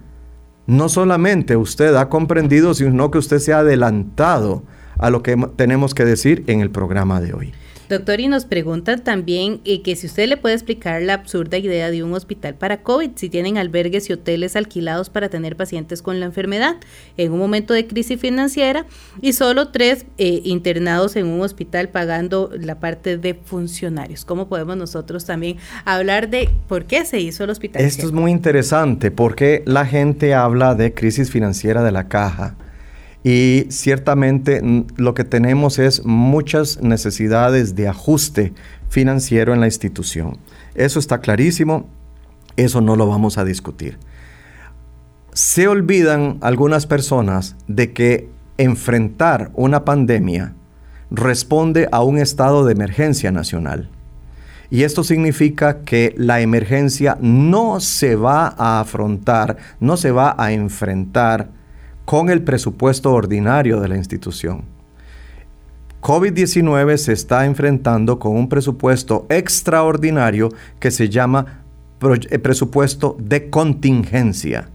no 0.67 0.89
solamente 0.89 1.55
usted 1.55 1.95
ha 1.95 2.09
comprendido, 2.09 2.73
sino 2.73 3.09
que 3.09 3.17
usted 3.17 3.39
se 3.39 3.53
ha 3.53 3.59
adelantado 3.59 4.63
a 4.99 5.09
lo 5.09 5.23
que 5.23 5.35
tenemos 5.55 5.93
que 5.93 6.05
decir 6.05 6.43
en 6.47 6.59
el 6.59 6.69
programa 6.69 7.21
de 7.21 7.33
hoy. 7.33 7.53
Doctor, 7.89 8.19
y 8.19 8.27
nos 8.27 8.43
preguntan 8.43 9.01
también 9.01 9.61
eh, 9.63 9.81
que 9.81 9.95
si 9.95 10.07
usted 10.07 10.27
le 10.27 10.35
puede 10.35 10.55
explicar 10.55 11.01
la 11.01 11.13
absurda 11.13 11.57
idea 11.57 11.89
de 11.89 12.03
un 12.03 12.13
hospital 12.13 12.55
para 12.55 12.83
COVID, 12.83 13.11
si 13.15 13.29
tienen 13.29 13.57
albergues 13.57 14.09
y 14.09 14.13
hoteles 14.13 14.57
alquilados 14.57 15.09
para 15.09 15.29
tener 15.29 15.55
pacientes 15.55 16.01
con 16.01 16.19
la 16.19 16.25
enfermedad 16.25 16.75
en 17.15 17.31
un 17.31 17.39
momento 17.39 17.73
de 17.73 17.87
crisis 17.87 18.19
financiera 18.19 18.85
y 19.21 19.33
solo 19.33 19.69
tres 19.69 20.05
eh, 20.17 20.41
internados 20.43 21.15
en 21.15 21.27
un 21.27 21.41
hospital 21.41 21.87
pagando 21.87 22.51
la 22.59 22.79
parte 22.79 23.17
de 23.17 23.35
funcionarios. 23.35 24.25
¿Cómo 24.25 24.49
podemos 24.49 24.75
nosotros 24.75 25.23
también 25.25 25.57
hablar 25.85 26.29
de 26.29 26.49
por 26.67 26.85
qué 26.85 27.05
se 27.05 27.21
hizo 27.21 27.45
el 27.45 27.51
hospital? 27.51 27.81
Esto 27.81 28.05
es 28.05 28.11
muy 28.11 28.31
interesante 28.31 29.11
porque 29.11 29.63
la 29.65 29.85
gente 29.85 30.33
habla 30.33 30.75
de 30.75 30.93
crisis 30.93 31.31
financiera 31.31 31.83
de 31.83 31.91
la 31.93 32.09
caja 32.09 32.57
y 33.27 33.67
ciertamente 33.71 34.61
lo 34.95 35.13
que 35.13 35.25
tenemos 35.25 35.79
es 35.79 36.05
muchas 36.05 36.81
necesidades 36.81 37.75
de 37.75 37.89
ajuste 37.89 38.53
financiero 38.87 39.53
en 39.53 39.59
la 39.59 39.65
institución. 39.65 40.37
Eso 40.75 40.97
está 40.97 41.19
clarísimo, 41.19 41.89
eso 42.55 42.79
no 42.79 42.95
lo 42.95 43.05
vamos 43.05 43.37
a 43.37 43.43
discutir. 43.43 43.99
Se 45.33 45.67
olvidan 45.67 46.37
algunas 46.39 46.87
personas 46.87 47.57
de 47.67 47.91
que 47.91 48.29
enfrentar 48.57 49.51
una 49.55 49.83
pandemia 49.83 50.53
responde 51.11 51.89
a 51.91 52.03
un 52.03 52.19
estado 52.19 52.63
de 52.63 52.71
emergencia 52.71 53.33
nacional. 53.33 53.89
Y 54.69 54.83
esto 54.83 55.03
significa 55.03 55.81
que 55.81 56.15
la 56.15 56.39
emergencia 56.39 57.17
no 57.19 57.81
se 57.81 58.15
va 58.15 58.55
a 58.57 58.79
afrontar, 58.79 59.57
no 59.81 59.97
se 59.97 60.11
va 60.11 60.33
a 60.37 60.53
enfrentar 60.53 61.57
con 62.07 62.29
el 62.29 62.41
presupuesto 62.41 63.11
ordinario 63.11 63.81
de 63.81 63.89
la 63.89 63.97
institución. 63.97 64.63
COVID-19 65.99 66.95
se 66.95 67.11
está 67.11 67.45
enfrentando 67.45 68.17
con 68.17 68.33
un 68.33 68.47
presupuesto 68.47 69.25
extraordinario 69.27 70.47
que 70.79 70.89
se 70.89 71.09
llama 71.09 71.65
eh, 72.29 72.39
presupuesto 72.39 73.17
de 73.19 73.49
contingencia 73.49 74.69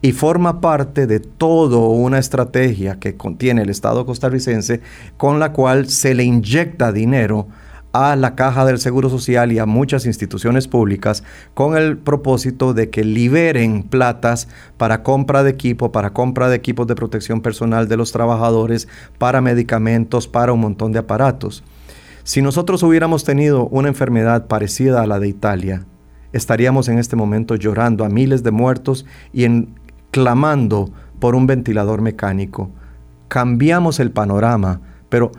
y 0.00 0.12
forma 0.12 0.62
parte 0.62 1.06
de 1.06 1.20
toda 1.20 1.76
una 1.76 2.18
estrategia 2.18 2.98
que 2.98 3.18
contiene 3.18 3.60
el 3.60 3.68
Estado 3.68 4.06
costarricense 4.06 4.80
con 5.18 5.38
la 5.38 5.52
cual 5.52 5.90
se 5.90 6.14
le 6.14 6.24
inyecta 6.24 6.90
dinero 6.90 7.48
a 7.92 8.16
la 8.16 8.34
Caja 8.34 8.64
del 8.64 8.78
Seguro 8.78 9.10
Social 9.10 9.52
y 9.52 9.58
a 9.58 9.66
muchas 9.66 10.06
instituciones 10.06 10.66
públicas 10.66 11.24
con 11.54 11.76
el 11.76 11.98
propósito 11.98 12.72
de 12.74 12.90
que 12.90 13.04
liberen 13.04 13.82
platas 13.82 14.48
para 14.78 15.02
compra 15.02 15.42
de 15.42 15.50
equipo, 15.50 15.92
para 15.92 16.12
compra 16.12 16.48
de 16.48 16.56
equipos 16.56 16.86
de 16.86 16.94
protección 16.94 17.42
personal 17.42 17.88
de 17.88 17.98
los 17.98 18.12
trabajadores, 18.12 18.88
para 19.18 19.40
medicamentos, 19.40 20.26
para 20.26 20.52
un 20.52 20.60
montón 20.60 20.92
de 20.92 21.00
aparatos. 21.00 21.62
Si 22.24 22.40
nosotros 22.40 22.82
hubiéramos 22.82 23.24
tenido 23.24 23.66
una 23.66 23.88
enfermedad 23.88 24.46
parecida 24.46 25.02
a 25.02 25.06
la 25.06 25.18
de 25.18 25.28
Italia, 25.28 25.84
estaríamos 26.32 26.88
en 26.88 26.98
este 26.98 27.16
momento 27.16 27.56
llorando 27.56 28.04
a 28.04 28.08
miles 28.08 28.42
de 28.42 28.52
muertos 28.52 29.04
y 29.32 29.44
en, 29.44 29.74
clamando 30.10 30.90
por 31.18 31.34
un 31.34 31.46
ventilador 31.46 32.00
mecánico. 32.00 32.70
Cambiamos 33.28 34.00
el 34.00 34.12
panorama, 34.12 34.80
pero 35.08 35.32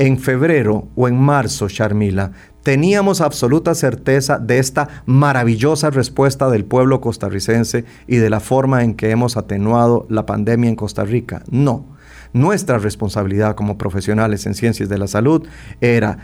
en 0.00 0.18
febrero 0.18 0.88
o 0.96 1.08
en 1.08 1.20
marzo, 1.20 1.68
Sharmila, 1.68 2.32
teníamos 2.62 3.20
absoluta 3.20 3.74
certeza 3.74 4.38
de 4.38 4.58
esta 4.58 4.88
maravillosa 5.04 5.90
respuesta 5.90 6.48
del 6.48 6.64
pueblo 6.64 7.02
costarricense 7.02 7.84
y 8.06 8.16
de 8.16 8.30
la 8.30 8.40
forma 8.40 8.82
en 8.82 8.94
que 8.94 9.10
hemos 9.10 9.36
atenuado 9.36 10.06
la 10.08 10.24
pandemia 10.24 10.70
en 10.70 10.76
Costa 10.76 11.04
Rica. 11.04 11.42
No. 11.50 11.84
Nuestra 12.32 12.78
responsabilidad 12.78 13.54
como 13.54 13.76
profesionales 13.76 14.46
en 14.46 14.54
ciencias 14.54 14.88
de 14.88 14.96
la 14.96 15.06
salud 15.06 15.46
era 15.82 16.16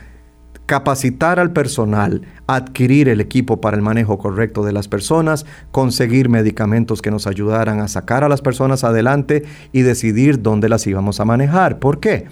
capacitar 0.64 1.38
al 1.38 1.52
personal, 1.52 2.22
adquirir 2.46 3.10
el 3.10 3.20
equipo 3.20 3.60
para 3.60 3.76
el 3.76 3.82
manejo 3.82 4.16
correcto 4.16 4.64
de 4.64 4.72
las 4.72 4.88
personas, 4.88 5.44
conseguir 5.70 6.28
medicamentos 6.28 7.02
que 7.02 7.10
nos 7.10 7.26
ayudaran 7.26 7.80
a 7.80 7.88
sacar 7.88 8.24
a 8.24 8.28
las 8.28 8.40
personas 8.40 8.84
adelante 8.84 9.44
y 9.72 9.82
decidir 9.82 10.42
dónde 10.42 10.68
las 10.68 10.86
íbamos 10.86 11.20
a 11.20 11.24
manejar. 11.24 11.78
¿Por 11.78 12.00
qué? 12.00 12.26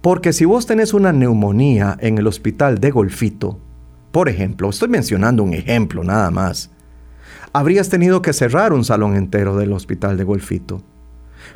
Porque 0.00 0.32
si 0.32 0.44
vos 0.44 0.66
tenés 0.66 0.94
una 0.94 1.12
neumonía 1.12 1.96
en 2.00 2.18
el 2.18 2.26
hospital 2.26 2.78
de 2.78 2.90
Golfito, 2.90 3.58
por 4.12 4.28
ejemplo, 4.28 4.70
estoy 4.70 4.88
mencionando 4.88 5.42
un 5.42 5.54
ejemplo 5.54 6.04
nada 6.04 6.30
más, 6.30 6.70
habrías 7.52 7.88
tenido 7.88 8.22
que 8.22 8.32
cerrar 8.32 8.72
un 8.72 8.84
salón 8.84 9.16
entero 9.16 9.56
del 9.56 9.72
hospital 9.72 10.16
de 10.16 10.24
Golfito. 10.24 10.82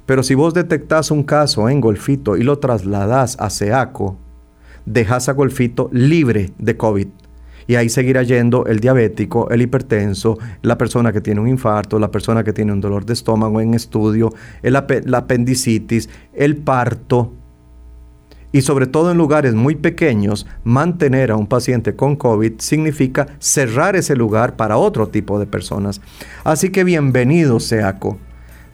Pero 0.07 0.22
si 0.22 0.34
vos 0.34 0.55
detectás 0.55 1.11
un 1.11 1.22
caso 1.22 1.68
en 1.68 1.80
Golfito 1.80 2.36
y 2.36 2.43
lo 2.43 2.59
trasladás 2.59 3.36
a 3.38 3.51
SEACO, 3.51 4.18
dejas 4.86 5.28
a 5.28 5.32
Golfito 5.32 5.88
libre 5.93 6.53
de 6.59 6.76
COVID. 6.76 7.09
Y 7.68 7.76
ahí 7.76 7.88
seguirá 7.88 8.24
yendo 8.24 8.66
el 8.66 8.80
diabético, 8.80 9.49
el 9.51 9.62
hipertenso, 9.62 10.36
la 10.62 10.76
persona 10.76 11.12
que 11.12 11.20
tiene 11.20 11.40
un 11.40 11.49
infarto, 11.49 11.99
la 11.99 12.11
persona 12.11 12.43
que 12.43 12.53
tiene 12.53 12.72
un 12.72 12.80
dolor 12.80 13.07
de 13.07 13.12
estómago 13.12 13.61
en 13.61 13.74
estudio, 13.74 14.34
el 14.62 14.72
la 14.72 15.18
apendicitis, 15.18 16.09
el 16.32 16.57
parto. 16.57 17.34
Y 18.53 18.63
sobre 18.63 18.87
todo 18.87 19.11
en 19.11 19.19
lugares 19.19 19.55
muy 19.55 19.75
pequeños, 19.75 20.47
mantener 20.63 21.31
a 21.31 21.37
un 21.37 21.47
paciente 21.47 21.97
con 21.97 22.17
COVID 22.17 22.55
significa 22.59 23.27
cerrar 23.39 23.97
ese 23.97 24.15
lugar 24.15 24.57
para 24.57 24.77
otro 24.77 25.09
tipo 25.09 25.41
de 25.41 25.47
personas. 25.47 26.01
Así 26.45 26.71
que 26.71 26.85
bienvenido, 26.85 27.59
SEACO. 27.59 28.19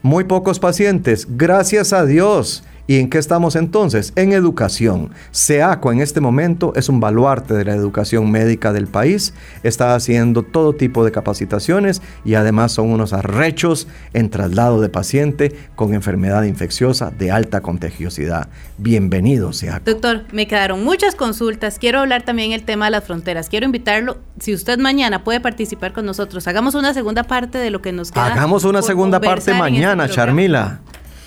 Muy 0.03 0.25
pocos 0.25 0.59
pacientes, 0.59 1.27
gracias 1.31 1.93
a 1.93 2.05
Dios. 2.05 2.65
¿Y 2.91 2.99
en 3.01 3.11
qué 3.11 3.19
estamos 3.19 3.55
entonces? 3.55 4.15
En 4.17 4.33
educación. 4.33 5.11
SEACO 5.31 5.93
en 5.93 6.01
este 6.01 6.23
momento 6.23 6.73
es 6.75 6.89
un 6.89 7.01
baluarte 7.01 7.53
de 7.53 7.67
la 7.67 7.75
educación 7.75 8.31
médica 8.31 8.73
del 8.73 8.87
país. 8.87 9.35
Está 9.63 9.95
haciendo 9.95 10.43
todo 10.43 10.73
tipo 10.73 11.05
de 11.05 11.13
capacitaciones 11.13 12.01
y 12.25 12.33
además 12.33 12.73
son 12.73 12.89
unos 12.91 13.13
arrechos 13.13 13.89
en 14.15 14.31
traslado 14.31 14.81
de 14.81 14.89
paciente 14.89 15.55
con 15.77 15.93
enfermedad 15.93 16.45
infecciosa 16.45 17.11
de 17.11 17.31
alta 17.31 17.61
contagiosidad. 17.61 18.49
Bienvenido, 18.79 19.53
SEACO. 19.53 19.85
Doctor, 19.85 20.25
me 20.33 20.47
quedaron 20.47 20.83
muchas 20.83 21.15
consultas. 21.15 21.79
Quiero 21.79 22.01
hablar 22.01 22.23
también 22.23 22.53
el 22.53 22.63
tema 22.63 22.87
de 22.87 22.93
las 22.93 23.05
fronteras. 23.05 23.51
Quiero 23.51 23.67
invitarlo, 23.67 24.17
si 24.41 24.55
usted 24.55 24.79
mañana 24.79 25.25
puede 25.25 25.41
participar 25.41 25.93
con 25.93 26.07
nosotros, 26.07 26.49
hagamos 26.49 26.75
una 26.75 26.95
segunda 26.95 27.23
parte 27.23 27.59
de 27.59 27.69
lo 27.69 27.83
que 27.83 27.93
nos 27.93 28.13
queda. 28.13 28.33
Hagamos 28.33 28.65
una 28.65 28.81
segunda 28.81 29.21
parte 29.21 29.51
este 29.51 29.53
mañana, 29.53 30.09
Charmila. 30.09 30.81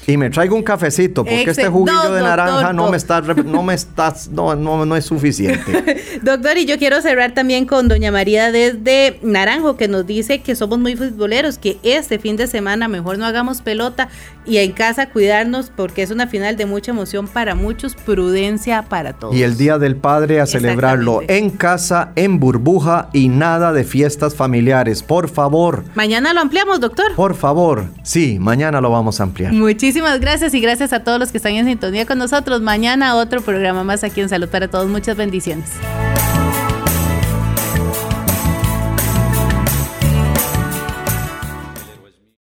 Y 0.08 0.18
me 0.18 0.30
traigo 0.30 0.56
un 0.56 0.64
cafecito, 0.64 1.24
porque 1.24 1.52
este 1.52 1.68
juguito 1.68 2.12
de 2.12 2.22
naranja 2.22 2.74
no, 2.74 2.90
me 2.90 2.98
está, 2.98 3.22
no 3.22 3.64
me 3.64 3.76
estás, 3.76 4.30
no, 4.30 4.56
no, 4.56 4.86
no 4.86 4.96
es 4.96 5.06
suficiente. 5.06 6.04
doctor, 6.24 6.58
y 6.58 6.66
yo 6.66 6.80
quiero 6.80 7.02
cerrar 7.02 7.34
también 7.34 7.66
con 7.66 7.88
doña 7.88 8.12
María 8.12 8.52
desde 8.52 9.20
Naranjo, 9.22 9.78
que 9.78 9.88
nos 9.88 10.08
dice 10.08 10.40
que 10.40 10.56
somos 10.56 10.80
muy 10.80 10.96
futboleros, 10.96 11.60
que 11.60 11.78
este 11.84 12.18
fin 12.18 12.36
de 12.36 12.48
semana 12.48 12.88
mejor 12.88 13.20
no 13.20 13.26
hagamos 13.26 13.62
pelota 13.62 14.10
y 14.44 14.58
en 14.58 14.72
casa 14.72 15.10
cuidarnos, 15.10 15.72
porque 15.76 16.02
es 16.02 16.10
una 16.10 16.26
final 16.26 16.58
de 16.58 16.66
mucha 16.66 16.92
emoción 16.92 17.28
para 17.28 17.54
muchos, 17.54 17.94
prudencia 17.94 18.84
para 18.84 19.14
todos. 19.14 19.36
Y 19.36 19.44
el 19.44 19.56
Día 19.56 19.78
del 19.78 19.96
Padre 19.96 20.42
a 20.42 20.48
celebrarlo 20.48 21.22
en 21.28 21.52
casa, 21.52 22.12
en 22.16 22.40
burbuja 22.40 23.10
y 23.14 23.30
nada 23.30 23.72
de 23.72 23.84
fiestas 23.84 24.34
familiares, 24.34 25.04
por 25.04 25.30
favor. 25.30 25.84
Mañana 25.94 26.34
lo 26.34 26.42
ampliamos, 26.42 26.80
doctor. 26.80 27.14
Por 27.16 27.36
favor, 27.36 27.86
sí, 28.02 28.40
mañana 28.40 28.82
lo 28.82 28.90
vamos 28.90 29.20
a 29.20 29.24
ampliar. 29.24 29.54
Muchísimas 29.54 29.91
Muchísimas 29.92 30.22
gracias 30.22 30.54
y 30.54 30.62
gracias 30.62 30.94
a 30.94 31.04
todos 31.04 31.20
los 31.20 31.34
que 31.34 31.38
están 31.38 31.52
en 31.52 31.66
sintonía 31.66 32.06
con 32.06 32.18
nosotros. 32.18 32.62
Mañana 32.62 33.18
otro 33.18 33.42
programa 33.42 33.84
más 33.84 34.06
aquí 34.06 34.22
en 34.22 34.30
Salud 34.30 34.48
para 34.48 34.70
Todos. 34.70 34.88
Muchas 34.88 35.18
bendiciones. 35.18 35.70